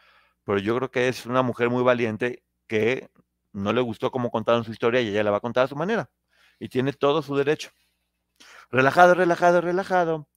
pero 0.44 0.58
yo 0.58 0.76
creo 0.76 0.90
que 0.90 1.08
es 1.08 1.26
una 1.26 1.42
mujer 1.42 1.70
muy 1.70 1.82
valiente 1.82 2.42
que 2.66 3.10
no 3.52 3.72
le 3.72 3.80
gustó 3.80 4.10
cómo 4.10 4.30
contaron 4.30 4.64
su 4.64 4.72
historia 4.72 5.00
y 5.00 5.08
ella 5.08 5.22
la 5.24 5.30
va 5.30 5.38
a 5.38 5.40
contar 5.40 5.64
a 5.64 5.68
su 5.68 5.76
manera. 5.76 6.10
Y 6.58 6.68
tiene 6.68 6.92
todo 6.92 7.22
su 7.22 7.36
derecho. 7.36 7.70
Relajado, 8.70 9.14
relajado, 9.14 9.60
relajado. 9.60 10.28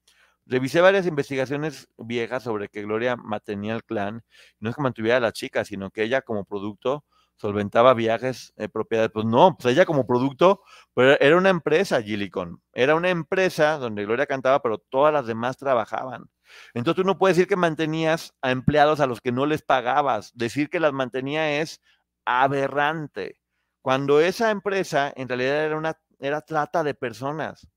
Revisé 0.45 0.81
varias 0.81 1.07
investigaciones 1.07 1.87
viejas 1.97 2.43
sobre 2.43 2.69
que 2.69 2.83
Gloria 2.83 3.15
mantenía 3.15 3.75
el 3.75 3.83
clan. 3.83 4.23
No 4.59 4.69
es 4.69 4.75
que 4.75 4.81
mantuviera 4.81 5.17
a 5.17 5.21
la 5.21 5.31
chica, 5.31 5.65
sino 5.65 5.89
que 5.91 6.03
ella 6.03 6.21
como 6.21 6.45
producto 6.45 7.05
solventaba 7.37 7.93
viajes, 7.93 8.53
eh, 8.57 8.69
propiedades. 8.69 9.11
Pues 9.13 9.25
no, 9.25 9.57
pues 9.57 9.73
ella 9.73 9.85
como 9.85 10.05
producto, 10.05 10.61
pero 10.93 11.19
era 11.19 11.37
una 11.37 11.49
empresa, 11.49 12.01
Gillicon. 12.01 12.61
Era 12.73 12.95
una 12.95 13.09
empresa 13.09 13.77
donde 13.77 14.05
Gloria 14.05 14.27
cantaba, 14.27 14.61
pero 14.61 14.77
todas 14.77 15.13
las 15.13 15.25
demás 15.27 15.57
trabajaban. 15.57 16.29
Entonces 16.73 17.01
tú 17.01 17.07
no 17.07 17.17
puedes 17.17 17.37
decir 17.37 17.47
que 17.47 17.55
mantenías 17.55 18.33
a 18.41 18.51
empleados 18.51 18.99
a 18.99 19.07
los 19.07 19.21
que 19.21 19.31
no 19.31 19.45
les 19.45 19.61
pagabas. 19.61 20.31
Decir 20.35 20.69
que 20.69 20.79
las 20.79 20.93
mantenía 20.93 21.61
es 21.61 21.81
aberrante. 22.25 23.39
Cuando 23.81 24.19
esa 24.19 24.51
empresa 24.51 25.13
en 25.15 25.27
realidad 25.27 25.65
era 25.65 25.77
una 25.77 25.99
era 26.19 26.41
trata 26.41 26.83
de 26.83 26.93
personas. 26.93 27.67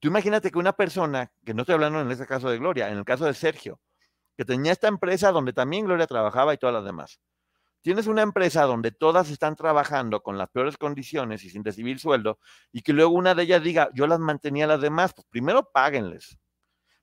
Tú 0.00 0.08
imagínate 0.08 0.50
que 0.50 0.58
una 0.58 0.72
persona, 0.72 1.32
que 1.44 1.54
no 1.54 1.62
estoy 1.62 1.74
hablando 1.74 2.00
en 2.00 2.10
este 2.10 2.26
caso 2.26 2.48
de 2.48 2.58
Gloria, 2.58 2.88
en 2.88 2.98
el 2.98 3.04
caso 3.04 3.24
de 3.24 3.34
Sergio, 3.34 3.80
que 4.36 4.44
tenía 4.44 4.72
esta 4.72 4.88
empresa 4.88 5.32
donde 5.32 5.52
también 5.52 5.86
Gloria 5.86 6.06
trabajaba 6.06 6.54
y 6.54 6.58
todas 6.58 6.74
las 6.74 6.84
demás. 6.84 7.20
Tienes 7.82 8.06
una 8.06 8.22
empresa 8.22 8.64
donde 8.64 8.90
todas 8.90 9.30
están 9.30 9.56
trabajando 9.56 10.22
con 10.22 10.38
las 10.38 10.50
peores 10.50 10.76
condiciones 10.76 11.44
y 11.44 11.50
sin 11.50 11.64
recibir 11.64 11.98
sueldo, 11.98 12.38
y 12.72 12.82
que 12.82 12.92
luego 12.92 13.12
una 13.12 13.34
de 13.34 13.44
ellas 13.44 13.62
diga, 13.62 13.88
yo 13.94 14.06
las 14.06 14.18
mantenía 14.18 14.64
a 14.64 14.68
las 14.68 14.80
demás, 14.80 15.12
pues 15.14 15.26
primero 15.30 15.70
páguenles 15.72 16.38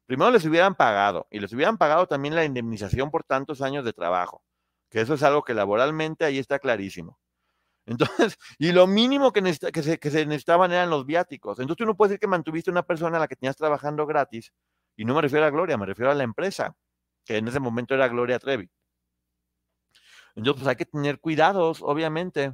primero 0.05 0.31
les 0.31 0.45
hubieran 0.45 0.75
pagado 0.75 1.27
y 1.31 1.39
les 1.39 1.51
hubieran 1.53 1.77
pagado 1.77 2.07
también 2.07 2.35
la 2.35 2.45
indemnización 2.45 3.11
por 3.11 3.23
tantos 3.23 3.61
años 3.61 3.85
de 3.85 3.93
trabajo, 3.93 4.43
que 4.89 5.01
eso 5.01 5.15
es 5.15 5.23
algo 5.23 5.43
que 5.43 5.53
laboralmente 5.53 6.25
ahí 6.25 6.39
está 6.39 6.59
clarísimo. 6.59 7.19
Entonces, 7.87 8.37
y 8.57 8.71
lo 8.71 8.87
mínimo 8.87 9.31
que, 9.31 9.41
se 9.53 10.25
necesitaban 10.25 10.71
eran 10.71 10.89
los 10.89 11.05
viáticos. 11.05 11.59
Entonces 11.59 11.77
tú 11.77 11.85
no 11.85 11.95
puedes 11.95 12.11
decir 12.11 12.19
que 12.19 12.27
mantuviste 12.27 12.71
una 12.71 12.83
persona 12.83 13.17
a 13.17 13.19
la 13.19 13.27
que 13.27 13.35
tenías 13.35 13.55
trabajando 13.57 14.05
gratis, 14.07 14.51
y 14.95 15.05
no 15.05 15.13
me 15.15 15.21
refiero 15.21 15.45
a 15.45 15.51
Gloria, 15.51 15.77
me 15.77 15.85
refiero 15.85 16.11
a 16.11 16.15
la 16.15 16.23
empresa, 16.23 16.75
que 17.25 17.37
en 17.37 17.47
ese 17.47 17.59
momento 17.59 17.93
era 17.95 18.07
Gloria 18.07 18.39
Trevi. 18.39 18.69
Entonces, 20.35 20.63
pues 20.63 20.67
hay 20.69 20.75
que 20.75 20.85
tener 20.85 21.19
cuidados, 21.19 21.81
obviamente 21.81 22.53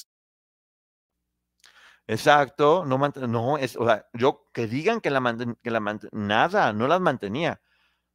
Exacto, 2.11 2.83
no, 2.85 2.97
no 2.97 3.57
es, 3.57 3.77
o 3.77 3.85
sea, 3.85 4.05
yo 4.11 4.45
que 4.53 4.67
digan 4.67 4.99
que 4.99 5.09
la, 5.09 5.21
que 5.63 5.71
la 5.71 5.79
nada, 6.11 6.73
no 6.73 6.87
las 6.89 6.99
mantenía. 6.99 7.61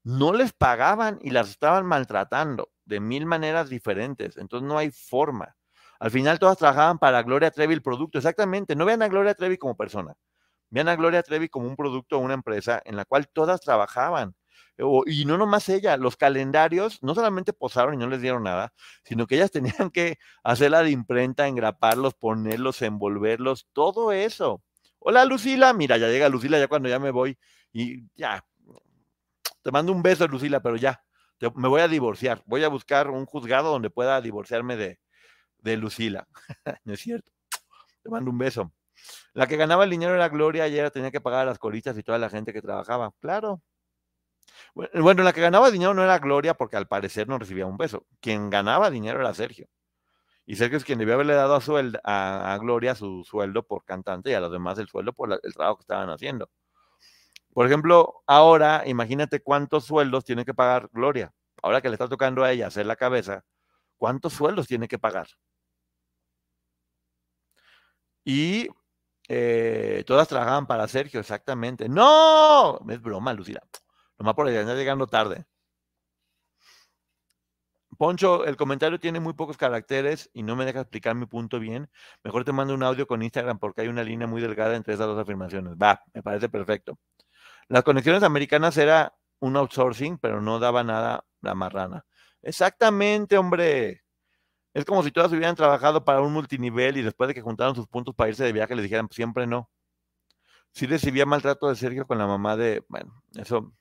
no 0.05 0.33
les 0.35 0.53
pagaban 0.53 1.19
y 1.23 1.31
las 1.31 1.51
estaban 1.51 1.87
maltratando 1.87 2.71
de 2.87 3.01
mil 3.01 3.27
maneras 3.27 3.71
diferentes. 3.71 4.39
Entonces 4.39 4.69
no 4.69 4.79
hay 4.79 4.91
forma. 4.93 5.57
Al 6.01 6.11
final 6.11 6.39
todas 6.41 6.59
trabajaban 6.59 6.99
para 6.99 7.23
Gloria 7.23 7.53
Trevi 7.53 7.75
el 7.75 7.83
producto, 7.83 8.19
exactamente. 8.19 8.77
No 8.77 8.87
vean 8.87 9.03
a 9.03 9.09
Gloria 9.09 9.35
Trevi 9.35 9.59
como 9.59 9.77
persona. 9.77 10.15
Vean 10.71 10.89
a 10.89 10.97
Gloria 10.97 11.23
Trevi 11.23 11.49
como 11.49 11.69
un 11.69 11.77
producto 11.77 12.19
o 12.19 12.21
una 12.21 12.35
empresa 12.35 12.83
en 12.87 12.97
la 12.97 13.05
cual 13.07 13.29
todas 13.29 13.61
trabajaban. 13.63 14.35
Y 15.07 15.25
no 15.25 15.39
nomás 15.39 15.69
ella, 15.69 15.97
los 15.97 16.17
calendarios 16.17 17.03
no 17.03 17.15
solamente 17.15 17.53
posaron 17.53 17.95
y 17.95 17.97
no 17.97 18.09
les 18.09 18.21
dieron 18.21 18.43
nada, 18.43 18.73
sino 19.05 19.27
que 19.27 19.37
ellas 19.37 19.51
tenían 19.87 19.91
que 19.91 20.19
hacer 20.43 20.71
la 20.71 20.83
de 20.83 20.91
imprenta, 20.91 21.49
engraparlos, 21.49 22.15
ponerlos, 22.15 22.83
envolverlos, 22.83 23.69
todo 23.73 24.13
eso. 24.13 24.63
Hola 24.99 25.25
Lucila, 25.25 25.73
mira, 25.73 25.97
ya 25.97 26.09
llega 26.09 26.29
Lucila 26.29 26.59
ya 26.59 26.69
cuando 26.69 26.89
ya 26.89 26.99
me 26.99 27.11
voy 27.11 27.39
y 27.73 28.03
ya. 28.17 28.45
Te 29.63 29.71
mando 29.73 29.93
un 29.93 30.03
beso, 30.03 30.29
Lucila, 30.29 30.61
pero 30.61 30.77
ya, 30.77 31.03
me 31.55 31.69
voy 31.69 31.81
a 31.81 31.89
divorciar. 31.89 32.43
Voy 32.47 32.65
a 32.65 32.69
buscar 32.69 33.11
un 33.11 33.27
juzgado 33.27 33.71
donde 33.71 33.91
pueda 33.91 34.21
divorciarme 34.21 34.77
de, 34.77 35.01
de 35.59 35.77
Lucila. 35.77 36.27
no 36.85 36.95
es 36.95 37.01
cierto. 37.01 37.33
Te 38.03 38.11
mando 38.11 38.31
un 38.31 38.39
beso. 38.39 38.73
La 39.33 39.47
que 39.47 39.57
ganaba 39.57 39.85
el 39.85 39.91
dinero 39.91 40.15
era 40.15 40.29
Gloria 40.29 40.69
y 40.69 40.75
ella 40.75 40.91
tenía 40.91 41.11
que 41.11 41.21
pagar 41.21 41.43
a 41.43 41.45
las 41.51 41.59
coristas 41.59 41.99
y 41.99 42.03
toda 42.03 42.19
la 42.19 42.31
gente 42.31 42.53
que 42.53 42.63
trabajaba. 42.63 43.13
Claro. 43.21 43.63
Bueno, 44.75 45.23
la 45.23 45.33
que 45.33 45.41
ganaba 45.41 45.71
dinero 45.71 45.95
no 45.95 46.03
era 46.03 46.19
Gloria 46.19 46.55
porque 46.55 46.77
al 46.77 46.87
parecer 46.87 47.29
no 47.29 47.39
recibía 47.39 47.67
un 47.67 47.77
beso. 47.77 48.07
Quien 48.21 48.51
ganaba 48.51 48.91
dinero 48.91 49.21
era 49.21 49.35
Sergio. 49.35 49.69
Y 50.47 50.57
Sergio 50.57 50.79
es 50.79 50.85
quien 50.85 50.99
debió 50.99 51.15
haberle 51.15 51.35
dado 51.35 51.55
a, 52.05 52.55
a, 52.55 52.59
Gloria 52.59 52.95
su 52.95 53.25
sueldo 53.25 53.65
por 53.65 53.85
cantante 53.85 54.31
y 54.31 54.35
a 54.35 54.41
los 54.41 54.53
demás 54.53 54.79
el 54.79 54.89
sueldo 54.89 55.13
por 55.13 55.33
el 55.33 55.55
trabajo 55.55 55.79
que 55.79 55.83
estaban 55.83 56.11
haciendo. 56.11 56.51
Por 57.53 57.67
ejemplo, 57.67 58.23
ahora 58.27 58.85
imagínate 58.87 59.41
cuántos 59.41 59.85
sueldos 59.87 60.25
tiene 60.25 60.45
que 60.45 60.55
pagar 60.55 60.89
Gloria. 60.93 61.33
Ahora 61.63 61.81
que 61.81 61.89
le 61.89 61.95
está 61.95 62.09
tocando 62.09 62.45
a 62.45 62.53
ella 62.53 62.69
hacer 62.69 62.87
la 62.87 62.97
cabeza, 62.97 63.45
¿cuántos 63.97 64.35
sueldos 64.35 64.67
tiene 64.69 64.89
que 64.89 64.99
pagar? 64.99 65.27
Y 68.25 68.69
eh, 69.29 70.05
todas 70.07 70.29
trabajaban 70.29 70.67
para 70.67 70.87
Sergio, 70.89 71.21
exactamente. 71.21 71.89
¡No! 71.89 72.79
Es 72.89 73.01
broma, 73.01 73.33
Lucila. 73.33 73.63
Nomás 74.19 74.35
por 74.35 74.47
allá, 74.47 74.63
llegando 74.75 75.07
tarde. 75.07 75.47
Poncho, 77.99 78.45
el 78.45 78.57
comentario 78.57 79.01
tiene 79.01 79.21
muy 79.21 79.33
pocos 79.33 79.57
caracteres 79.57 80.31
y 80.35 80.43
no 80.43 80.55
me 80.55 80.67
deja 80.67 80.81
explicar 80.81 81.15
mi 81.15 81.27
punto 81.27 81.59
bien. 81.59 81.89
Mejor 82.23 82.45
te 82.45 82.53
mando 82.53 82.75
un 82.75 82.83
audio 82.83 83.07
con 83.07 83.23
Instagram 83.23 83.59
porque 83.59 83.83
hay 83.83 83.89
una 83.89 84.05
línea 84.05 84.27
muy 84.27 84.43
delgada 84.43 84.77
entre 84.77 84.95
esas 84.95 85.07
dos 85.07 85.19
afirmaciones. 85.19 85.75
Va, 85.75 86.03
me 86.13 86.23
parece 86.23 86.49
perfecto. 86.49 86.99
Las 87.69 87.85
conexiones 87.85 88.23
americanas 88.23 88.77
era 88.77 89.15
un 89.41 89.57
outsourcing, 89.57 90.19
pero 90.19 90.41
no 90.43 90.59
daba 90.59 90.85
nada 90.85 91.25
la 91.41 91.55
marrana. 91.55 92.05
Exactamente, 92.43 93.39
hombre. 93.39 94.03
Es 94.75 94.85
como 94.85 95.03
si 95.03 95.11
todas 95.11 95.33
hubieran 95.33 95.57
trabajado 95.57 96.05
para 96.05 96.21
un 96.21 96.33
multinivel 96.33 96.99
y 96.99 97.03
después 97.03 97.29
de 97.29 97.35
que 97.35 97.43
juntaron 97.43 97.75
sus 97.75 97.89
puntos 97.89 98.15
para 98.15 98.29
irse 98.31 98.45
de 98.45 98.53
viaje 98.53 98.75
les 98.77 98.83
dijeran 98.83 99.09
siempre 99.11 99.47
no. 99.47 99.71
Sí 100.73 100.87
recibía 100.87 101.25
maltrato 101.25 101.69
de 101.69 101.77
Sergio 101.77 102.07
con 102.07 102.19
la 102.19 102.27
mamá 102.27 102.57
de, 102.57 102.85
bueno, 102.89 103.23
eso. 103.37 103.73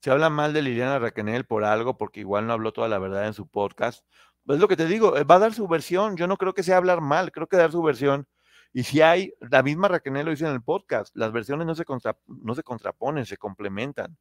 Se 0.00 0.10
habla 0.10 0.30
mal 0.30 0.52
de 0.52 0.62
Liliana 0.62 0.98
Raquenel 0.98 1.44
por 1.44 1.64
algo, 1.64 1.96
porque 1.98 2.20
igual 2.20 2.46
no 2.46 2.52
habló 2.52 2.72
toda 2.72 2.88
la 2.88 2.98
verdad 2.98 3.26
en 3.26 3.34
su 3.34 3.48
podcast. 3.48 4.04
Pues 4.44 4.56
es 4.56 4.60
lo 4.60 4.68
que 4.68 4.76
te 4.76 4.86
digo, 4.86 5.16
eh, 5.16 5.24
va 5.24 5.36
a 5.36 5.38
dar 5.40 5.54
su 5.54 5.66
versión. 5.68 6.16
Yo 6.16 6.26
no 6.26 6.36
creo 6.36 6.54
que 6.54 6.62
sea 6.62 6.76
hablar 6.76 7.00
mal, 7.00 7.32
creo 7.32 7.46
que 7.48 7.56
dar 7.56 7.72
su 7.72 7.82
versión. 7.82 8.26
Y 8.72 8.84
si 8.84 9.00
hay, 9.02 9.32
la 9.40 9.62
misma 9.62 9.88
Raquenel 9.88 10.26
lo 10.26 10.30
dice 10.30 10.46
en 10.46 10.52
el 10.52 10.62
podcast, 10.62 11.14
las 11.16 11.32
versiones 11.32 11.66
no 11.66 11.74
se, 11.74 11.84
no 12.26 12.54
se 12.54 12.62
contraponen, 12.62 13.26
se 13.26 13.36
complementan. 13.36 14.16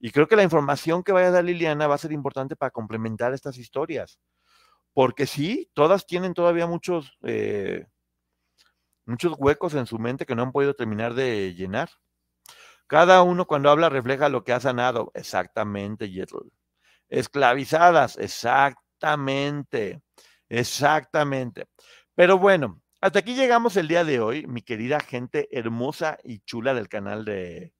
Y 0.00 0.10
creo 0.10 0.28
que 0.28 0.36
la 0.36 0.42
información 0.42 1.02
que 1.02 1.12
vaya 1.12 1.28
a 1.28 1.30
dar 1.32 1.44
Liliana 1.44 1.86
va 1.86 1.94
a 1.94 1.98
ser 1.98 2.12
importante 2.12 2.56
para 2.56 2.70
complementar 2.70 3.34
estas 3.34 3.58
historias 3.58 4.18
porque 4.94 5.26
sí, 5.26 5.68
todas 5.74 6.06
tienen 6.06 6.34
todavía 6.34 6.66
muchos, 6.66 7.18
eh, 7.24 7.86
muchos 9.04 9.34
huecos 9.36 9.74
en 9.74 9.86
su 9.86 9.98
mente 9.98 10.24
que 10.24 10.36
no 10.36 10.42
han 10.42 10.52
podido 10.52 10.74
terminar 10.74 11.14
de 11.14 11.54
llenar. 11.54 11.90
Cada 12.86 13.22
uno 13.22 13.46
cuando 13.46 13.70
habla 13.70 13.88
refleja 13.88 14.28
lo 14.28 14.44
que 14.44 14.52
ha 14.52 14.60
sanado. 14.60 15.10
Exactamente, 15.14 16.10
Yetl. 16.10 16.38
Esclavizadas, 17.08 18.18
exactamente, 18.18 20.02
exactamente. 20.48 21.66
Pero 22.14 22.38
bueno, 22.38 22.80
hasta 23.00 23.20
aquí 23.20 23.34
llegamos 23.34 23.76
el 23.76 23.88
día 23.88 24.04
de 24.04 24.20
hoy, 24.20 24.46
mi 24.46 24.62
querida 24.62 25.00
gente 25.00 25.48
hermosa 25.56 26.18
y 26.24 26.40
chula 26.40 26.74
del 26.74 26.88
canal 26.88 27.24
de, 27.24 27.72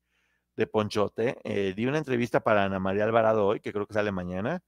de 0.56 0.66
Ponchote. 0.66 1.38
Eh, 1.44 1.74
di 1.76 1.86
una 1.86 1.98
entrevista 1.98 2.40
para 2.40 2.64
Ana 2.64 2.78
María 2.78 3.04
Alvarado 3.04 3.46
hoy, 3.46 3.60
que 3.60 3.72
creo 3.72 3.86
que 3.86 3.94
sale 3.94 4.12
mañana 4.12 4.62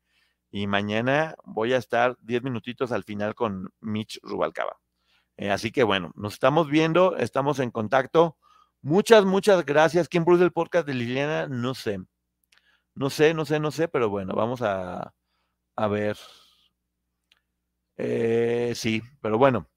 y 0.50 0.66
mañana 0.66 1.34
voy 1.44 1.72
a 1.74 1.78
estar 1.78 2.16
10 2.22 2.42
minutitos 2.42 2.92
al 2.92 3.04
final 3.04 3.34
con 3.34 3.70
Mitch 3.80 4.20
Rubalcaba. 4.22 4.78
Eh, 5.36 5.50
así 5.50 5.70
que 5.70 5.82
bueno, 5.82 6.12
nos 6.16 6.34
estamos 6.34 6.68
viendo, 6.68 7.16
estamos 7.16 7.58
en 7.58 7.70
contacto. 7.70 8.38
Muchas, 8.86 9.24
muchas 9.24 9.66
gracias. 9.66 10.08
¿Quién 10.08 10.24
produce 10.24 10.44
el 10.44 10.52
podcast 10.52 10.86
de 10.86 10.94
Liliana? 10.94 11.48
No 11.48 11.74
sé. 11.74 11.98
No 12.94 13.10
sé, 13.10 13.34
no 13.34 13.44
sé, 13.44 13.58
no 13.58 13.72
sé, 13.72 13.88
pero 13.88 14.10
bueno, 14.10 14.32
vamos 14.36 14.62
a, 14.62 15.12
a 15.76 15.88
ver. 15.88 16.16
Eh, 17.96 18.74
sí, 18.76 19.02
pero 19.20 19.38
bueno. 19.38 19.68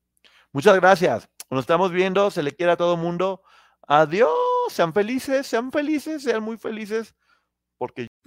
Muchas 0.52 0.76
gracias. 0.76 1.28
Nos 1.50 1.62
estamos 1.62 1.92
viendo. 1.92 2.30
Se 2.30 2.44
le 2.44 2.52
quiere 2.52 2.74
a 2.74 2.78
todo 2.78 2.98
mundo. 2.98 3.42
Adiós. 3.88 4.30
Sean 4.70 4.94
felices, 4.94 5.48
sean 5.48 5.72
felices, 5.72 6.22
sean 6.22 6.44
muy 6.44 6.58
felices. 6.58 7.16
Porque 7.80 8.09